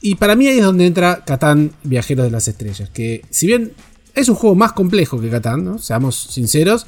Y 0.00 0.14
para 0.14 0.36
mí 0.36 0.46
ahí 0.46 0.58
es 0.58 0.64
donde 0.64 0.86
entra 0.86 1.24
Catán 1.24 1.72
Viajeros 1.82 2.26
de 2.26 2.30
las 2.30 2.46
Estrellas, 2.46 2.88
que 2.90 3.24
si 3.30 3.48
bien 3.48 3.72
es 4.14 4.28
un 4.28 4.36
juego 4.36 4.54
más 4.54 4.70
complejo 4.72 5.20
que 5.20 5.28
Catán, 5.28 5.64
¿no? 5.64 5.80
seamos 5.80 6.14
sinceros, 6.14 6.86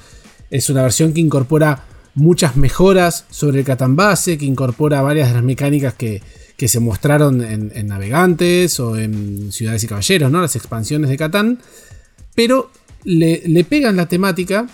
es 0.48 0.70
una 0.70 0.82
versión 0.82 1.12
que 1.12 1.18
incorpora 1.18 1.86
muchas 2.14 2.54
mejoras 2.54 3.24
sobre 3.30 3.58
el 3.58 3.64
Catán 3.64 3.96
base, 3.96 4.38
que 4.38 4.44
incorpora 4.44 5.02
varias 5.02 5.26
de 5.26 5.34
las 5.34 5.42
mecánicas 5.42 5.94
que, 5.94 6.22
que 6.58 6.66
se 6.66 6.80
mostraron 6.80 7.40
en, 7.40 7.86
Navegantes 7.86 8.80
o 8.80 8.98
en 8.98 9.52
Ciudades 9.52 9.84
y 9.84 9.86
Caballeros, 9.86 10.30
¿no? 10.30 10.40
Las 10.40 10.56
expansiones 10.56 11.08
de 11.08 11.16
Catán. 11.16 11.60
Pero 12.34 12.72
le, 13.04 13.64
pegan 13.64 13.94
la 13.94 14.06
temática 14.06 14.66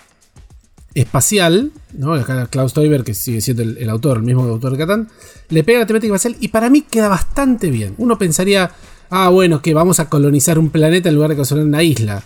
espacial, 0.95 1.73
¿no? 1.93 2.15
Acá 2.15 2.47
Klaus 2.47 2.73
Teuber, 2.73 3.05
que 3.05 3.13
sigue 3.13 3.43
siendo 3.43 3.63
el, 3.63 3.91
autor, 3.91 4.17
el 4.17 4.23
mismo 4.23 4.45
autor 4.45 4.73
de 4.73 4.79
Catán, 4.79 5.09
le 5.51 5.63
pega 5.63 5.81
la 5.81 5.87
temática 5.87 6.15
espacial 6.15 6.37
y 6.41 6.49
para 6.49 6.71
mí 6.71 6.81
queda 6.81 7.09
bastante 7.09 7.69
bien. 7.69 7.95
Uno 7.99 8.17
pensaría, 8.17 8.71
ah, 9.11 9.29
bueno, 9.29 9.61
que 9.61 9.75
vamos 9.75 10.01
a 10.01 10.09
colonizar 10.09 10.59
un 10.59 10.71
planeta 10.71 11.11
en 11.11 11.17
lugar 11.17 11.29
de 11.31 11.37
colonizar 11.37 11.59
una 11.59 11.83
isla. 11.83 12.23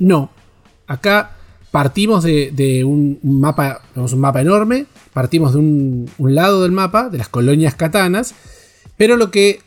No. 0.00 0.30
Acá 0.88 1.36
partimos 1.70 2.24
de, 2.24 2.82
un, 2.84 3.20
mapa, 3.22 3.82
tenemos 3.92 4.12
un 4.14 4.20
mapa 4.20 4.40
enorme, 4.40 4.86
partimos 5.12 5.52
de 5.52 5.60
un, 5.60 6.10
lado 6.18 6.62
del 6.62 6.72
mapa, 6.72 7.08
de 7.08 7.18
las 7.18 7.28
colonias 7.28 7.76
catanas, 7.76 8.34
pero 8.96 9.16
lo 9.16 9.30
que 9.30 9.60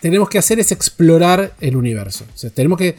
tenemos 0.00 0.28
que 0.28 0.38
hacer 0.38 0.60
es 0.60 0.72
explorar 0.72 1.54
el 1.60 1.76
universo. 1.76 2.24
O 2.34 2.38
sea, 2.38 2.50
tenemos 2.50 2.78
que 2.78 2.96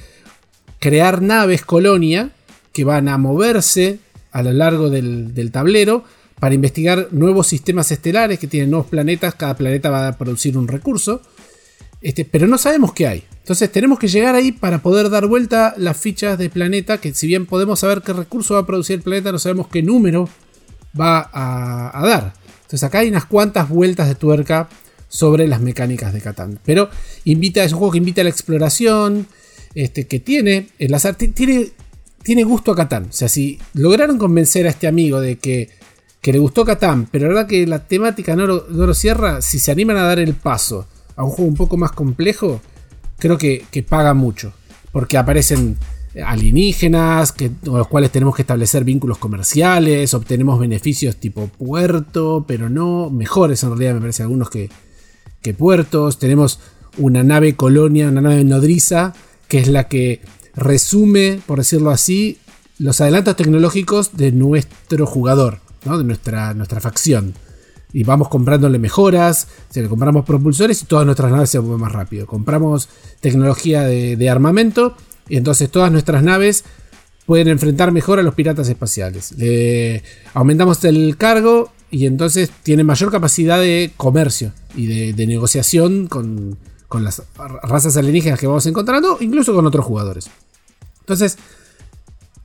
crear 0.80 1.22
naves 1.22 1.64
colonia 1.64 2.32
que 2.74 2.84
van 2.84 3.08
a 3.08 3.18
moverse 3.18 4.00
a 4.32 4.44
lo 4.44 4.52
largo 4.52 4.90
del, 4.90 5.50
tablero 5.52 6.04
para 6.40 6.54
investigar 6.54 7.08
nuevos 7.12 7.48
sistemas 7.48 7.92
estelares 7.92 8.40
que 8.40 8.48
tienen 8.48 8.70
nuevos 8.70 8.88
planetas. 8.88 9.36
Cada 9.36 9.56
planeta 9.56 9.90
va 9.90 10.08
a 10.08 10.18
producir 10.18 10.58
un 10.58 10.68
recurso. 10.68 11.22
Este, 12.02 12.26
pero 12.26 12.46
no 12.46 12.58
sabemos 12.58 12.94
qué 12.94 13.08
hay. 13.08 13.24
Entonces 13.40 13.72
tenemos 13.72 13.98
que 13.98 14.08
llegar 14.08 14.36
ahí 14.36 14.52
para 14.52 14.80
poder 14.80 15.10
dar 15.10 15.26
vuelta 15.26 15.74
las 15.78 15.98
fichas 15.98 16.38
del 16.38 16.52
planeta. 16.52 17.00
Que 17.00 17.14
si 17.14 17.26
bien 17.26 17.46
podemos 17.46 17.80
saber 17.80 18.02
qué 18.02 18.14
recurso 18.14 18.56
va 18.56 18.62
a 18.62 18.66
producir 18.66 18.98
el 18.98 19.02
planeta, 19.02 19.32
no 19.32 19.40
sabemos 19.40 19.68
qué 19.68 19.82
número 19.82 20.30
va 21.00 21.30
a, 21.32 22.00
a 22.00 22.08
dar. 22.08 22.34
Entonces 22.64 22.84
acá 22.84 23.00
hay 23.00 23.10
unas 23.10 23.26
cuantas 23.26 23.70
vueltas 23.70 24.08
de 24.08 24.16
tuerca 24.16 24.70
sobre 25.08 25.48
las 25.48 25.62
mecánicas 25.62 26.14
de 26.14 26.22
Catán. 26.22 26.60
Pero 26.66 26.90
invita, 27.26 27.64
es 27.64 27.72
un 27.72 27.80
juego 27.80 27.92
que 27.92 27.98
invita 28.00 28.22
a 28.22 28.24
la 28.24 28.30
exploración, 28.30 29.28
este, 29.74 30.08
que 30.08 30.20
tiene, 30.20 30.70
el 30.80 30.94
azar, 30.94 31.16
tiene, 31.16 31.70
tiene 32.24 32.44
gusto 32.44 32.72
a 32.72 32.76
Catán. 32.76 33.08
O 33.10 33.14
sea, 33.14 33.30
si 33.30 33.60
lograron 33.74 34.18
convencer 34.18 34.68
a 34.68 34.70
este 34.70 34.88
amigo 34.88 35.22
de 35.22 35.38
que, 35.38 35.70
que 36.22 36.34
le 36.34 36.40
gustó 36.40 36.66
Catán, 36.66 37.08
pero 37.12 37.28
la 37.28 37.34
verdad 37.36 37.48
que 37.48 37.66
la 37.68 37.88
temática 37.88 38.36
no 38.36 38.48
lo, 38.48 38.94
cierra, 38.94 39.42
si 39.42 39.60
se 39.60 39.72
animan 39.72 39.98
a 39.98 40.04
dar 40.04 40.20
el 40.20 40.34
paso 40.34 40.88
a 41.16 41.24
un 41.24 41.32
juego 41.32 41.50
un 41.50 41.56
poco 41.56 41.78
más 41.78 41.92
complejo, 41.92 42.62
creo 43.18 43.38
que, 43.38 43.66
que 43.72 43.84
paga 43.84 44.14
mucho. 44.14 44.54
Porque 44.92 45.18
aparecen 45.18 45.78
alienígenas, 46.26 47.32
con 47.34 47.78
los 47.78 47.88
cuales 47.88 48.12
tenemos 48.12 48.36
que 48.36 48.42
establecer 48.42 48.84
vínculos 48.84 49.18
comerciales, 49.18 50.14
obtenemos 50.14 50.60
beneficios 50.60 51.18
tipo 51.18 51.48
puerto, 51.48 52.46
pero 52.48 52.70
no 52.70 53.10
mejores 53.10 53.62
en 53.64 53.70
realidad, 53.70 53.94
me 53.94 54.02
parece 54.02 54.24
algunos 54.24 54.50
que, 54.50 54.70
que 55.42 55.54
puertos. 55.54 56.20
Tenemos 56.20 56.60
una 56.98 57.24
nave 57.24 57.56
colonia, 57.56 58.10
una 58.10 58.22
nave 58.22 58.44
nodriza, 58.44 59.14
que 59.48 59.60
es 59.60 59.68
la 59.68 59.88
que 59.88 60.22
resume, 60.56 61.40
por 61.46 61.60
decirlo 61.60 61.92
así, 61.92 62.40
los 62.80 63.02
adelantos 63.02 63.36
tecnológicos 63.36 64.18
de 64.18 64.32
nuestro 64.32 65.06
jugador, 65.06 65.60
¿no? 65.86 65.98
de 65.98 66.04
nuestra, 66.04 66.54
nuestra 66.54 66.80
facción. 66.80 67.34
Y 67.94 68.04
vamos 68.04 68.28
comprándole 68.28 68.80
mejoras, 68.80 69.48
se 69.70 69.82
le 69.82 69.88
compramos 69.88 70.26
propulsores 70.26 70.82
y 70.82 70.86
todas 70.86 71.06
nuestras 71.06 71.32
naves 71.32 71.50
se 71.50 71.60
mueven 71.60 71.82
más 71.82 71.92
rápido. 71.92 72.28
Compramos 72.28 72.90
tecnología 73.22 73.84
de, 73.84 74.18
de 74.18 74.30
armamento 74.30 74.96
y 75.30 75.38
entonces 75.38 75.72
todas 75.72 75.92
nuestras 75.92 76.22
naves 76.22 76.66
pueden 77.26 77.48
enfrentar 77.48 77.92
mejor 77.92 78.20
a 78.20 78.24
los 78.24 78.36
piratas 78.36 78.70
espaciales. 78.70 79.34
Le 79.38 80.04
aumentamos 80.34 80.84
el 80.86 81.18
cargo 81.18 81.72
y 81.90 82.06
entonces 82.06 82.52
tiene 82.64 82.84
mayor 82.84 83.12
capacidad 83.12 83.60
de 83.60 83.92
comercio 83.98 84.52
y 84.76 85.12
de, 85.14 85.28
negociación 85.28 86.08
con, 86.08 86.58
con 86.88 87.04
las 87.04 87.24
razas 87.64 87.96
alienígenas 87.98 88.40
que 88.40 88.48
vamos 88.48 88.66
encontrando, 88.66 89.18
incluso 89.22 89.54
con 89.54 89.66
otros 89.66 89.86
jugadores. 89.86 90.30
Entonces, 91.00 91.38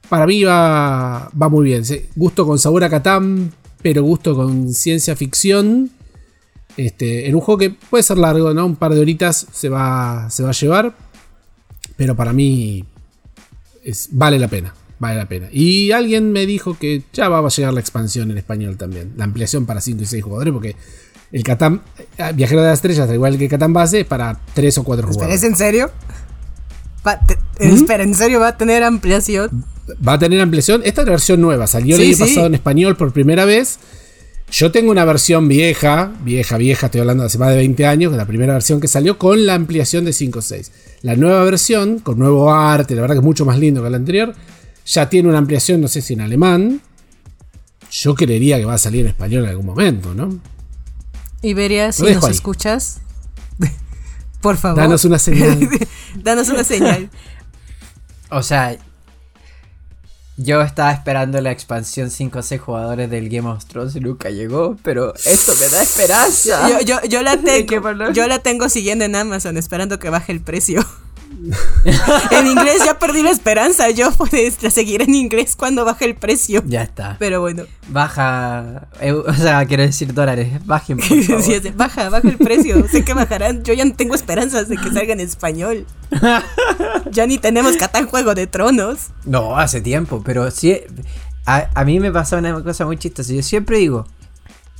para 0.08 0.26
mí 0.26 0.44
va, 0.44 1.30
va 1.40 1.48
muy 1.48 1.64
bien. 1.64 1.82
Gusto 2.14 2.46
con 2.46 2.58
sabor 2.58 2.84
a 2.84 2.90
Catán, 2.90 3.52
pero 3.82 4.02
gusto 4.02 4.36
con 4.36 4.72
ciencia 4.72 5.16
ficción. 5.16 5.90
Este, 6.76 7.28
en 7.28 7.34
un 7.34 7.40
juego 7.40 7.58
que 7.58 7.70
puede 7.70 8.02
ser 8.02 8.18
largo, 8.18 8.54
¿no? 8.54 8.64
Un 8.64 8.76
par 8.76 8.94
de 8.94 9.00
horitas 9.00 9.46
se 9.52 9.68
va, 9.68 10.28
se 10.30 10.42
va 10.42 10.50
a 10.50 10.52
llevar. 10.52 10.94
Pero 11.96 12.14
para 12.16 12.32
mí 12.32 12.84
es- 13.82 14.08
vale 14.12 14.38
la 14.38 14.48
pena. 14.48 14.74
Vale 15.02 15.16
la 15.16 15.26
pena. 15.28 15.48
Y 15.50 15.90
alguien 15.90 16.30
me 16.30 16.46
dijo 16.46 16.78
que 16.78 17.02
ya 17.12 17.28
va 17.28 17.44
a 17.44 17.48
llegar 17.48 17.72
la 17.74 17.80
expansión 17.80 18.30
en 18.30 18.38
español 18.38 18.76
también. 18.76 19.14
La 19.16 19.24
ampliación 19.24 19.66
para 19.66 19.80
5 19.80 20.00
y 20.00 20.06
6 20.06 20.22
jugadores. 20.22 20.52
Porque 20.52 20.76
el 21.32 21.42
Catán 21.42 21.82
eh, 22.18 22.30
Viajero 22.36 22.60
de 22.62 22.68
las 22.68 22.78
Estrellas, 22.78 23.08
al 23.08 23.14
igual 23.16 23.36
que 23.36 23.44
el 23.46 23.50
Catán 23.50 23.72
base, 23.72 24.00
es 24.00 24.06
para 24.06 24.38
3 24.54 24.78
o 24.78 24.84
4 24.84 25.00
Espera, 25.00 25.12
jugadores. 25.14 25.42
¿es 25.42 25.48
en 25.50 25.56
serio? 25.56 25.90
Te- 27.58 27.66
¿Mm? 27.68 27.74
Espera, 27.74 28.04
¿en 28.04 28.14
serio 28.14 28.38
va 28.38 28.48
a 28.48 28.56
tener 28.56 28.84
ampliación? 28.84 29.64
Va 30.06 30.12
a 30.12 30.18
tener 30.20 30.40
ampliación. 30.40 30.82
Esta 30.84 31.00
es 31.00 31.06
la 31.06 31.10
versión 31.12 31.40
nueva. 31.40 31.66
Salió 31.66 31.96
Sí, 31.96 32.02
el 32.02 32.08
año 32.10 32.16
sí. 32.16 32.22
pasado 32.22 32.46
en 32.46 32.54
español 32.54 32.96
por 32.96 33.12
primera 33.12 33.44
vez. 33.44 33.80
Yo 34.52 34.70
tengo 34.70 34.92
una 34.92 35.04
versión 35.04 35.48
vieja, 35.48 36.12
vieja, 36.22 36.58
vieja, 36.58 36.86
estoy 36.86 37.00
hablando 37.00 37.22
de 37.22 37.28
hace 37.28 37.38
más 37.38 37.48
de 37.48 37.56
20 37.56 37.86
años, 37.86 38.12
la 38.12 38.26
primera 38.26 38.52
versión 38.52 38.80
que 38.82 38.86
salió 38.86 39.16
con 39.18 39.46
la 39.46 39.54
ampliación 39.54 40.04
de 40.04 40.10
5.6. 40.12 40.70
La 41.00 41.16
nueva 41.16 41.42
versión, 41.42 42.00
con 42.00 42.18
nuevo 42.18 42.52
arte, 42.52 42.94
la 42.94 43.00
verdad 43.00 43.14
que 43.14 43.20
es 43.20 43.24
mucho 43.24 43.46
más 43.46 43.58
lindo 43.58 43.82
que 43.82 43.88
la 43.88 43.96
anterior, 43.96 44.34
ya 44.84 45.08
tiene 45.08 45.28
una 45.28 45.38
ampliación, 45.38 45.80
no 45.80 45.88
sé 45.88 46.02
si 46.02 46.14
en 46.14 46.20
alemán. 46.20 46.80
Yo 47.90 48.14
creería 48.14 48.58
que 48.58 48.64
va 48.64 48.74
a 48.74 48.78
salir 48.78 49.02
en 49.02 49.08
español 49.08 49.44
en 49.44 49.50
algún 49.50 49.66
momento, 49.66 50.14
¿no? 50.14 50.40
Iberia, 51.42 51.92
si 51.92 52.04
nos 52.04 52.24
ahí. 52.24 52.30
escuchas, 52.30 53.00
por 54.40 54.56
favor. 54.56 54.78
Danos 54.78 55.04
una 55.04 55.18
señal. 55.18 55.68
Danos 56.16 56.48
una 56.48 56.64
señal. 56.64 57.10
O 58.30 58.42
sea, 58.42 58.78
yo 60.38 60.62
estaba 60.62 60.92
esperando 60.92 61.40
la 61.40 61.50
expansión 61.50 62.10
5 62.10 62.38
o 62.38 62.42
6 62.42 62.60
jugadores 62.60 63.10
del 63.10 63.28
Game 63.28 63.48
of 63.48 63.64
Thrones 63.66 63.94
y 63.96 64.00
nunca 64.00 64.30
llegó, 64.30 64.76
pero 64.82 65.14
esto 65.26 65.52
me 65.60 65.68
da 65.68 65.82
esperanza. 65.82 66.68
Yo, 66.70 66.80
yo, 66.80 67.02
yo 67.08 67.22
la 67.22 67.36
¿De 67.36 67.66
qué 67.66 67.80
tengo, 67.80 68.10
yo 68.12 68.26
la 68.26 68.38
tengo 68.38 68.68
siguiendo 68.68 69.04
en 69.04 69.14
Amazon, 69.14 69.56
esperando 69.58 69.98
que 69.98 70.08
baje 70.08 70.32
el 70.32 70.40
precio. 70.40 70.84
en 72.30 72.46
inglés 72.46 72.82
ya 72.84 72.98
perdí 72.98 73.22
la 73.22 73.30
esperanza. 73.30 73.90
Yo 73.90 74.10
pues, 74.12 74.62
la 74.62 74.70
seguiré 74.70 75.04
en 75.04 75.14
inglés 75.14 75.56
cuando 75.56 75.84
baje 75.84 76.04
el 76.04 76.14
precio. 76.14 76.62
Ya 76.66 76.82
está. 76.82 77.16
Pero 77.18 77.40
bueno, 77.40 77.64
Baja, 77.88 78.88
o 79.26 79.34
sea, 79.34 79.64
quiero 79.66 79.82
decir 79.82 80.14
dólares, 80.14 80.64
bajen 80.64 80.98
por 80.98 81.06
favor. 81.24 81.42
Sí, 81.42 81.60
baja, 81.74 82.08
baja 82.08 82.28
el 82.28 82.38
precio. 82.38 82.86
Sé 82.88 83.04
que 83.04 83.14
bajarán. 83.14 83.62
Yo 83.64 83.74
ya 83.74 83.84
no 83.84 83.94
tengo 83.94 84.14
esperanzas 84.14 84.68
de 84.68 84.76
que 84.76 84.90
salga 84.90 85.12
en 85.12 85.20
español. 85.20 85.86
Ya 87.10 87.26
ni 87.26 87.36
tenemos 87.38 87.76
Catán 87.76 88.06
Juego 88.06 88.34
de 88.34 88.46
Tronos. 88.46 89.08
No, 89.24 89.58
hace 89.58 89.80
tiempo, 89.80 90.22
pero 90.24 90.50
sí. 90.50 90.78
A, 91.44 91.68
a 91.74 91.84
mí 91.84 92.00
me 92.00 92.10
pasa 92.10 92.36
una 92.38 92.62
cosa 92.62 92.86
muy 92.86 92.96
chistosa. 92.96 93.32
Yo 93.32 93.42
siempre 93.42 93.78
digo, 93.78 94.06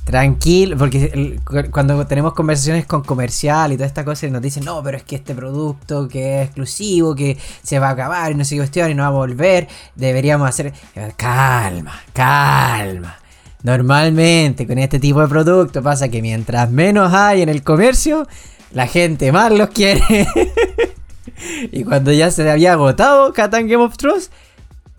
tranquilo, 0.03 0.77
porque 0.77 1.39
cuando 1.71 2.05
tenemos 2.05 2.33
conversaciones 2.33 2.85
con 2.85 3.03
comercial 3.03 3.71
y 3.71 3.75
toda 3.75 3.87
esta 3.87 4.03
cosa, 4.03 4.27
nos 4.27 4.41
dicen, 4.41 4.65
no, 4.65 4.83
pero 4.83 4.97
es 4.97 5.03
que 5.03 5.15
este 5.15 5.33
producto 5.33 6.07
que 6.07 6.41
es 6.41 6.45
exclusivo, 6.47 7.15
que 7.15 7.37
se 7.61 7.79
va 7.79 7.89
a 7.89 7.91
acabar 7.91 8.31
y 8.31 8.35
no 8.35 8.43
sé 8.43 8.57
qué 8.69 8.89
y 8.89 8.95
no 8.95 9.03
va 9.03 9.07
a 9.07 9.11
volver, 9.11 9.67
deberíamos 9.95 10.47
hacer. 10.47 10.73
Calma, 11.15 12.01
calma. 12.11 13.17
Normalmente 13.63 14.67
con 14.67 14.77
este 14.77 14.99
tipo 14.99 15.21
de 15.21 15.27
producto 15.29 15.81
pasa 15.81 16.09
que 16.09 16.21
mientras 16.21 16.69
menos 16.69 17.13
hay 17.13 17.41
en 17.41 17.49
el 17.49 17.63
comercio, 17.63 18.27
la 18.71 18.87
gente 18.87 19.31
más 19.31 19.53
los 19.53 19.69
quiere. 19.69 20.01
y 21.71 21.85
cuando 21.85 22.11
ya 22.11 22.29
se 22.29 22.49
había 22.49 22.73
agotado 22.73 23.31
Catan 23.31 23.67
Game 23.67 23.89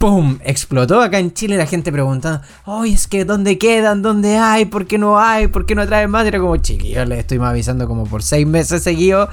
¡pum! 0.04 0.38
Explotó 0.44 1.00
acá 1.00 1.18
en 1.18 1.32
Chile 1.32 1.56
la 1.56 1.66
gente 1.66 1.90
preguntando, 1.90 2.42
¡Oye, 2.66 2.92
es 2.92 3.06
que 3.06 3.24
dónde 3.24 3.56
quedan! 3.56 4.02
¿Dónde 4.02 4.36
hay? 4.36 4.66
¿Por 4.66 4.86
qué 4.86 4.98
no 4.98 5.18
hay? 5.18 5.46
¿Por 5.46 5.64
qué 5.64 5.74
no 5.74 5.86
traen 5.86 6.10
más? 6.10 6.24
Y 6.24 6.28
era 6.28 6.38
como, 6.40 6.56
chiquillos, 6.58 7.08
les 7.08 7.20
estoy 7.20 7.38
avisando 7.38 7.86
como 7.88 8.04
por 8.04 8.22
seis 8.22 8.46
meses 8.46 8.82
seguidos 8.82 9.30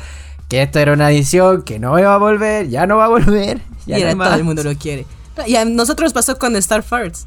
que 0.48 0.62
esto 0.62 0.80
era 0.80 0.94
una 0.94 1.12
edición 1.12 1.64
que 1.64 1.78
no 1.80 1.98
iba 2.00 2.14
a 2.14 2.18
volver, 2.18 2.70
ya 2.70 2.86
no 2.88 2.98
va 2.98 3.06
a 3.06 3.10
volver. 3.10 3.62
Ya 3.86 3.98
y 4.00 4.04
no 4.04 4.16
más. 4.16 4.28
todo 4.30 4.38
el 4.38 4.44
mundo 4.46 4.64
lo 4.64 4.76
quiere. 4.76 5.06
Y 5.48 5.56
a 5.56 5.66
nosotros 5.66 6.14
pasó 6.14 6.38
con 6.38 6.56
Star 6.56 6.84
Farts. 6.84 7.26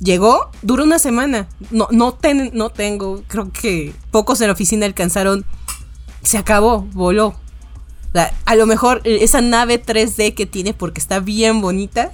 Llegó, 0.00 0.50
duró 0.62 0.82
una 0.84 0.98
semana. 0.98 1.46
No, 1.70 1.88
no, 1.92 2.12
ten- 2.14 2.50
no 2.52 2.68
tengo, 2.70 3.22
creo 3.28 3.50
que 3.52 3.94
pocos 4.10 4.40
en 4.40 4.48
la 4.48 4.54
oficina 4.54 4.84
alcanzaron. 4.86 5.44
Se 6.22 6.36
acabó, 6.36 6.82
voló. 6.92 7.34
La- 8.12 8.32
a 8.44 8.56
lo 8.56 8.66
mejor 8.66 9.00
esa 9.04 9.40
nave 9.40 9.80
3D 9.82 10.34
que 10.34 10.44
tiene, 10.46 10.74
porque 10.74 11.00
está 11.00 11.20
bien 11.20 11.60
bonita, 11.60 12.10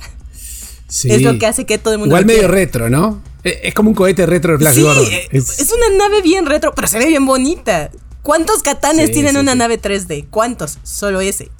Sí. 0.88 1.10
es 1.12 1.22
lo 1.22 1.38
que 1.38 1.46
hace 1.46 1.66
que 1.66 1.78
todo 1.78 1.92
el 1.94 1.98
mundo. 2.00 2.12
Igual 2.12 2.24
medio 2.26 2.40
quiera. 2.40 2.54
retro, 2.54 2.90
¿no? 2.90 3.22
Es, 3.44 3.54
es 3.62 3.74
como 3.74 3.90
un 3.90 3.94
cohete 3.94 4.24
retro 4.26 4.52
de 4.52 4.58
Flash 4.58 4.74
Sí, 4.74 4.82
Gordon. 4.82 5.04
eh, 5.12 5.28
Es- 5.30 5.58
es 5.60 5.70
una 5.72 5.96
nave 5.98 6.22
bien 6.22 6.46
retro, 6.46 6.72
pero 6.74 6.88
se 6.88 6.98
ve 6.98 7.06
bien 7.06 7.26
bonita. 7.26 7.90
¿Cuántos 8.22 8.62
catanes 8.62 9.08
Sí, 9.08 9.12
tienen 9.12 9.32
sí, 9.34 9.38
una 9.38 9.52
sí. 9.52 9.58
nave 9.58 9.78
3D? 9.80 10.26
¿Cuántos? 10.30 10.78
Solo 10.82 11.20
ese. 11.20 11.50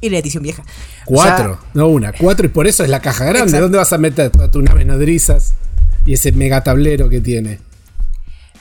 Y 0.00 0.10
la 0.10 0.18
edición 0.18 0.42
vieja. 0.42 0.64
Cuatro, 1.04 1.52
O 1.52 1.56
sea- 1.56 1.70
no 1.74 1.86
una, 1.86 2.12
cuatro 2.12 2.46
y 2.46 2.48
por 2.48 2.66
eso 2.66 2.82
es 2.84 2.90
la 2.90 3.00
caja 3.00 3.24
grande. 3.24 3.42
Exacto. 3.42 3.62
¿Dónde 3.62 3.78
vas 3.78 3.92
a 3.92 3.98
meter 3.98 4.30
todas 4.30 4.50
tus 4.50 4.62
naves 4.62 4.84
nodrizas 4.86 5.54
y 6.04 6.14
ese 6.14 6.32
mega 6.32 6.62
tablero 6.64 7.08
que 7.08 7.20
tiene? 7.20 7.60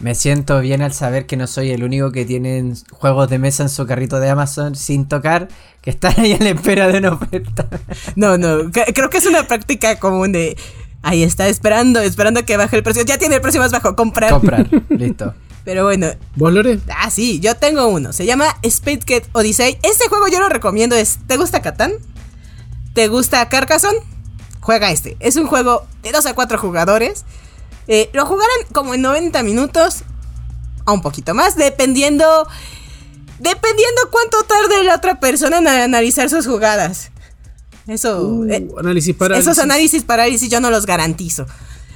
Me 0.01 0.15
siento 0.15 0.59
bien 0.61 0.81
al 0.81 0.93
saber 0.93 1.27
que 1.27 1.37
no 1.37 1.45
soy 1.45 1.69
el 1.71 1.83
único 1.83 2.11
que 2.11 2.25
tiene 2.25 2.73
juegos 2.91 3.29
de 3.29 3.37
mesa 3.37 3.63
en 3.63 3.69
su 3.69 3.85
carrito 3.85 4.19
de 4.19 4.29
Amazon 4.29 4.75
sin 4.75 5.07
tocar, 5.07 5.47
que 5.81 5.91
están 5.91 6.19
ahí 6.19 6.33
a 6.33 6.39
la 6.39 6.49
espera 6.49 6.87
de 6.87 6.97
una 6.97 7.11
oferta. 7.13 7.67
No, 8.15 8.37
no, 8.37 8.63
cre- 8.71 8.91
creo 8.95 9.09
que 9.11 9.17
es 9.19 9.25
una 9.27 9.47
práctica 9.47 9.99
común 9.99 10.31
de. 10.31 10.57
Ahí 11.03 11.21
está, 11.23 11.47
esperando, 11.47 11.99
esperando 11.99 12.43
que 12.45 12.57
baje 12.57 12.75
el 12.77 12.83
precio. 12.83 13.03
Ya 13.05 13.17
tiene 13.19 13.35
el 13.35 13.41
precio 13.41 13.61
más 13.61 13.71
bajo, 13.71 13.95
comprar. 13.95 14.31
Comprar, 14.31 14.67
listo. 14.89 15.33
Pero 15.63 15.83
bueno, 15.83 16.07
¿Vos, 16.35 16.51
Lore? 16.51 16.79
ah, 16.97 17.11
sí, 17.11 17.39
yo 17.39 17.53
tengo 17.55 17.87
uno. 17.87 18.11
Se 18.13 18.25
llama 18.25 18.45
Space 18.63 19.01
Cat 19.05 19.23
Odyssey. 19.33 19.77
Este 19.83 20.07
juego 20.09 20.27
yo 20.27 20.39
lo 20.39 20.49
recomiendo. 20.49 20.95
Es, 20.95 21.19
¿Te 21.27 21.37
gusta 21.37 21.61
Catán? 21.61 21.91
¿Te 22.93 23.07
gusta 23.07 23.47
Carcassonne? 23.49 23.99
Juega 24.61 24.91
este. 24.91 25.15
Es 25.19 25.35
un 25.35 25.45
juego 25.47 25.85
de 26.01 26.11
2 26.11 26.25
a 26.25 26.33
4 26.33 26.57
jugadores. 26.57 27.25
Eh, 27.93 28.09
lo 28.13 28.25
jugarán 28.25 28.55
como 28.71 28.93
en 28.93 29.01
90 29.01 29.43
minutos. 29.43 30.05
A 30.85 30.93
un 30.93 31.01
poquito 31.01 31.33
más, 31.33 31.57
dependiendo. 31.57 32.47
Dependiendo 33.37 34.01
cuánto 34.09 34.43
tarde 34.43 34.85
la 34.85 34.95
otra 34.95 35.19
persona 35.19 35.57
en 35.57 35.67
analizar 35.67 36.29
sus 36.29 36.47
jugadas. 36.47 37.11
Eso. 37.87 38.21
Uh, 38.21 38.49
eh, 38.49 38.65
análisis 38.79 39.13
para. 39.13 39.37
esos 39.37 39.59
análisis 39.59 40.03
parálisis 40.03 40.49
yo 40.49 40.61
no 40.61 40.71
los 40.71 40.85
garantizo. 40.85 41.45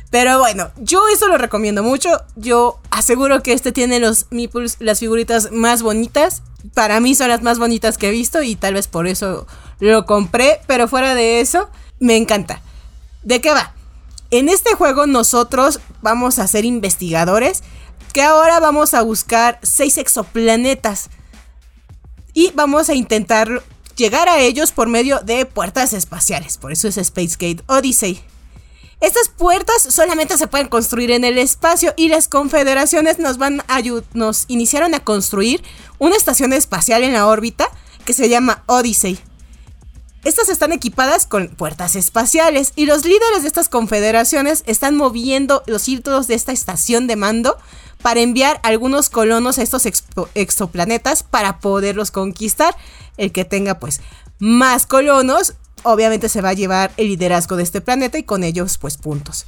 Pero 0.10 0.38
bueno, 0.38 0.70
yo 0.76 1.02
eso 1.14 1.30
lo 1.30 1.38
recomiendo 1.38 1.82
mucho. 1.82 2.10
Yo 2.36 2.82
aseguro 2.91 3.41
que 3.41 3.54
este 3.54 3.72
tiene 3.72 4.02
los 4.02 4.26
meeples, 4.32 4.76
las 4.80 5.00
figuritas 5.00 5.54
más 5.54 5.82
bonitas. 5.82 6.41
Para 6.74 7.00
mí 7.00 7.16
son 7.16 7.30
las 7.30 7.41
más 7.41 7.58
bonitas 7.58 7.98
que 7.98 8.10
he 8.10 8.12
visto 8.12 8.43
y 8.43 8.58
tal 8.58 8.74
vez 8.74 8.89
por 8.89 9.08
eso 9.08 9.48
lo 9.80 10.06
compré. 10.06 10.60
Pero 10.68 10.89
fuera 10.89 11.16
de 11.16 11.39
eso, 11.39 11.70
me 12.00 12.18
encanta. 12.18 12.62
¿De 13.24 13.39
qué 13.39 13.54
va? 13.54 13.76
En 14.32 14.50
este 14.50 14.74
juego 14.74 15.06
nosotros 15.06 15.80
vamos 16.06 16.38
a 16.38 16.47
ser 16.47 16.66
investigadores 16.66 17.64
que 18.14 18.22
ahora 18.22 18.60
vamos 18.60 18.93
a 18.93 19.01
buscar 19.01 19.60
seis 19.64 19.97
exoplanetas 19.97 21.10
y 22.34 22.51
vamos 22.53 22.89
a 22.89 22.93
intentar 22.93 23.64
llegar 23.95 24.30
a 24.30 24.39
ellos 24.39 24.72
por 24.72 24.88
medio 24.88 25.20
de 25.22 25.47
puertas 25.47 25.93
espaciales. 25.93 26.58
Por 26.58 26.72
eso 26.72 26.88
es 26.88 26.97
Space 26.97 27.36
Gate 27.39 27.64
Odyssey. 27.66 28.22
Estas 29.01 29.30
puertas 29.30 29.82
solamente 29.82 30.38
se 30.38 30.47
pueden 30.47 30.68
construir 30.68 31.10
en 31.10 31.24
el 31.24 31.39
espacio 31.39 31.93
y 31.97 32.10
las 32.10 32.28
confederaciones 32.28 33.18
nos 33.18 33.38
van 33.39 33.64
nos 34.14 34.45
iniciaron 34.47 34.93
a 34.93 34.99
construir 34.99 35.64
una 35.97 36.16
estación 36.16 36.53
espacial 36.53 37.03
en 37.03 37.14
la 37.14 37.26
órbita 37.26 37.68
que 38.06 38.14
se 38.14 38.30
llama 38.30 38.64
Odyssey. 38.68 39.20
Estas 40.26 40.49
están 40.49 40.71
equipadas 40.71 41.28
con 41.28 41.49
puertas 41.49 41.95
espaciales 41.95 42.73
y 42.76 42.88
los 42.88 43.05
líderes 43.05 43.43
de 43.43 43.47
estas 43.47 43.69
confederaciones 43.69 44.63
están 44.65 44.97
moviendo 44.97 45.61
los 45.67 45.88
hilos 45.88 46.26
de 46.26 46.34
esta 46.34 46.51
estación 46.51 47.05
de 47.05 47.15
mando 47.15 47.59
para 48.01 48.21
enviar 48.21 48.59
algunos 48.63 49.11
colonos 49.11 49.59
a 49.59 49.61
estos 49.61 49.86
exoplanetas 50.34 51.21
para 51.21 51.59
poderlos 51.59 52.09
conquistar. 52.09 52.76
El 53.17 53.32
que 53.32 53.45
tenga 53.45 53.78
pues 53.78 54.01
más 54.39 54.88
colonos, 54.88 55.53
obviamente 55.84 56.28
se 56.28 56.41
va 56.41 56.49
a 56.49 56.53
llevar 56.53 56.91
el 56.97 57.09
liderazgo 57.09 57.55
de 57.55 57.61
este 57.61 57.82
planeta 57.82 58.17
y 58.17 58.23
con 58.23 58.43
ellos 58.43 58.80
pues 58.80 58.97
puntos. 58.97 59.45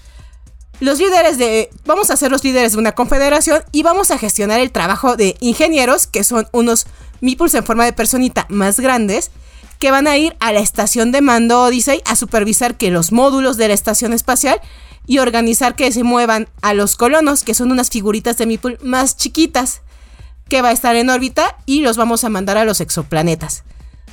Los 0.79 0.99
líderes 0.99 1.39
de... 1.39 1.71
Vamos 1.87 2.11
a 2.11 2.17
ser 2.17 2.29
los 2.29 2.43
líderes 2.43 2.73
de 2.73 2.77
una 2.77 2.91
confederación 2.91 3.63
y 3.71 3.81
vamos 3.81 4.11
a 4.11 4.19
gestionar 4.19 4.59
el 4.59 4.71
trabajo 4.71 5.17
de 5.17 5.37
ingenieros, 5.39 6.05
que 6.05 6.23
son 6.23 6.47
unos 6.51 6.85
meeples 7.19 7.55
en 7.55 7.65
forma 7.65 7.85
de 7.85 7.93
personita 7.93 8.45
más 8.49 8.79
grandes, 8.79 9.31
que 9.79 9.91
van 9.91 10.07
a 10.07 10.17
ir 10.17 10.35
a 10.39 10.51
la 10.51 10.59
estación 10.59 11.11
de 11.11 11.21
mando 11.21 11.61
Odyssey 11.61 12.01
a 12.05 12.15
supervisar 12.15 12.75
que 12.75 12.91
los 12.91 13.11
módulos 13.11 13.57
de 13.57 13.67
la 13.67 13.73
estación 13.73 14.13
espacial 14.13 14.59
y 15.05 15.19
organizar 15.19 15.75
que 15.75 15.91
se 15.91 16.03
muevan 16.03 16.49
a 16.61 16.73
los 16.73 16.95
colonos, 16.95 17.43
que 17.43 17.53
son 17.53 17.71
unas 17.71 17.89
figuritas 17.89 18.37
de 18.37 18.45
meeple 18.45 18.77
más 18.81 19.15
chiquitas, 19.15 19.81
que 20.49 20.61
va 20.61 20.69
a 20.69 20.73
estar 20.73 20.95
en 20.95 21.09
órbita 21.09 21.57
y 21.65 21.81
los 21.81 21.97
vamos 21.97 22.23
a 22.23 22.29
mandar 22.29 22.57
a 22.57 22.65
los 22.65 22.81
exoplanetas. 22.81 23.63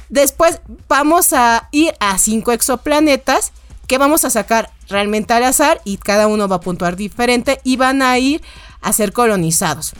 Después 0.08 0.60
vamos 0.88 1.32
a 1.32 1.68
ir 1.72 1.94
a 2.00 2.18
cinco 2.18 2.52
exoplanetas 2.52 3.52
que 3.86 3.98
vamos 3.98 4.24
a 4.24 4.30
sacar 4.30 4.70
realmente 4.88 5.32
al 5.34 5.44
azar 5.44 5.80
y 5.84 5.96
cada 5.96 6.26
uno 6.26 6.48
va 6.48 6.56
a 6.56 6.60
puntuar 6.60 6.96
diferente 6.96 7.60
y 7.64 7.76
van 7.76 8.02
a 8.02 8.18
ir 8.18 8.42
a 8.80 8.92
ser 8.92 9.12
colonizados. 9.12 9.94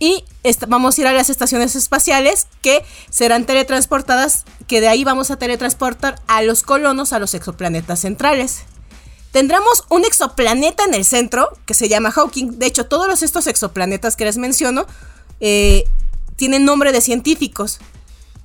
Y 0.00 0.24
vamos 0.66 0.96
a 0.96 1.00
ir 1.02 1.06
a 1.06 1.12
las 1.12 1.28
estaciones 1.28 1.76
espaciales 1.76 2.46
que 2.62 2.82
serán 3.10 3.44
teletransportadas, 3.44 4.46
que 4.66 4.80
de 4.80 4.88
ahí 4.88 5.04
vamos 5.04 5.30
a 5.30 5.36
teletransportar 5.36 6.18
a 6.26 6.42
los 6.42 6.62
colonos 6.62 7.12
a 7.12 7.18
los 7.18 7.34
exoplanetas 7.34 8.00
centrales. 8.00 8.62
Tendremos 9.30 9.84
un 9.90 10.06
exoplaneta 10.06 10.84
en 10.84 10.94
el 10.94 11.04
centro 11.04 11.50
que 11.66 11.74
se 11.74 11.88
llama 11.90 12.10
Hawking. 12.10 12.58
De 12.58 12.66
hecho, 12.66 12.86
todos 12.86 13.22
estos 13.22 13.46
exoplanetas 13.46 14.16
que 14.16 14.24
les 14.24 14.38
menciono 14.38 14.86
eh, 15.38 15.84
tienen 16.36 16.64
nombre 16.64 16.92
de 16.92 17.02
científicos. 17.02 17.78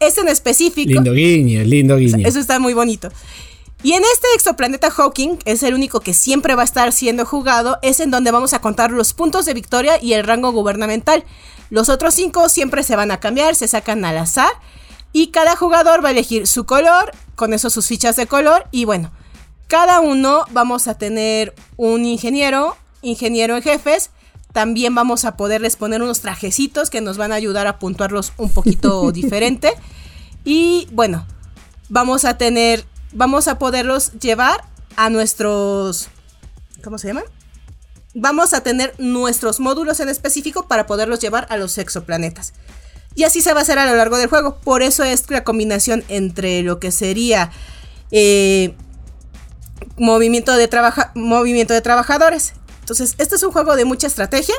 Este 0.02 0.20
en 0.20 0.28
específico. 0.28 0.92
Lindo 0.92 1.14
guiño, 1.14 1.64
lindo 1.64 1.96
guiño. 1.96 2.28
Eso 2.28 2.40
está 2.40 2.60
muy 2.60 2.74
bonito. 2.74 3.10
Y 3.86 3.94
en 3.94 4.02
este 4.02 4.26
exoplaneta 4.34 4.90
Hawking, 4.90 5.38
es 5.46 5.62
el 5.62 5.76
único 5.76 6.00
que 6.00 6.16
siempre 6.16 6.56
va 6.56 6.64
a 6.64 6.66
estar 6.66 6.92
siendo 6.92 7.24
jugado, 7.24 7.78
es 7.84 8.00
en 8.00 8.10
donde 8.10 8.32
vamos 8.32 8.54
a 8.54 8.60
contar 8.60 8.90
los 8.90 9.14
puntos 9.14 9.46
de 9.46 9.54
victoria 9.54 10.02
y 10.02 10.14
el 10.14 10.24
rango 10.24 10.52
gubernamental. 10.52 11.24
Los 11.70 11.90
otros 11.90 12.16
cinco 12.16 12.50
siempre 12.50 12.82
se 12.82 12.96
van 12.96 13.12
a 13.12 13.20
cambiar, 13.20 13.54
se 13.54 13.68
sacan 13.68 14.04
al 14.04 14.18
azar. 14.18 14.50
Y 15.14 15.28
cada 15.28 15.56
jugador 15.56 16.04
va 16.04 16.08
a 16.08 16.14
elegir 16.14 16.48
su 16.48 16.66
color, 16.66 17.12
con 17.36 17.54
eso 17.54 17.70
sus 17.70 17.86
fichas 17.86 18.16
de 18.16 18.26
color. 18.26 18.66
Y 18.72 18.86
bueno, 18.86 19.12
cada 19.68 20.00
uno 20.00 20.46
vamos 20.50 20.88
a 20.88 20.98
tener 20.98 21.54
un 21.78 22.06
ingeniero, 22.06 22.78
ingeniero 23.04 23.56
en 23.56 23.62
jefes. 23.62 24.10
También 24.52 24.96
vamos 24.96 25.26
a 25.26 25.38
poderles 25.38 25.76
poner 25.76 26.02
unos 26.02 26.22
trajecitos 26.22 26.90
que 26.90 27.02
nos 27.02 27.18
van 27.18 27.32
a 27.32 27.36
ayudar 27.36 27.68
a 27.68 27.78
puntuarlos 27.78 28.34
un 28.38 28.50
poquito 28.50 29.12
diferente. 29.12 29.76
Y 30.44 30.88
bueno, 30.92 31.28
vamos 31.88 32.26
a 32.26 32.40
tener, 32.40 32.84
vamos 33.16 33.48
a 33.48 33.58
poderlos 33.58 34.12
llevar 34.20 34.64
a 34.96 35.10
nuestros, 35.10 36.10
¿cómo 36.84 36.98
se 36.98 37.08
llaman? 37.08 37.24
Vamos 38.14 38.54
a 38.54 38.62
tener 38.62 38.94
nuestros 38.98 39.60
módulos 39.60 40.00
en 40.00 40.10
específico 40.10 40.68
para 40.68 40.86
poderlos 40.86 41.20
llevar 41.20 41.48
a 41.50 41.58
los 41.58 41.78
exoplanetas. 41.78 42.54
Y 43.16 43.24
así 43.24 43.42
se 43.42 43.54
va 43.54 43.60
a 43.60 43.64
hacer 43.64 43.80
a 43.80 43.86
lo 43.86 43.96
largo 43.96 44.18
del 44.18 44.30
juego. 44.30 44.58
Por 44.58 44.84
eso 44.84 45.04
es 45.04 45.30
la 45.30 45.44
combinación 45.44 46.04
entre 46.10 46.62
lo 46.64 46.80
que 46.80 46.92
sería 46.92 47.52
eh, 48.12 48.76
movimiento, 49.98 50.54
de 50.56 50.68
trabaja 50.68 51.12
movimiento 51.16 51.74
de 51.74 51.82
trabajadores. 51.82 52.54
Entonces, 52.82 53.16
este 53.18 53.36
es 53.36 53.44
un 53.44 53.52
juego 53.52 53.76
de 53.76 53.86
mucha 53.86 54.08
estrategia. 54.08 54.56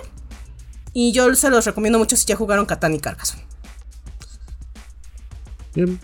Y 0.94 1.12
yo 1.12 1.34
se 1.34 1.50
los 1.50 1.66
recomiendo 1.66 1.98
mucho 1.98 2.16
si 2.16 2.24
ya 2.24 2.36
jugaron 2.36 2.64
Catán 2.64 2.94
y 2.94 3.00
Carcassonne. 3.00 3.44
Bien. 5.74 6.00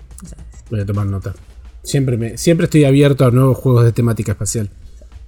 Voy 0.71 0.81
a 0.81 0.87
tomar 0.87 1.07
nota. 1.07 1.35
Siempre, 1.83 2.17
me, 2.17 2.39
siempre 2.39 2.65
estoy 2.65 2.85
abierto 2.85 3.25
a 3.25 3.31
nuevos 3.31 3.59
juegos 3.59 3.85
de 3.85 3.93
temática 3.93 4.33
espacial. 4.33 4.71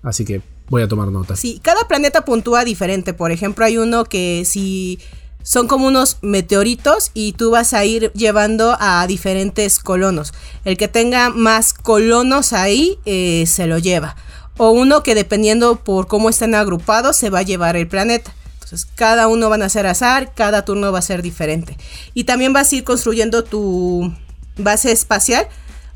Así 0.02 0.24
que 0.24 0.42
voy 0.68 0.82
a 0.82 0.88
tomar 0.88 1.08
nota. 1.08 1.36
Sí, 1.36 1.60
cada 1.62 1.88
planeta 1.88 2.24
puntúa 2.24 2.64
diferente. 2.64 3.14
Por 3.14 3.32
ejemplo, 3.32 3.64
hay 3.64 3.78
uno 3.78 4.04
que 4.04 4.44
si 4.44 4.98
son 5.42 5.68
como 5.68 5.86
unos 5.86 6.18
meteoritos 6.22 7.10
y 7.12 7.32
tú 7.32 7.50
vas 7.50 7.74
a 7.74 7.84
ir 7.84 8.10
llevando 8.14 8.76
a 8.80 9.06
diferentes 9.06 9.78
colonos. 9.78 10.32
El 10.64 10.76
que 10.76 10.88
tenga 10.88 11.30
más 11.30 11.74
colonos 11.74 12.52
ahí 12.52 12.98
eh, 13.04 13.44
se 13.46 13.66
lo 13.66 13.78
lleva. 13.78 14.16
O 14.56 14.70
uno 14.70 15.02
que 15.02 15.14
dependiendo 15.14 15.76
por 15.76 16.06
cómo 16.06 16.30
estén 16.30 16.54
agrupados 16.54 17.16
se 17.16 17.30
va 17.30 17.40
a 17.40 17.42
llevar 17.42 17.76
el 17.76 17.88
planeta. 17.88 18.32
Entonces 18.54 18.86
cada 18.94 19.28
uno 19.28 19.50
van 19.50 19.62
a 19.62 19.68
ser 19.68 19.86
azar, 19.86 20.32
cada 20.34 20.64
turno 20.64 20.92
va 20.92 21.00
a 21.00 21.02
ser 21.02 21.20
diferente. 21.20 21.76
Y 22.14 22.24
también 22.24 22.52
vas 22.52 22.72
a 22.72 22.76
ir 22.76 22.84
construyendo 22.84 23.44
tu 23.44 24.14
base 24.56 24.92
espacial 24.92 25.46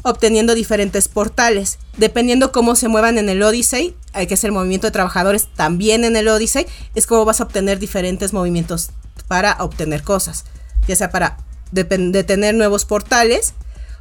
obteniendo 0.03 0.55
diferentes 0.55 1.09
portales. 1.09 1.79
Dependiendo 1.97 2.53
cómo 2.53 2.77
se 2.77 2.89
muevan 2.89 3.19
en 3.19 3.29
el 3.29 3.43
Odyssey, 3.43 3.97
hay 4.13 4.27
que 4.27 4.35
hacer 4.35 4.53
movimiento 4.53 4.87
de 4.87 4.93
trabajadores 4.93 5.49
también 5.55 6.05
en 6.05 6.17
el 6.17 6.29
Odyssey, 6.29 6.67
es 6.95 7.07
como 7.07 7.25
vas 7.25 7.41
a 7.41 7.45
obtener 7.45 7.79
diferentes 7.79 8.33
movimientos 8.33 8.91
para 9.27 9.57
obtener 9.61 10.03
cosas. 10.03 10.45
Ya 10.87 10.97
sea 10.97 11.11
para 11.11 11.39
detener 11.71 12.55
nuevos 12.55 12.85
portales 12.85 13.55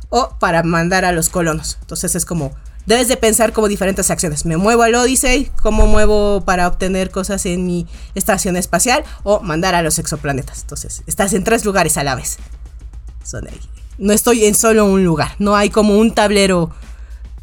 o 0.10 0.36
para 0.40 0.64
mandar 0.64 1.06
a 1.06 1.12
los 1.12 1.30
colonos. 1.30 1.78
Entonces 1.82 2.16
es 2.16 2.26
como, 2.26 2.56
debes 2.86 3.10
de 3.10 3.18
pensar 3.18 3.52
como 3.52 3.68
diferentes 3.68 4.10
acciones. 4.10 4.46
Me 4.46 4.58
muevo 4.58 4.84
al 4.84 4.96
Odyssey, 4.96 5.52
cómo 5.62 5.86
muevo 5.86 6.42
para 6.46 6.68
obtener 6.68 7.12
cosas 7.12 7.46
en 7.46 7.66
mi 7.66 7.88
estación 8.16 8.56
espacial 8.56 9.04
o 9.24 9.42
mandar 9.42 9.76
a 9.76 9.82
los 9.82 10.00
exoplanetas. 10.00 10.62
Entonces, 10.62 11.04
estás 11.06 11.34
en 11.34 11.44
tres 11.44 11.66
lugares 11.66 11.98
a 11.98 12.04
la 12.04 12.16
vez. 12.16 12.38
Son 13.24 13.46
ahí. 13.48 13.77
No 13.98 14.14
estoy 14.14 14.46
en 14.46 14.56
solo 14.56 14.86
un 14.86 15.04
lugar, 15.04 15.32
no 15.40 15.56
hay 15.56 15.70
como 15.70 15.98
un 15.98 16.14
tablero 16.14 16.72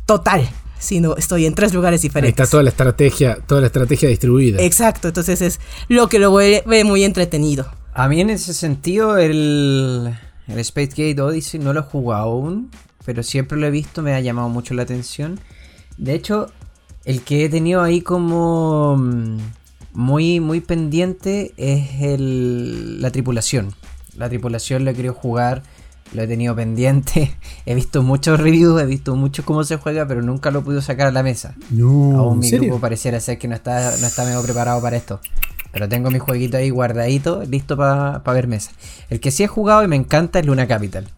total, 0.07 0.49
sino 0.79 1.17
estoy 1.17 1.47
en 1.47 1.55
tres 1.55 1.73
lugares 1.75 2.01
Ahí 2.01 2.09
diferentes. 2.09 2.41
está 2.41 2.51
toda 2.51 2.63
la 2.63 2.71
estrategia, 2.71 3.39
toda 3.47 3.61
la 3.61 3.67
estrategia 3.69 4.09
distribuida. 4.09 4.63
Exacto, 4.63 5.09
entonces 5.09 5.41
es 5.43 5.61
lo 5.89 6.09
que 6.09 6.19
lo 6.19 6.31
vuelve 6.31 6.85
muy 6.85 7.05
entretenido. 7.05 7.67
A 7.93 8.09
mí 8.09 8.21
en 8.21 8.31
ese 8.31 8.55
sentido 8.55 9.17
el, 9.19 10.15
el 10.47 10.59
Space 10.59 10.91
Gate 10.91 11.21
Odyssey 11.21 11.61
no 11.61 11.73
lo 11.73 11.81
he 11.81 11.85
jugado 11.85 12.25
aún, 12.25 12.71
pero 13.05 13.23
siempre 13.23 13.59
lo 13.59 13.67
he 13.67 13.71
visto, 13.71 14.03
me 14.03 14.15
ha 14.15 14.21
llamado 14.21 14.49
mucho 14.49 14.75
la 14.75 14.83
atención. 14.83 15.41
De 15.97 16.15
hecho, 16.15 16.51
el 17.05 17.23
que 17.23 17.45
he 17.45 17.49
tenido 17.49 17.83
ahí 17.83 18.01
como 18.01 18.97
mm, 18.97 19.39
muy, 19.93 20.41
muy 20.41 20.61
pendiente 20.61 21.53
es 21.57 22.03
el, 22.03 23.01
la 23.01 23.11
tripulación. 23.11 23.75
La 24.17 24.29
tripulación 24.29 24.85
lo 24.85 24.91
he 24.91 24.95
querido 24.95 25.15
jugar, 25.15 25.63
lo 26.15 26.23
he 26.23 26.27
tenido 26.27 26.55
pendiente. 26.57 27.35
He 27.67 27.75
visto 27.75 28.03
muchos 28.03 28.41
reviews, 28.41 28.81
he 28.81 28.87
visto 28.87 29.15
mucho 29.17 29.45
cómo 29.45 29.65
se 29.65 29.77
juega, 29.77 30.07
pero 30.07 30.23
nunca 30.23 30.51
lo 30.51 30.61
he 30.61 30.62
podido 30.62 30.81
sacar 30.83 31.09
a 31.09 31.11
la 31.11 31.23
mesa. 31.23 31.55
No, 31.71 32.19
Aún 32.19 32.35
¿en 32.35 32.39
mi 32.41 32.49
serio? 32.49 32.69
grupo 32.69 32.81
pareciera 32.81 33.21
ser 33.21 33.39
que 33.39 33.49
no 33.49 33.55
está, 33.55 33.97
no 33.99 34.07
está 34.07 34.25
medio 34.25 34.43
preparado 34.43 34.81
para 34.81 34.97
esto. 34.97 35.21
Pero 35.73 35.89
tengo 35.89 36.11
mi 36.11 36.21
jueguito 36.21 36.57
ahí 36.57 36.71
guardadito, 36.71 37.43
listo 37.45 37.77
para 37.77 38.21
ver 38.33 38.47
mesa. 38.47 38.71
El 39.11 39.19
que 39.19 39.31
sí 39.33 39.43
he 39.43 39.49
jugado 39.49 39.83
y 39.83 39.89
me 39.89 39.97
encanta 39.97 40.39
es 40.39 40.47
Luna 40.47 40.69
Capital. 40.69 41.09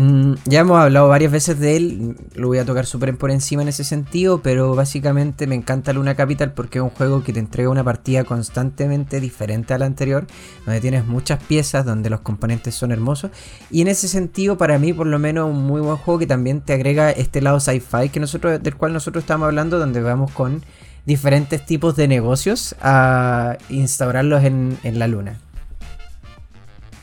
Mm, 0.00 0.34
ya 0.44 0.60
hemos 0.60 0.78
hablado 0.78 1.08
varias 1.08 1.32
veces 1.32 1.58
de 1.58 1.76
él, 1.76 2.16
lo 2.36 2.46
voy 2.46 2.58
a 2.58 2.64
tocar 2.64 2.86
súper 2.86 3.18
por 3.18 3.32
encima 3.32 3.62
en 3.62 3.68
ese 3.68 3.82
sentido, 3.82 4.42
pero 4.42 4.76
básicamente 4.76 5.48
me 5.48 5.56
encanta 5.56 5.92
Luna 5.92 6.14
Capital 6.14 6.52
porque 6.52 6.78
es 6.78 6.84
un 6.84 6.90
juego 6.90 7.24
que 7.24 7.32
te 7.32 7.40
entrega 7.40 7.68
una 7.68 7.82
partida 7.82 8.22
constantemente 8.22 9.18
diferente 9.18 9.74
a 9.74 9.78
la 9.78 9.86
anterior, 9.86 10.28
donde 10.64 10.80
tienes 10.80 11.04
muchas 11.04 11.42
piezas, 11.42 11.84
donde 11.84 12.10
los 12.10 12.20
componentes 12.20 12.76
son 12.76 12.92
hermosos, 12.92 13.32
y 13.72 13.80
en 13.80 13.88
ese 13.88 14.06
sentido 14.06 14.56
para 14.56 14.78
mí 14.78 14.92
por 14.92 15.08
lo 15.08 15.18
menos 15.18 15.50
un 15.50 15.66
muy 15.66 15.80
buen 15.80 15.96
juego 15.96 16.20
que 16.20 16.28
también 16.28 16.60
te 16.60 16.74
agrega 16.74 17.10
este 17.10 17.42
lado 17.42 17.58
sci-fi 17.58 18.08
del 18.08 18.76
cual 18.76 18.92
nosotros 18.92 19.24
estamos 19.24 19.46
hablando, 19.46 19.80
donde 19.80 20.00
vamos 20.00 20.30
con 20.30 20.62
diferentes 21.06 21.66
tipos 21.66 21.96
de 21.96 22.06
negocios 22.06 22.76
a 22.80 23.58
instaurarlos 23.68 24.44
en, 24.44 24.78
la 24.84 25.08
luna. 25.08 25.40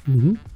Pues 0.05 0.54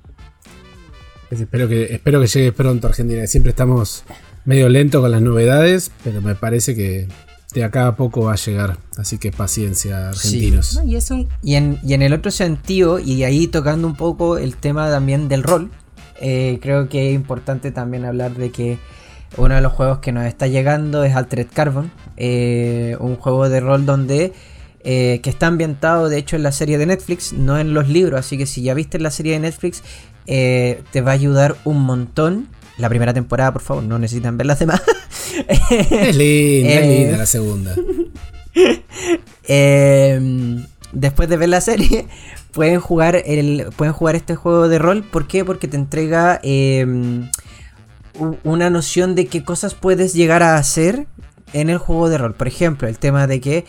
espero, 1.31 1.67
que, 1.67 1.93
espero 1.93 2.21
que 2.21 2.27
llegue 2.27 2.51
pronto 2.51 2.87
a 2.87 2.89
Argentina. 2.89 3.25
Siempre 3.27 3.51
estamos 3.51 4.03
medio 4.45 4.69
lento 4.69 5.01
con 5.01 5.11
las 5.11 5.21
novedades, 5.21 5.91
pero 6.03 6.21
me 6.21 6.35
parece 6.35 6.75
que 6.75 7.07
de 7.53 7.63
acá 7.63 7.87
a 7.87 7.95
poco 7.95 8.25
va 8.25 8.33
a 8.33 8.35
llegar. 8.35 8.77
Así 8.97 9.17
que 9.17 9.31
paciencia, 9.31 10.09
argentinos. 10.09 10.75
¿no? 10.75 10.83
Y 10.89 10.95
es 10.95 11.09
un 11.11 11.27
Y 11.41 11.55
en, 11.55 11.79
y 11.83 11.93
en 11.93 12.01
el 12.01 12.13
otro 12.13 12.31
sentido, 12.31 12.99
y 12.99 13.23
ahí 13.23 13.47
tocando 13.47 13.87
un 13.87 13.95
poco 13.95 14.37
el 14.37 14.55
tema 14.55 14.89
también 14.89 15.27
del 15.27 15.43
rol, 15.43 15.71
eh, 16.21 16.59
creo 16.61 16.89
que 16.89 17.09
es 17.09 17.15
importante 17.15 17.71
también 17.71 18.05
hablar 18.05 18.35
de 18.35 18.51
que 18.51 18.77
uno 19.37 19.55
de 19.55 19.61
los 19.61 19.71
juegos 19.73 19.99
que 19.99 20.11
nos 20.11 20.25
está 20.25 20.47
llegando 20.47 21.03
es 21.03 21.15
Altered 21.15 21.47
Carbon, 21.53 21.91
eh, 22.17 22.97
un 22.99 23.15
juego 23.15 23.47
de 23.49 23.59
rol 23.59 23.85
donde 23.85 24.33
eh, 24.81 25.19
que 25.21 25.29
está 25.29 25.47
ambientado 25.47 26.07
de 26.09 26.17
hecho 26.17 26.35
en 26.35 26.43
la 26.43 26.51
serie 26.51 26.77
de 26.77 26.85
Netflix, 26.85 27.33
no 27.33 27.59
en 27.59 27.73
los 27.73 27.89
libros, 27.89 28.19
así 28.19 28.37
que 28.37 28.45
si 28.45 28.61
ya 28.61 28.73
viste 28.73 28.97
la 28.97 29.11
serie 29.11 29.33
de 29.33 29.39
Netflix, 29.39 29.83
eh, 30.27 30.81
te 30.91 31.01
va 31.01 31.11
a 31.11 31.13
ayudar 31.15 31.55
un 31.65 31.81
montón. 31.81 32.47
La 32.77 32.87
primera 32.89 33.13
temporada, 33.13 33.51
por 33.51 33.61
favor, 33.61 33.83
no 33.83 33.99
necesitan 33.99 34.37
ver 34.37 34.47
las 34.47 34.59
demás. 34.59 34.81
Es 35.39 36.15
linda, 36.15 36.69
Eh. 36.71 36.79
es 36.79 36.99
linda 36.99 37.17
la 37.17 37.25
segunda. 37.25 37.75
Eh, 39.51 40.59
después 40.91 41.29
de 41.29 41.37
ver 41.37 41.49
la 41.49 41.61
serie, 41.61 42.07
pueden 42.51 42.79
jugar, 42.79 43.15
el, 43.25 43.67
pueden 43.75 43.93
jugar 43.93 44.15
este 44.15 44.35
juego 44.35 44.67
de 44.67 44.79
rol. 44.79 45.03
¿Por 45.03 45.27
qué? 45.27 45.43
Porque 45.45 45.67
te 45.67 45.77
entrega 45.77 46.39
em, 46.43 47.29
una 48.43 48.69
noción 48.69 49.15
de 49.15 49.27
qué 49.27 49.43
cosas 49.43 49.73
puedes 49.73 50.13
llegar 50.13 50.43
a 50.43 50.57
hacer 50.57 51.07
en 51.53 51.69
el 51.69 51.77
juego 51.77 52.09
de 52.09 52.17
rol. 52.17 52.33
Por 52.35 52.47
ejemplo, 52.47 52.87
el 52.87 52.99
tema 52.99 53.27
de 53.27 53.41
que 53.41 53.65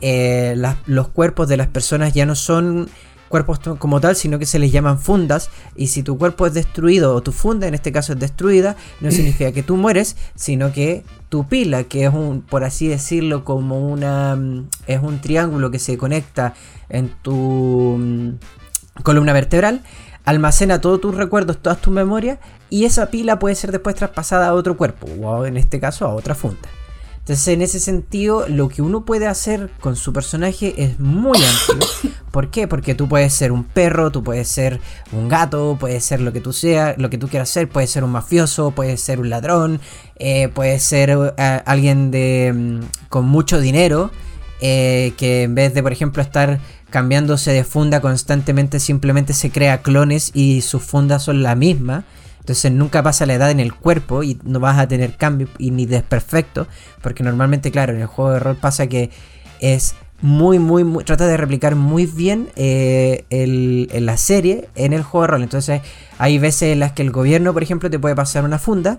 eh, 0.00 0.56
los 0.86 1.08
cuerpos 1.08 1.48
de 1.48 1.56
las 1.56 1.68
personas 1.68 2.12
ya 2.12 2.26
no 2.26 2.34
son 2.34 2.88
cuerpos 3.28 3.60
como 3.78 4.00
tal, 4.00 4.16
sino 4.16 4.38
que 4.38 4.46
se 4.46 4.58
les 4.58 4.72
llaman 4.72 4.98
fundas. 4.98 5.50
Y 5.76 5.88
si 5.88 6.02
tu 6.02 6.18
cuerpo 6.18 6.46
es 6.46 6.54
destruido 6.54 7.14
o 7.14 7.22
tu 7.22 7.32
funda 7.32 7.66
en 7.66 7.74
este 7.74 7.92
caso 7.92 8.12
es 8.12 8.18
destruida, 8.18 8.76
no 9.00 9.10
significa 9.12 9.52
que 9.52 9.62
tú 9.62 9.76
mueres, 9.76 10.16
sino 10.34 10.72
que 10.72 11.04
tu 11.28 11.46
pila, 11.46 11.84
que 11.84 12.04
es 12.04 12.14
un, 12.14 12.42
por 12.42 12.64
así 12.64 12.86
decirlo, 12.88 13.44
como 13.44 13.88
una, 13.88 14.36
mm, 14.36 14.68
es 14.86 15.02
un 15.02 15.20
triángulo 15.20 15.70
que 15.70 15.78
se 15.78 15.98
conecta 15.98 16.54
en 16.88 17.08
tu 17.22 17.96
mm, 17.98 18.38
columna 19.02 19.32
vertebral, 19.32 19.82
almacena 20.24 20.80
todos 20.80 21.00
tus 21.00 21.14
recuerdos, 21.14 21.58
todas 21.58 21.80
tus 21.80 21.92
memorias, 21.92 22.38
y 22.70 22.84
esa 22.84 23.10
pila 23.10 23.38
puede 23.38 23.54
ser 23.54 23.72
después 23.72 23.96
traspasada 23.96 24.48
a 24.48 24.54
otro 24.54 24.76
cuerpo, 24.76 25.06
o 25.06 25.44
en 25.44 25.56
este 25.56 25.80
caso 25.80 26.06
a 26.06 26.14
otra 26.14 26.34
funda. 26.34 26.68
Entonces, 27.24 27.48
en 27.48 27.62
ese 27.62 27.80
sentido, 27.80 28.46
lo 28.48 28.68
que 28.68 28.82
uno 28.82 29.06
puede 29.06 29.26
hacer 29.26 29.70
con 29.80 29.96
su 29.96 30.12
personaje 30.12 30.74
es 30.76 31.00
muy 31.00 31.38
amplio. 31.38 31.88
¿Por 32.30 32.50
qué? 32.50 32.68
Porque 32.68 32.94
tú 32.94 33.08
puedes 33.08 33.32
ser 33.32 33.50
un 33.50 33.64
perro, 33.64 34.12
tú 34.12 34.22
puedes 34.22 34.46
ser 34.46 34.78
un 35.10 35.30
gato, 35.30 35.78
puedes 35.80 36.04
ser 36.04 36.20
lo 36.20 36.34
que 36.34 36.42
tú 36.42 36.52
seas, 36.52 36.98
lo 36.98 37.08
que 37.08 37.16
tú 37.16 37.28
quieras 37.28 37.48
ser, 37.48 37.66
puedes 37.66 37.88
ser 37.88 38.04
un 38.04 38.10
mafioso, 38.10 38.72
puedes 38.72 39.00
ser 39.00 39.20
un 39.20 39.30
ladrón, 39.30 39.80
eh, 40.16 40.48
puedes 40.48 40.82
ser 40.82 41.16
eh, 41.38 41.62
alguien 41.64 42.10
de 42.10 42.52
mm, 42.54 43.08
con 43.08 43.24
mucho 43.24 43.58
dinero, 43.58 44.10
eh, 44.60 45.14
que 45.16 45.44
en 45.44 45.54
vez 45.54 45.72
de, 45.72 45.82
por 45.82 45.92
ejemplo, 45.92 46.20
estar 46.20 46.60
cambiándose 46.90 47.52
de 47.52 47.64
funda 47.64 48.02
constantemente, 48.02 48.80
simplemente 48.80 49.32
se 49.32 49.50
crea 49.50 49.80
clones 49.80 50.30
y 50.34 50.60
sus 50.60 50.82
fundas 50.82 51.22
son 51.22 51.42
la 51.42 51.54
misma. 51.54 52.04
Entonces 52.44 52.70
nunca 52.72 53.02
pasa 53.02 53.24
la 53.24 53.32
edad 53.32 53.50
en 53.50 53.58
el 53.58 53.72
cuerpo 53.72 54.22
y 54.22 54.38
no 54.44 54.60
vas 54.60 54.78
a 54.78 54.86
tener 54.86 55.16
cambio 55.16 55.48
y 55.56 55.70
ni 55.70 55.86
desperfecto. 55.86 56.66
Porque 57.00 57.22
normalmente, 57.22 57.70
claro, 57.70 57.94
en 57.94 58.02
el 58.02 58.06
juego 58.06 58.32
de 58.32 58.38
rol 58.38 58.56
pasa 58.56 58.86
que 58.86 59.08
es 59.60 59.94
muy, 60.20 60.58
muy, 60.58 60.84
muy. 60.84 61.04
Trata 61.04 61.26
de 61.26 61.38
replicar 61.38 61.74
muy 61.74 62.04
bien 62.04 62.50
eh, 62.56 63.24
la 63.98 64.18
serie 64.18 64.68
en 64.74 64.92
el 64.92 65.02
juego 65.02 65.22
de 65.22 65.28
rol. 65.28 65.42
Entonces 65.42 65.80
hay 66.18 66.38
veces 66.38 66.72
en 66.72 66.80
las 66.80 66.92
que 66.92 67.00
el 67.00 67.12
gobierno, 67.12 67.54
por 67.54 67.62
ejemplo, 67.62 67.88
te 67.88 67.98
puede 67.98 68.14
pasar 68.14 68.44
una 68.44 68.58
funda 68.58 68.98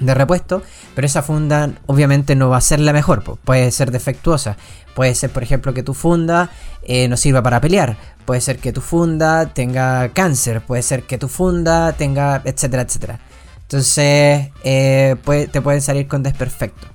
de 0.00 0.14
repuesto, 0.14 0.62
pero 0.94 1.06
esa 1.06 1.22
funda 1.22 1.70
obviamente 1.86 2.34
no 2.34 2.48
va 2.48 2.56
a 2.56 2.62
ser 2.62 2.80
la 2.80 2.92
mejor, 2.92 3.22
puede 3.44 3.70
ser 3.70 3.90
defectuosa, 3.90 4.56
puede 4.94 5.14
ser 5.14 5.30
por 5.30 5.42
ejemplo 5.42 5.74
que 5.74 5.82
tu 5.82 5.94
funda 5.94 6.50
eh, 6.82 7.06
no 7.06 7.16
sirva 7.16 7.42
para 7.42 7.60
pelear, 7.60 7.96
puede 8.24 8.40
ser 8.40 8.58
que 8.58 8.72
tu 8.72 8.80
funda 8.80 9.46
tenga 9.52 10.08
cáncer, 10.08 10.62
puede 10.62 10.82
ser 10.82 11.04
que 11.04 11.18
tu 11.18 11.28
funda 11.28 11.92
tenga 11.92 12.42
etcétera, 12.44 12.82
etcétera. 12.82 13.20
Entonces 13.62 14.48
eh, 14.64 15.16
te 15.52 15.60
pueden 15.60 15.82
salir 15.82 16.08
con 16.08 16.22
desperfecto. 16.22 16.88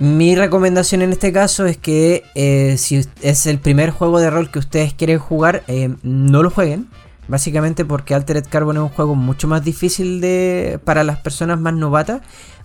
Mi 0.00 0.36
recomendación 0.36 1.02
en 1.02 1.12
este 1.12 1.32
caso 1.32 1.66
es 1.66 1.76
que 1.76 2.24
eh, 2.34 2.76
si 2.78 3.04
es 3.20 3.46
el 3.46 3.58
primer 3.58 3.90
juego 3.90 4.20
de 4.20 4.30
rol 4.30 4.50
que 4.50 4.60
ustedes 4.60 4.94
quieren 4.94 5.18
jugar, 5.18 5.64
no 6.02 6.42
lo 6.42 6.50
jueguen 6.50 6.88
Básicamente 7.28 7.84
porque 7.84 8.14
Altered 8.14 8.46
Carbon 8.48 8.76
es 8.76 8.82
un 8.82 8.88
juego 8.88 9.14
mucho 9.14 9.48
más 9.48 9.62
difícil 9.62 10.20
de, 10.20 10.80
para 10.82 11.04
las 11.04 11.18
personas 11.18 11.60
más 11.60 11.74
novatas. 11.74 12.22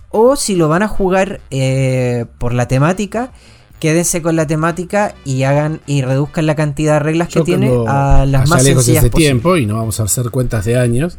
O 0.08 0.36
si 0.36 0.56
lo 0.56 0.68
van 0.68 0.82
a 0.82 0.88
jugar 0.88 1.40
eh, 1.50 2.24
por 2.38 2.54
la 2.54 2.66
temática, 2.66 3.32
quédense 3.80 4.22
con 4.22 4.36
la 4.36 4.46
temática 4.46 5.14
y 5.24 5.42
hagan 5.42 5.80
y 5.86 6.02
reduzcan 6.02 6.46
la 6.46 6.54
cantidad 6.54 6.94
de 6.94 6.98
reglas 7.00 7.28
que 7.28 7.42
tiene 7.42 7.70
a 7.86 8.24
las 8.26 8.48
más 8.48 8.62
sencillas 8.62 9.02
de 9.02 9.10
tiempo 9.10 9.56
y 9.56 9.66
no 9.66 9.76
vamos 9.76 10.00
a 10.00 10.04
hacer 10.04 10.30
cuentas 10.30 10.64
de 10.64 10.78
años. 10.78 11.18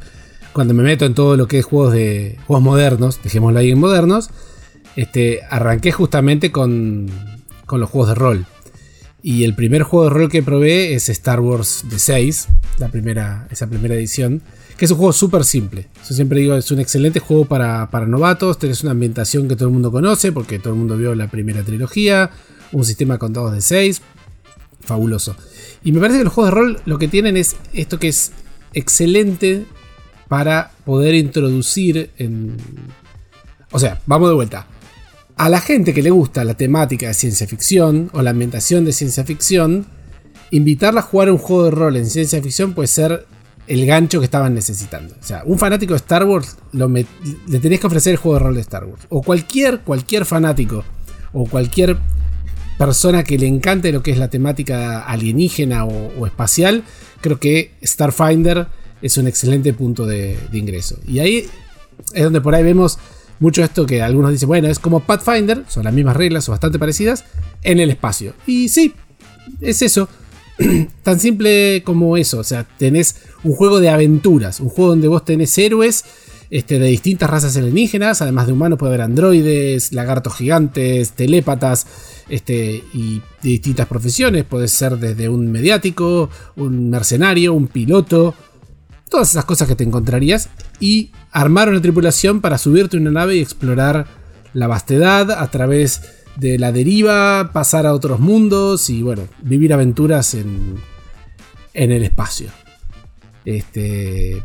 Cuando 0.53 0.73
me 0.73 0.81
meto 0.81 1.05
en 1.05 1.13
todo 1.13 1.35
lo 1.37 1.47
que 1.47 1.59
es 1.59 1.65
juegos 1.65 1.93
de 1.93 2.39
juegos 2.47 2.63
modernos, 2.63 3.19
dejémoslo 3.21 3.59
ahí 3.59 3.71
en 3.71 3.79
modernos, 3.79 4.29
este, 4.95 5.41
arranqué 5.49 5.91
justamente 5.91 6.51
con, 6.51 7.07
con 7.65 7.81
los 7.81 7.89
juegos 7.89 8.09
de 8.09 8.15
rol. 8.15 8.45
Y 9.27 9.43
el 9.43 9.55
primer 9.55 9.81
juego 9.81 10.03
de 10.03 10.11
rol 10.11 10.29
que 10.29 10.43
probé 10.43 10.93
es 10.93 11.09
Star 11.09 11.39
Wars 11.39 11.83
The 11.89 11.97
6, 11.97 12.47
la 12.77 12.89
primera, 12.89 13.47
esa 13.49 13.65
primera 13.65 13.95
edición, 13.95 14.43
que 14.77 14.85
es 14.85 14.91
un 14.91 14.97
juego 14.97 15.13
súper 15.13 15.43
simple. 15.45 15.87
Yo 16.07 16.13
siempre 16.13 16.41
digo, 16.41 16.53
es 16.53 16.69
un 16.69 16.79
excelente 16.79 17.19
juego 17.19 17.45
para, 17.45 17.89
para 17.89 18.05
novatos, 18.05 18.59
tenés 18.59 18.83
una 18.83 18.91
ambientación 18.91 19.47
que 19.47 19.55
todo 19.55 19.69
el 19.69 19.73
mundo 19.73 19.91
conoce, 19.91 20.31
porque 20.31 20.59
todo 20.59 20.73
el 20.73 20.79
mundo 20.79 20.95
vio 20.95 21.15
la 21.15 21.27
primera 21.27 21.63
trilogía, 21.63 22.29
un 22.71 22.85
sistema 22.85 23.17
con 23.17 23.33
dados 23.33 23.53
de 23.53 23.61
6, 23.61 24.03
fabuloso. 24.81 25.35
Y 25.83 25.91
me 25.91 25.99
parece 25.99 26.19
que 26.19 26.25
los 26.25 26.33
juegos 26.33 26.53
de 26.53 26.59
rol 26.61 26.81
lo 26.85 26.99
que 26.99 27.07
tienen 27.07 27.35
es 27.35 27.55
esto 27.73 27.97
que 27.97 28.09
es 28.09 28.31
excelente 28.73 29.65
para 30.27 30.69
poder 30.85 31.15
introducir 31.15 32.11
en... 32.19 32.57
O 33.71 33.79
sea, 33.79 33.99
vamos 34.05 34.29
de 34.29 34.35
vuelta 34.35 34.67
a 35.37 35.49
la 35.49 35.59
gente 35.59 35.93
que 35.93 36.01
le 36.01 36.11
gusta 36.11 36.43
la 36.43 36.53
temática 36.53 37.07
de 37.07 37.13
ciencia 37.13 37.47
ficción 37.47 38.09
o 38.13 38.21
la 38.21 38.29
ambientación 38.29 38.85
de 38.85 38.93
ciencia 38.93 39.23
ficción, 39.25 39.85
invitarla 40.51 41.01
a 41.01 41.03
jugar 41.03 41.29
un 41.31 41.37
juego 41.37 41.65
de 41.65 41.71
rol 41.71 41.97
en 41.97 42.05
ciencia 42.05 42.41
ficción 42.41 42.73
puede 42.73 42.87
ser 42.87 43.25
el 43.67 43.85
gancho 43.85 44.19
que 44.19 44.25
estaban 44.25 44.53
necesitando. 44.53 45.15
O 45.19 45.25
sea, 45.25 45.41
un 45.45 45.57
fanático 45.57 45.93
de 45.93 45.97
Star 45.97 46.23
Wars 46.23 46.57
le 46.71 47.59
tenés 47.59 47.79
que 47.79 47.87
ofrecer 47.87 48.11
el 48.11 48.17
juego 48.17 48.37
de 48.37 48.43
rol 48.43 48.55
de 48.55 48.61
Star 48.61 48.85
Wars. 48.85 49.07
O 49.09 49.23
cualquier, 49.23 49.81
cualquier 49.81 50.25
fanático 50.25 50.83
o 51.33 51.45
cualquier 51.45 51.97
persona 52.77 53.23
que 53.23 53.37
le 53.37 53.47
encante 53.47 53.91
lo 53.91 54.03
que 54.03 54.11
es 54.11 54.17
la 54.17 54.29
temática 54.29 55.01
alienígena 55.01 55.85
o, 55.85 56.25
espacial, 56.27 56.83
creo 57.21 57.39
que 57.39 57.71
Starfinder 57.83 58.67
es 59.01 59.17
un 59.17 59.27
excelente 59.27 59.73
punto 59.73 60.05
de, 60.05 60.37
de 60.51 60.57
ingreso. 60.57 60.97
Y 61.07 61.19
ahí 61.19 61.49
es 62.13 62.23
donde 62.23 62.41
por 62.41 62.53
ahí 62.53 62.63
vemos 62.63 62.99
mucho 63.39 63.63
esto 63.63 63.85
que 63.85 64.01
algunos 64.01 64.31
dicen, 64.31 64.47
bueno, 64.47 64.67
es 64.67 64.79
como 64.79 65.01
Pathfinder, 65.01 65.63
son 65.67 65.83
las 65.83 65.93
mismas 65.93 66.15
reglas 66.15 66.47
o 66.47 66.51
bastante 66.51 66.79
parecidas, 66.79 67.25
en 67.63 67.79
el 67.79 67.89
espacio. 67.89 68.33
Y 68.45 68.69
sí, 68.69 68.93
es 69.61 69.81
eso. 69.81 70.07
Tan 71.03 71.19
simple 71.19 71.83
como 71.83 72.17
eso. 72.17 72.39
O 72.39 72.43
sea, 72.43 72.63
tenés 72.63 73.17
un 73.43 73.53
juego 73.53 73.79
de 73.79 73.89
aventuras, 73.89 74.59
un 74.59 74.69
juego 74.69 74.91
donde 74.91 75.07
vos 75.07 75.25
tenés 75.25 75.57
héroes 75.57 76.05
este, 76.49 76.79
de 76.79 76.87
distintas 76.87 77.29
razas 77.29 77.57
alienígenas, 77.57 78.21
además 78.21 78.47
de 78.47 78.53
humanos 78.53 78.77
puede 78.77 78.91
haber 78.91 79.01
androides, 79.01 79.91
lagartos 79.91 80.35
gigantes, 80.35 81.11
telépatas, 81.11 81.87
este, 82.29 82.83
y 82.93 83.19
de 83.41 83.49
distintas 83.49 83.87
profesiones. 83.87 84.43
Puede 84.43 84.67
ser 84.67 84.97
desde 84.97 85.27
un 85.27 85.51
mediático, 85.51 86.29
un 86.55 86.89
mercenario, 86.89 87.53
un 87.53 87.67
piloto, 87.67 88.35
todas 89.09 89.31
esas 89.31 89.45
cosas 89.45 89.67
que 89.67 89.75
te 89.75 89.83
encontrarías 89.83 90.49
y 90.79 91.11
armar 91.35 91.67
una 91.67 91.81
tripulación 91.81 92.39
para 92.39 92.57
subirte 92.57 92.95
a 92.95 92.99
una 93.01 93.11
nave 93.11 93.35
y 93.35 93.41
explorar 93.41 94.07
la 94.53 94.67
vastedad 94.67 95.29
a 95.31 95.51
través 95.51 96.01
de 96.37 96.57
la 96.57 96.71
deriva, 96.71 97.51
pasar 97.51 97.85
a 97.85 97.93
otros 97.93 98.21
mundos 98.21 98.89
y 98.89 99.01
bueno, 99.01 99.23
vivir 99.41 99.73
aventuras 99.73 100.33
en, 100.33 100.77
en 101.73 101.91
el 101.91 102.03
espacio. 102.03 102.51
Este. 103.43 104.41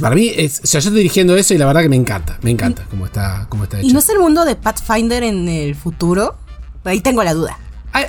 Para 0.00 0.14
mí, 0.14 0.30
es, 0.34 0.60
o 0.62 0.66
sea, 0.66 0.80
yo 0.80 0.88
estoy 0.90 1.02
dirigiendo 1.02 1.36
eso 1.36 1.54
y 1.54 1.58
la 1.58 1.66
verdad 1.66 1.82
que 1.82 1.88
me 1.88 1.96
encanta, 1.96 2.38
me 2.42 2.50
encanta 2.50 2.86
cómo 2.88 3.06
está, 3.06 3.46
cómo 3.48 3.64
está 3.64 3.80
hecho. 3.80 3.88
¿Y 3.88 3.92
no 3.92 3.98
es 3.98 4.08
el 4.08 4.20
mundo 4.20 4.44
de 4.44 4.54
Pathfinder 4.54 5.24
en 5.24 5.48
el 5.48 5.74
futuro? 5.74 6.36
Ahí 6.84 7.00
tengo 7.00 7.24
la 7.24 7.34
duda. 7.34 7.58
Hay, 7.92 8.06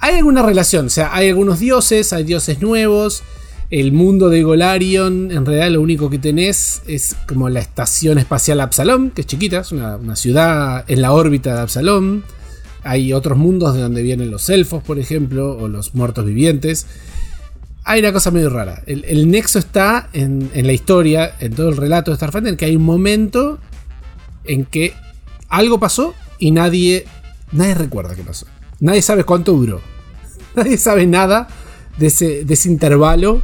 hay 0.00 0.14
alguna 0.14 0.42
relación, 0.42 0.86
o 0.86 0.90
sea, 0.90 1.12
hay 1.12 1.28
algunos 1.28 1.58
dioses, 1.58 2.12
hay 2.12 2.22
dioses 2.22 2.62
nuevos, 2.62 3.24
el 3.70 3.92
mundo 3.92 4.30
de 4.30 4.42
Golarion, 4.42 5.30
en 5.30 5.44
realidad 5.44 5.70
lo 5.70 5.82
único 5.82 6.08
que 6.08 6.18
tenés 6.18 6.80
es 6.86 7.14
como 7.26 7.50
la 7.50 7.60
estación 7.60 8.16
espacial 8.16 8.60
Absalom, 8.60 9.10
que 9.10 9.20
es 9.20 9.26
chiquita, 9.26 9.60
es 9.60 9.72
una, 9.72 10.16
ciudad 10.16 10.84
en 10.88 11.02
la 11.02 11.12
órbita 11.12 11.54
de 11.54 11.60
Absalom. 11.60 12.22
Hay 12.82 13.12
otros 13.12 13.36
mundos 13.36 13.74
de 13.74 13.82
donde 13.82 14.02
vienen 14.02 14.30
los 14.30 14.48
elfos, 14.48 14.82
por 14.82 14.98
ejemplo, 14.98 15.58
o 15.58 15.68
los 15.68 15.94
muertos 15.94 16.24
vivientes. 16.24 16.86
Hay 17.84 18.00
una 18.00 18.12
cosa 18.12 18.30
medio 18.30 18.48
rara. 18.48 18.82
El, 18.86 19.30
nexo 19.30 19.58
está 19.58 20.08
en, 20.14 20.50
la 20.54 20.72
historia, 20.72 21.34
en 21.38 21.52
todo 21.52 21.68
el 21.68 21.76
relato 21.76 22.10
de 22.10 22.16
Starfighter, 22.16 22.52
en 22.52 22.56
que 22.56 22.64
hay 22.64 22.76
un 22.76 22.84
momento 22.84 23.58
en 24.44 24.64
que 24.64 24.94
algo 25.50 25.78
pasó 25.78 26.14
y 26.38 26.52
nadie, 26.52 27.04
nadie 27.52 27.74
recuerda 27.74 28.14
qué 28.14 28.22
pasó. 28.22 28.46
Nadie 28.80 29.02
sabe 29.02 29.24
cuánto 29.24 29.52
duró. 29.52 29.82
Nadie 30.56 30.78
sabe 30.78 31.06
nada 31.06 31.48
de 31.98 32.06
ese, 32.06 32.44
de 32.44 32.54
ese 32.54 32.68
intervalo 32.68 33.42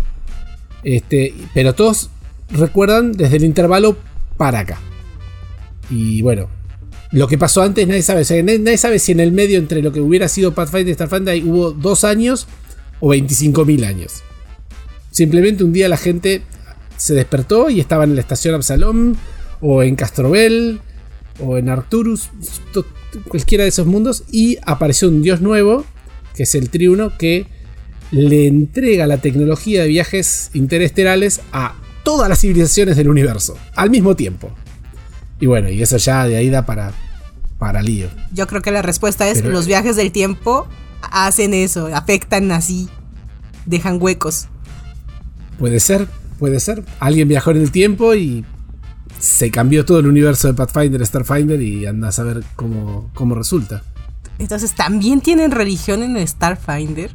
este, 0.85 1.35
pero 1.55 1.75
todos 1.75 2.11
recuerdan 2.51 3.13
desde 3.13 3.37
el 3.37 3.45
intervalo 3.45 3.97
para 4.37 4.61
acá. 4.61 4.79
Y 5.91 6.23
bueno, 6.23 6.49
lo 7.13 7.29
que 7.29 7.39
pasó 7.39 7.63
antes 7.63 7.87
nadie 7.87 8.03
sabe. 8.03 8.25
nadie, 8.43 8.77
sabe 8.79 8.99
si 8.99 9.13
en 9.13 9.21
el 9.21 9.33
medio 9.33 9.59
entre 9.59 9.83
lo 9.83 9.93
que 9.93 10.01
hubiera 10.01 10.29
sido 10.29 10.55
Pathfinder 10.55 10.89
y 10.89 10.95
Starfinder 10.95 11.45
hubo 11.45 11.71
dos 11.73 12.05
años 12.05 12.47
o 13.01 13.09
25.000 13.15 13.85
años. 13.87 14.23
Simplemente 15.11 15.63
un 15.65 15.73
día 15.73 15.89
la 15.89 15.97
gente 15.97 16.43
se 16.97 17.15
despertó 17.15 17.71
y 17.71 17.81
estaba 17.81 18.05
en 18.05 18.15
la 18.15 18.21
estación 18.21 18.55
Absalom 18.55 19.15
o 19.61 19.83
en 19.83 19.95
Castrobel 19.97 20.81
o 21.41 21.57
en 21.59 21.69
Arcturus, 21.69 22.31
to- 22.73 22.87
cualquiera 23.29 23.65
de 23.65 23.69
esos 23.71 23.87
mundos, 23.87 24.25
y 24.31 24.59
apareció 24.65 25.09
un 25.09 25.23
dios 25.23 25.41
nuevo, 25.41 25.85
que 26.35 26.45
es 26.45 26.55
el 26.55 26.71
Triuno, 26.71 27.17
que 27.19 27.47
le 28.15 28.47
entrega 28.47 29.07
la 29.07 29.19
tecnología 29.19 29.83
de 29.83 29.89
viajes 29.89 30.51
interesterales 30.55 31.41
a 31.53 31.75
todas 32.05 32.29
las 32.29 32.41
civilizaciones 32.41 32.97
del 32.97 33.09
universo, 33.09 33.57
al 33.75 33.91
mismo 33.91 34.15
tiempo. 34.15 34.53
Y 35.41 35.47
bueno, 35.47 35.69
y 35.69 35.83
eso 35.83 35.97
ya 35.97 36.25
de 36.27 36.37
ahí 36.37 36.49
da 36.49 36.65
para, 36.65 36.93
para 37.59 37.83
lío. 37.83 38.09
Yo 38.33 38.47
creo 38.47 38.63
que 38.63 38.71
la 38.71 38.83
respuesta 38.83 39.29
es 39.29 39.41
Pero- 39.43 39.53
los 39.53 39.67
viajes 39.67 39.97
del 39.97 40.13
tiempo 40.13 40.69
hacen 41.11 41.55
eso, 41.55 41.89
afectan 41.95 42.53
así, 42.53 42.89
dejan 43.67 43.99
huecos. 44.01 44.47
Puede 45.59 45.81
ser, 45.81 46.07
puede 46.39 46.61
ser. 46.61 46.85
Alguien 47.01 47.27
viajó 47.29 47.51
en 47.51 47.59
el 47.59 47.71
tiempo 47.73 48.15
y 48.15 48.45
se 49.19 49.51
cambió 49.51 49.85
todo 49.85 49.99
el 49.99 50.07
universo 50.07 50.49
de 50.49 50.55
Pathfinder, 50.55 51.05
Starfinder 51.05 51.61
y 51.61 51.87
anda 51.87 52.09
a 52.09 52.13
saber 52.13 52.45
cómo, 52.55 53.11
cómo 53.15 53.35
resulta. 53.35 53.83
Entonces, 54.39 54.75
¿también 54.75 55.21
tienen 55.21 55.51
religión 55.53 56.03
en 56.03 56.27
Starfinder? 56.27 57.13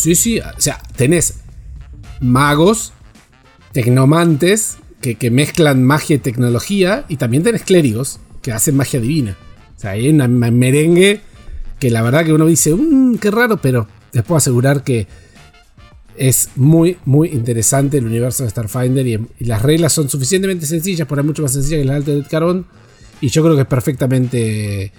Sí, 0.00 0.14
sí, 0.14 0.40
o 0.40 0.60
sea, 0.60 0.80
tenés 0.96 1.34
magos, 2.20 2.92
tecnomantes 3.72 4.78
que, 5.00 5.16
que 5.16 5.30
mezclan 5.30 5.84
magia 5.84 6.16
y 6.16 6.18
tecnología 6.18 7.04
y 7.08 7.16
también 7.16 7.42
tenés 7.42 7.62
clérigos 7.62 8.18
que 8.40 8.52
hacen 8.52 8.76
magia 8.76 9.00
divina. 9.00 9.36
O 9.76 9.80
sea, 9.80 9.90
hay 9.90 10.08
una 10.08 10.26
merengue 10.26 11.20
que 11.78 11.90
la 11.90 12.02
verdad 12.02 12.24
que 12.24 12.32
uno 12.32 12.46
dice, 12.46 12.74
"Mm, 12.74 13.18
qué 13.18 13.30
raro, 13.30 13.60
pero 13.60 13.88
les 14.12 14.24
puedo 14.24 14.38
asegurar 14.38 14.84
que 14.84 15.06
es 16.16 16.50
muy, 16.56 16.98
muy 17.04 17.28
interesante 17.28 17.98
el 17.98 18.06
universo 18.06 18.44
de 18.44 18.50
Starfinder 18.50 19.06
y, 19.06 19.18
las 19.40 19.62
reglas 19.62 19.92
son 19.92 20.08
suficientemente 20.08 20.66
sencillas, 20.66 21.06
por 21.06 21.18
ahí 21.18 21.24
mucho 21.24 21.42
más 21.42 21.52
sencillas 21.52 21.80
que 21.80 21.84
las 21.84 22.04
de 22.04 22.24
Carbon. 22.24 22.66
Y 23.20 23.28
yo 23.28 23.42
creo 23.42 23.54
que 23.54 23.62
es 23.62 23.68
perfectamente 23.68 24.92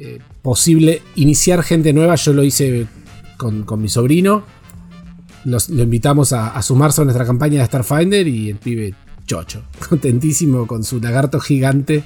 eh, 0.00 0.18
posible 0.42 1.02
iniciar 1.16 1.62
gente 1.62 1.92
nueva. 1.92 2.14
Yo 2.14 2.32
lo 2.32 2.42
hice 2.42 2.86
con, 3.40 3.62
con 3.64 3.80
mi 3.80 3.88
sobrino. 3.88 4.44
Los- 5.46 5.70
lo 5.70 5.82
invitamos 5.82 6.34
a, 6.34 6.48
a 6.50 6.60
sumarse 6.62 7.00
a 7.00 7.04
nuestra 7.04 7.24
campaña 7.24 7.60
de 7.60 7.66
Starfinder 7.66 8.28
y 8.28 8.50
el 8.50 8.58
pibe 8.58 8.94
chocho, 9.26 9.62
contentísimo 9.88 10.66
con 10.66 10.84
su 10.84 11.00
lagarto 11.00 11.40
gigante, 11.40 12.04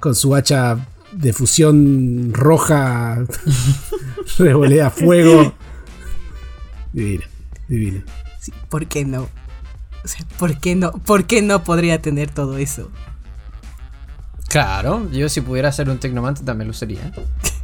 con 0.00 0.16
su 0.16 0.34
hacha 0.34 0.76
de 1.12 1.32
fusión 1.32 2.30
roja, 2.34 3.24
revolea 4.38 4.90
fuego. 4.90 5.54
Divino, 6.92 7.24
divino. 7.68 8.02
Sí, 8.40 8.52
¿Por 8.68 8.86
qué 8.86 9.04
no? 9.04 9.28
O 10.04 10.08
sea, 10.08 10.26
¿por 10.38 10.58
qué 10.58 10.74
no? 10.74 10.90
¿Por 10.92 11.26
qué 11.26 11.42
no 11.42 11.62
podría 11.62 12.02
tener 12.02 12.30
todo 12.30 12.58
eso? 12.58 12.90
Claro, 14.48 15.10
yo 15.10 15.28
si 15.28 15.40
pudiera 15.40 15.70
ser 15.72 15.90
un 15.90 15.98
tecnomante 15.98 16.42
también 16.42 16.68
lo 16.68 16.74
sería. 16.74 17.12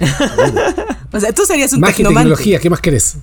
O 1.12 1.18
sea, 1.18 1.32
tú 1.32 1.44
serías 1.44 1.72
un 1.72 1.80
Magia 1.80 1.96
tecnomante. 1.96 2.28
tecnología, 2.28 2.58
¿qué 2.60 2.70
más 2.70 2.80
querés? 2.80 3.16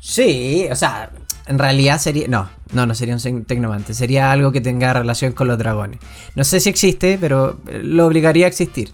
Sí, 0.00 0.66
o 0.70 0.74
sea, 0.76 1.10
en 1.46 1.58
realidad 1.58 2.00
sería. 2.00 2.26
No, 2.26 2.48
no, 2.72 2.86
no 2.86 2.94
sería 2.94 3.14
un 3.16 3.44
tecnomante. 3.44 3.92
Sería 3.92 4.32
algo 4.32 4.50
que 4.50 4.62
tenga 4.62 4.94
relación 4.94 5.32
con 5.32 5.46
los 5.46 5.58
dragones. 5.58 6.00
No 6.34 6.42
sé 6.44 6.58
si 6.60 6.70
existe, 6.70 7.18
pero 7.20 7.60
eh, 7.68 7.80
lo 7.84 8.06
obligaría 8.06 8.46
a 8.46 8.48
existir. 8.48 8.90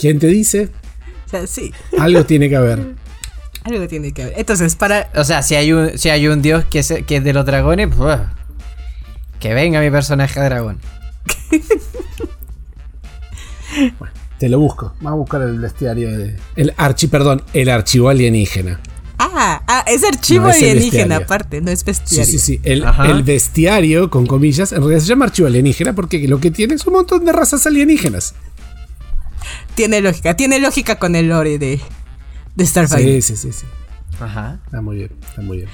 ¿Quién 0.00 0.18
te 0.18 0.26
dice? 0.26 0.68
O 1.26 1.30
sea, 1.30 1.46
sí, 1.46 1.72
Algo 1.98 2.24
tiene 2.24 2.48
que 2.48 2.56
haber. 2.56 2.94
algo 3.64 3.86
tiene 3.86 4.12
que 4.12 4.24
ver. 4.24 4.34
Entonces, 4.36 4.74
para. 4.76 5.10
O 5.14 5.24
sea, 5.24 5.42
si 5.42 5.54
hay 5.54 5.72
un, 5.72 5.96
si 5.98 6.08
hay 6.10 6.26
un 6.26 6.42
dios 6.42 6.64
que 6.64 6.80
es, 6.80 6.92
que 7.06 7.16
es 7.16 7.24
de 7.24 7.32
los 7.32 7.46
dragones, 7.46 7.88
pues. 7.96 8.18
Que 9.38 9.54
venga 9.54 9.80
mi 9.80 9.90
personaje 9.90 10.40
dragón. 10.40 10.80
Te 14.38 14.48
lo 14.48 14.58
busco. 14.60 14.92
Vamos 15.00 15.12
a 15.12 15.20
buscar 15.20 15.42
el 15.42 15.58
bestiario 15.58 16.16
de. 16.16 16.36
El 16.56 16.72
archi, 16.76 17.06
perdón, 17.08 17.42
el 17.52 17.68
archivo 17.68 18.08
alienígena. 18.08 18.80
Ah, 19.18 19.62
ah, 19.66 19.84
es 19.88 20.04
archivo 20.04 20.44
No, 20.44 20.50
es 20.50 20.62
el 20.62 20.70
alienígena 20.70 21.16
aparte, 21.16 21.60
no 21.60 21.72
es 21.72 21.80
Sí, 21.80 21.86
bestiario. 21.86 22.24
sí, 22.24 22.38
sí. 22.38 22.60
El, 22.62 22.84
Ajá. 22.84 23.06
el 23.10 23.24
bestiario, 23.24 24.10
con 24.10 24.26
comillas, 24.26 24.70
en 24.72 24.78
realidad 24.78 25.00
se 25.00 25.06
llama 25.06 25.24
archivo 25.24 25.48
alienígena 25.48 25.92
porque 25.94 26.26
lo 26.28 26.38
que 26.38 26.52
tiene 26.52 26.74
es 26.74 26.86
un 26.86 26.92
montón 26.94 27.24
de 27.24 27.32
razas 27.32 27.66
alienígenas. 27.66 28.34
Tiene 29.74 30.00
lógica, 30.00 30.34
tiene 30.36 30.58
lógica 30.60 30.98
con 31.00 31.16
el 31.16 31.28
lore 31.28 31.58
de, 31.58 31.80
de 32.54 32.66
Starfighter. 32.66 33.22
Sí, 33.22 33.36
sí, 33.36 33.52
sí, 33.52 33.60
sí. 33.60 33.66
Ajá. 34.20 34.60
Está 34.64 34.80
muy 34.82 34.96
bien, 34.96 35.10
está 35.28 35.42
muy 35.42 35.58
bien. 35.58 35.68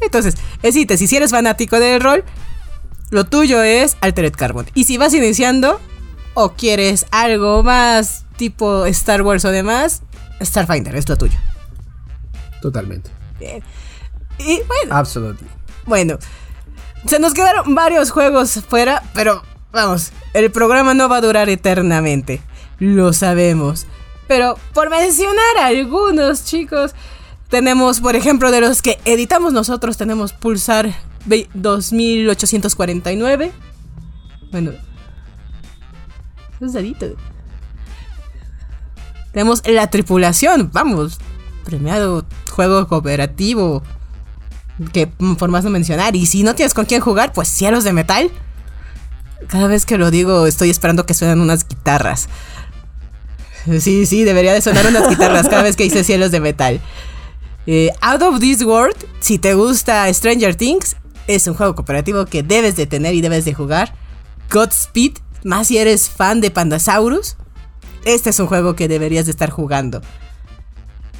Entonces, 0.00 0.34
Esite, 0.62 0.96
si 0.96 1.14
eres 1.16 1.30
fanático 1.32 1.78
del 1.80 2.00
rol, 2.00 2.24
lo 3.10 3.24
tuyo 3.26 3.62
es 3.62 3.96
Altered 4.00 4.32
Carbon. 4.32 4.66
Y 4.74 4.84
si 4.84 4.96
vas 4.96 5.14
iniciando 5.14 5.80
o 6.40 6.52
quieres 6.52 7.04
algo 7.10 7.64
más 7.64 8.24
tipo 8.36 8.86
Star 8.86 9.22
Wars 9.22 9.44
o 9.44 9.50
demás, 9.50 10.02
Starfinder 10.40 10.94
es 10.94 11.08
lo 11.08 11.16
tuyo. 11.16 11.36
Totalmente. 12.62 13.10
Bien. 13.40 13.62
Y 14.38 14.60
bueno, 14.68 14.94
Absolutely. 14.94 15.48
bueno, 15.84 16.16
se 17.06 17.18
nos 17.18 17.34
quedaron 17.34 17.74
varios 17.74 18.12
juegos 18.12 18.52
fuera, 18.68 19.02
pero 19.14 19.42
vamos, 19.72 20.12
el 20.32 20.50
programa 20.52 20.94
no 20.94 21.08
va 21.08 21.16
a 21.16 21.20
durar 21.20 21.48
eternamente. 21.48 22.40
Lo 22.78 23.12
sabemos. 23.12 23.86
Pero 24.28 24.56
por 24.74 24.90
mencionar 24.90 25.58
algunos, 25.60 26.44
chicos, 26.44 26.94
tenemos, 27.48 27.98
por 28.00 28.14
ejemplo, 28.14 28.52
de 28.52 28.60
los 28.60 28.80
que 28.82 29.00
editamos 29.04 29.52
nosotros, 29.52 29.96
tenemos 29.96 30.32
Pulsar 30.32 30.94
ve- 31.24 31.48
2849. 31.54 33.50
Bueno, 34.52 34.72
es 36.60 36.72
dadito. 36.72 37.06
Tenemos 39.32 39.62
La 39.66 39.88
Tripulación, 39.88 40.70
vamos, 40.72 41.18
premiado 41.64 42.24
juego 42.50 42.88
cooperativo 42.88 43.82
que 44.92 45.06
por 45.06 45.50
más 45.50 45.64
no 45.64 45.70
mencionar. 45.70 46.16
Y 46.16 46.26
si 46.26 46.42
no 46.42 46.54
tienes 46.54 46.74
con 46.74 46.86
quién 46.86 47.00
jugar, 47.00 47.32
pues 47.32 47.48
cielos 47.48 47.84
de 47.84 47.92
metal. 47.92 48.30
Cada 49.48 49.66
vez 49.66 49.86
que 49.86 49.98
lo 49.98 50.10
digo, 50.10 50.46
estoy 50.46 50.70
esperando 50.70 51.06
que 51.06 51.14
suenan 51.14 51.40
unas 51.40 51.66
guitarras. 51.66 52.28
Sí, 53.80 54.06
sí, 54.06 54.24
debería 54.24 54.52
de 54.52 54.62
sonar 54.62 54.86
unas 54.86 55.08
guitarras 55.08 55.48
cada 55.48 55.62
vez 55.62 55.76
que 55.76 55.84
dice 55.84 56.04
cielos 56.04 56.30
de 56.30 56.40
metal. 56.40 56.80
Eh, 57.66 57.90
Out 58.00 58.22
of 58.22 58.40
This 58.40 58.62
World, 58.62 58.96
si 59.20 59.38
te 59.38 59.54
gusta 59.54 60.12
Stranger 60.12 60.54
Things, 60.54 60.96
es 61.26 61.46
un 61.46 61.54
juego 61.54 61.74
cooperativo 61.74 62.24
que 62.24 62.42
debes 62.42 62.76
de 62.76 62.86
tener 62.86 63.14
y 63.14 63.20
debes 63.20 63.44
de 63.44 63.52
jugar. 63.52 63.94
Godspeed, 64.50 65.18
más 65.44 65.68
si 65.68 65.78
eres 65.78 66.08
fan 66.10 66.40
de 66.40 66.50
Pandasaurus, 66.50 67.36
este 68.04 68.30
es 68.30 68.38
un 68.40 68.46
juego 68.46 68.74
que 68.74 68.88
deberías 68.88 69.26
de 69.26 69.32
estar 69.32 69.50
jugando. 69.50 70.00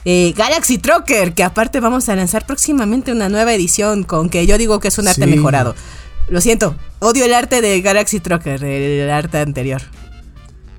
Eh, 0.04 0.32
Galaxy 0.36 0.78
Trucker, 0.78 1.34
que 1.34 1.44
aparte 1.44 1.80
vamos 1.80 2.08
a 2.08 2.16
lanzar 2.16 2.46
próximamente 2.46 3.12
una 3.12 3.28
nueva 3.28 3.52
edición 3.52 4.04
con 4.04 4.30
que 4.30 4.46
yo 4.46 4.56
digo 4.56 4.80
que 4.80 4.88
es 4.88 4.98
un 4.98 5.08
arte 5.08 5.24
Sí. 5.24 5.30
mejorado. 5.30 5.74
Lo 6.28 6.40
siento, 6.40 6.76
odio 7.00 7.24
el 7.24 7.34
arte 7.34 7.60
de 7.60 7.80
Galaxy 7.80 8.20
Trucker, 8.20 8.62
el 8.62 9.10
arte 9.10 9.38
anterior. 9.38 9.82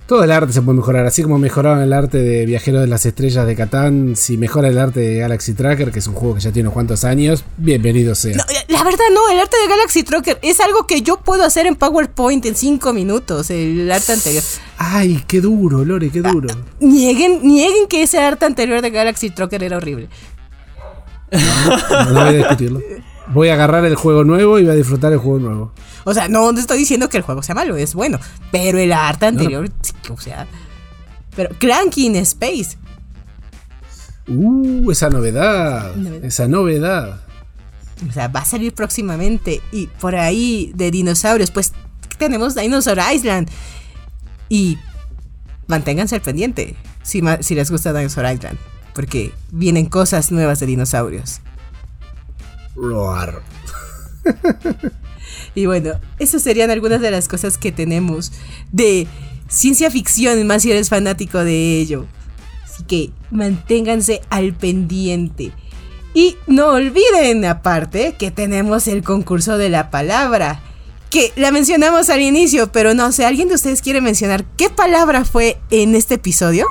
Todo 0.10 0.24
el 0.24 0.32
arte 0.32 0.52
se 0.54 0.64
puede 0.64 0.76
mejorar, 0.76 1.06
así 1.06 1.22
como 1.22 1.38
mejoraron 1.38 1.82
el 1.84 1.94
arte 1.94 2.18
de 2.18 2.44
Viajero 2.48 2.82
de 2.82 2.88
las 2.88 3.06
Estrellas 3.06 3.46
de 3.46 3.56
Catán, 3.56 4.16
si 4.16 4.38
mejora 4.40 4.68
el 4.68 4.80
arte 4.80 5.02
de 5.02 5.18
Galaxy 5.18 5.54
Tracker, 5.54 5.92
que 5.92 6.00
es 6.00 6.08
un 6.08 6.16
juego 6.16 6.34
que 6.34 6.42
ya 6.42 6.52
tiene 6.52 6.68
unos 6.68 6.74
cuantos 6.74 7.04
años, 7.04 7.44
bienvenido 7.58 8.16
sea. 8.16 8.36
No, 8.36 8.44
la- 8.70 8.84
verdad 8.84 9.04
no, 9.14 9.30
el 9.32 9.40
arte 9.40 9.56
de 9.62 9.68
Galaxy 9.70 10.02
Trucker 10.02 10.40
es 10.42 10.62
algo 10.62 10.88
que 10.88 11.04
yo 11.04 11.18
puedo 11.18 11.44
hacer 11.44 11.68
en 11.68 11.76
PowerPoint 11.76 12.44
en 12.48 12.56
5 12.56 12.92
minutos, 12.92 13.52
el 13.52 13.92
arte 13.92 14.14
anterior. 14.14 14.42
Ay, 14.80 15.24
qué 15.28 15.42
duro, 15.42 15.86
Lore, 15.86 16.10
qué 16.10 16.24
duro. 16.24 16.48
Nieguen, 16.80 17.44
nieguen 17.48 17.88
que 17.88 18.02
ese 18.02 18.18
arte 18.18 18.46
anterior 18.48 18.82
de 18.82 18.90
Galaxy 18.90 19.30
Trucker 19.30 19.62
era 19.62 19.78
horrible. 19.78 20.10
No, 21.32 22.06
no 22.14 22.20
voy 22.26 22.34
a 22.34 22.38
discutirlo. 22.38 22.80
Voy 23.32 23.50
a 23.50 23.54
agarrar 23.54 23.86
el 23.86 23.96
juego 23.96 24.24
nuevo 24.24 24.58
y 24.60 24.64
voy 24.64 24.72
a 24.72 24.76
disfrutar 24.76 25.14
el 25.14 25.20
juego 25.20 25.40
nuevo. 25.40 25.72
O 26.04 26.14
sea, 26.14 26.28
no 26.28 26.54
te 26.54 26.62
estoy 26.62 26.80
diciendo 26.80 27.10
que 27.10 27.18
el 27.18 27.24
juego 27.24 27.44
sea 27.44 27.54
malo, 27.54 27.78
es 27.78 27.94
bueno. 27.94 28.20
Pero 28.52 28.80
el 28.80 28.92
arte 28.92 29.28
anterior, 29.28 29.70
o 30.10 30.20
sea. 30.20 30.48
Pero 31.36 31.50
Clanky 31.60 32.08
in 32.08 32.16
Space. 32.16 32.78
Uh, 34.28 34.90
esa 34.92 35.10
novedad. 35.10 35.96
Novedad. 35.96 36.26
Esa 36.26 36.48
novedad. 36.48 37.22
O 38.08 38.12
sea, 38.12 38.30
va 38.30 38.40
a 38.40 38.46
salir 38.46 38.74
próximamente. 38.74 39.62
Y 39.72 39.88
por 39.88 40.16
ahí 40.16 40.72
de 40.76 40.90
dinosaurios, 40.90 41.52
pues 41.52 41.74
tenemos 42.18 42.56
Dinosaur 42.56 43.00
Island. 43.14 43.50
Y 44.50 44.80
manténganse 45.68 46.16
al 46.16 46.22
pendiente 46.22 46.76
si 47.04 47.22
les 47.22 47.70
gusta 47.70 47.94
Dinosaur 47.94 48.32
Island. 48.32 48.58
Porque 48.96 49.34
vienen 49.52 49.86
cosas 49.86 50.32
nuevas 50.32 50.60
de 50.60 50.66
dinosaurios. 50.66 51.42
Roar. 52.82 53.42
Y 55.56 55.66
bueno, 55.66 55.94
esas 56.20 56.42
serían 56.42 56.72
algunas 56.72 57.02
de 57.02 57.12
las 57.12 57.28
cosas 57.28 57.58
que 57.58 57.72
tenemos 57.72 58.32
de 58.72 59.08
ciencia 59.48 59.90
ficción, 59.92 60.46
más 60.48 60.62
si 60.62 60.72
eres 60.72 60.90
fanático 60.90 61.40
de 61.40 61.80
ello. 61.80 62.06
Así 62.64 62.84
que 62.84 63.10
manténganse 63.32 64.22
al 64.30 64.54
pendiente. 64.54 65.52
Y 66.14 66.38
no 66.48 66.70
olviden, 66.70 67.46
aparte, 67.46 68.16
que 68.18 68.32
tenemos 68.32 68.88
el 68.88 69.04
concurso 69.04 69.58
de 69.58 69.70
la 69.70 69.90
palabra. 69.90 70.62
que 71.10 71.34
la 71.36 71.52
mencionamos 71.52 72.10
al 72.10 72.22
inicio, 72.22 72.72
pero 72.72 72.94
no 72.94 73.12
sé, 73.12 73.26
¿alguien 73.26 73.48
de 73.48 73.56
ustedes 73.56 73.82
quiere 73.82 74.00
mencionar 74.00 74.46
qué 74.58 74.70
palabra 74.70 75.26
fue 75.26 75.58
en 75.72 75.96
este 75.96 76.16
episodio? 76.16 76.68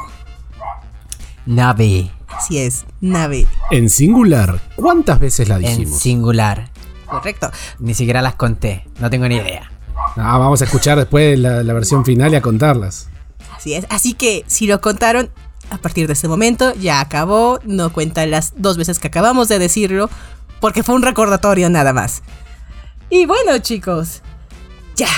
Nave. 1.45 2.11
Así 2.29 2.59
es, 2.59 2.85
nave. 3.01 3.47
En 3.71 3.89
singular, 3.89 4.61
¿cuántas 4.77 5.19
veces 5.19 5.49
la 5.49 5.57
En 5.57 5.63
dijimos? 5.63 6.01
singular. 6.01 6.71
Correcto. 7.07 7.51
Ni 7.79 7.95
siquiera 7.95 8.21
las 8.23 8.35
conté. 8.35 8.85
No 9.01 9.09
tengo 9.11 9.27
ni 9.29 9.37
idea. 9.37 9.71
Ah, 10.17 10.39
vamos 10.39 10.61
a 10.61 10.65
escuchar 10.67 10.99
después 10.99 11.39
la, 11.39 11.63
la 11.63 11.73
versión 11.73 12.05
final 12.05 12.33
y 12.33 12.37
a 12.37 12.43
contarlas. 12.43 13.09
Así 13.57 13.75
es. 13.75 13.87
Así 13.89 14.13
que 14.15 14.45
si 14.47 14.67
lo 14.67 14.81
contaron, 14.81 15.31
a 15.71 15.79
partir 15.79 16.07
de 16.07 16.13
este 16.13 16.29
momento 16.29 16.75
ya 16.75 17.01
acabó. 17.01 17.61
No 17.65 17.93
cuentan 17.93 18.31
las 18.31 18.53
dos 18.57 18.77
veces 18.77 18.99
que 18.99 19.09
acabamos 19.09 19.49
de 19.49 19.59
decirlo, 19.59 20.11
porque 20.61 20.83
fue 20.83 20.95
un 20.95 21.03
recordatorio 21.03 21.71
nada 21.71 21.93
más. 21.93 22.23
Y 23.11 23.27
bueno, 23.27 23.59
chicos, 23.59 24.23
ya. 24.97 25.09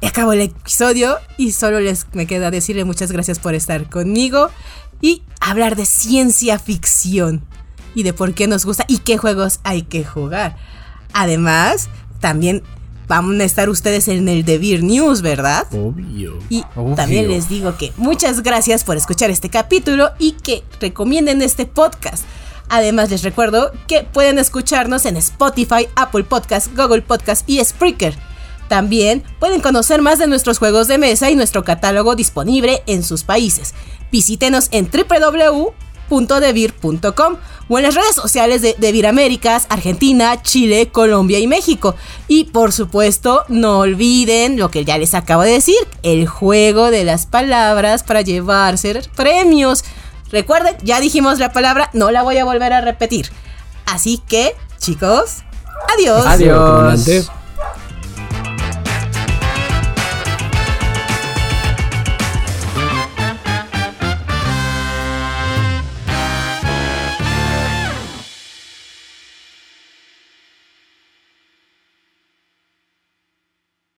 Acabó 0.00 0.32
el 0.32 0.42
episodio 0.42 1.16
y 1.38 1.50
solo 1.50 1.80
les 1.80 2.06
me 2.12 2.26
queda 2.28 2.52
decirle 2.52 2.84
muchas 2.84 3.10
gracias 3.10 3.40
por 3.40 3.54
estar 3.56 3.88
conmigo 3.90 4.48
y 5.00 5.22
hablar 5.40 5.76
de 5.76 5.86
ciencia 5.86 6.58
ficción 6.58 7.44
y 7.94 8.02
de 8.02 8.12
por 8.12 8.34
qué 8.34 8.46
nos 8.46 8.64
gusta 8.64 8.84
y 8.88 8.98
qué 8.98 9.18
juegos 9.18 9.60
hay 9.64 9.82
que 9.82 10.04
jugar. 10.04 10.56
Además, 11.12 11.88
también 12.20 12.62
van 13.08 13.40
a 13.40 13.44
estar 13.44 13.68
ustedes 13.70 14.06
en 14.08 14.28
el 14.28 14.44
The 14.44 14.58
Beer 14.58 14.82
News, 14.82 15.22
¿verdad? 15.22 15.66
Obvio. 15.72 16.38
Y 16.50 16.62
Obvio. 16.76 16.94
también 16.94 17.28
les 17.28 17.48
digo 17.48 17.76
que 17.76 17.92
muchas 17.96 18.42
gracias 18.42 18.84
por 18.84 18.96
escuchar 18.96 19.30
este 19.30 19.48
capítulo 19.48 20.10
y 20.18 20.32
que 20.32 20.62
recomienden 20.80 21.40
este 21.42 21.64
podcast. 21.64 22.24
Además 22.68 23.10
les 23.10 23.22
recuerdo 23.22 23.72
que 23.86 24.02
pueden 24.02 24.38
escucharnos 24.38 25.06
en 25.06 25.16
Spotify, 25.16 25.88
Apple 25.96 26.24
Podcast, 26.24 26.68
Google 26.76 27.00
Podcast 27.00 27.48
y 27.48 27.64
Spreaker. 27.64 28.14
También 28.68 29.24
pueden 29.40 29.62
conocer 29.62 30.02
más 30.02 30.18
de 30.18 30.26
nuestros 30.26 30.58
juegos 30.58 30.88
de 30.88 30.98
mesa 30.98 31.30
y 31.30 31.36
nuestro 31.36 31.64
catálogo 31.64 32.14
disponible 32.14 32.82
en 32.86 33.02
sus 33.02 33.24
países. 33.24 33.72
Visítenos 34.10 34.68
en 34.70 34.90
www.devir.com 34.90 37.36
o 37.68 37.78
en 37.78 37.84
las 37.84 37.94
redes 37.94 38.14
sociales 38.14 38.62
de 38.62 38.74
Devir 38.78 39.06
Américas, 39.06 39.66
Argentina, 39.68 40.42
Chile, 40.42 40.88
Colombia 40.88 41.38
y 41.38 41.46
México. 41.46 41.94
Y 42.26 42.44
por 42.44 42.72
supuesto, 42.72 43.44
no 43.48 43.80
olviden 43.80 44.58
lo 44.58 44.70
que 44.70 44.84
ya 44.84 44.98
les 44.98 45.14
acabo 45.14 45.42
de 45.42 45.52
decir, 45.52 45.76
el 46.02 46.26
juego 46.26 46.90
de 46.90 47.04
las 47.04 47.26
palabras 47.26 48.02
para 48.02 48.22
llevarse 48.22 49.00
premios. 49.14 49.84
Recuerden, 50.30 50.76
ya 50.82 51.00
dijimos 51.00 51.38
la 51.38 51.52
palabra, 51.52 51.90
no 51.92 52.10
la 52.10 52.22
voy 52.22 52.38
a 52.38 52.44
volver 52.44 52.72
a 52.72 52.80
repetir. 52.80 53.30
Así 53.86 54.22
que, 54.28 54.54
chicos, 54.78 55.42
adiós. 55.94 56.26
Adiós. 56.26 57.30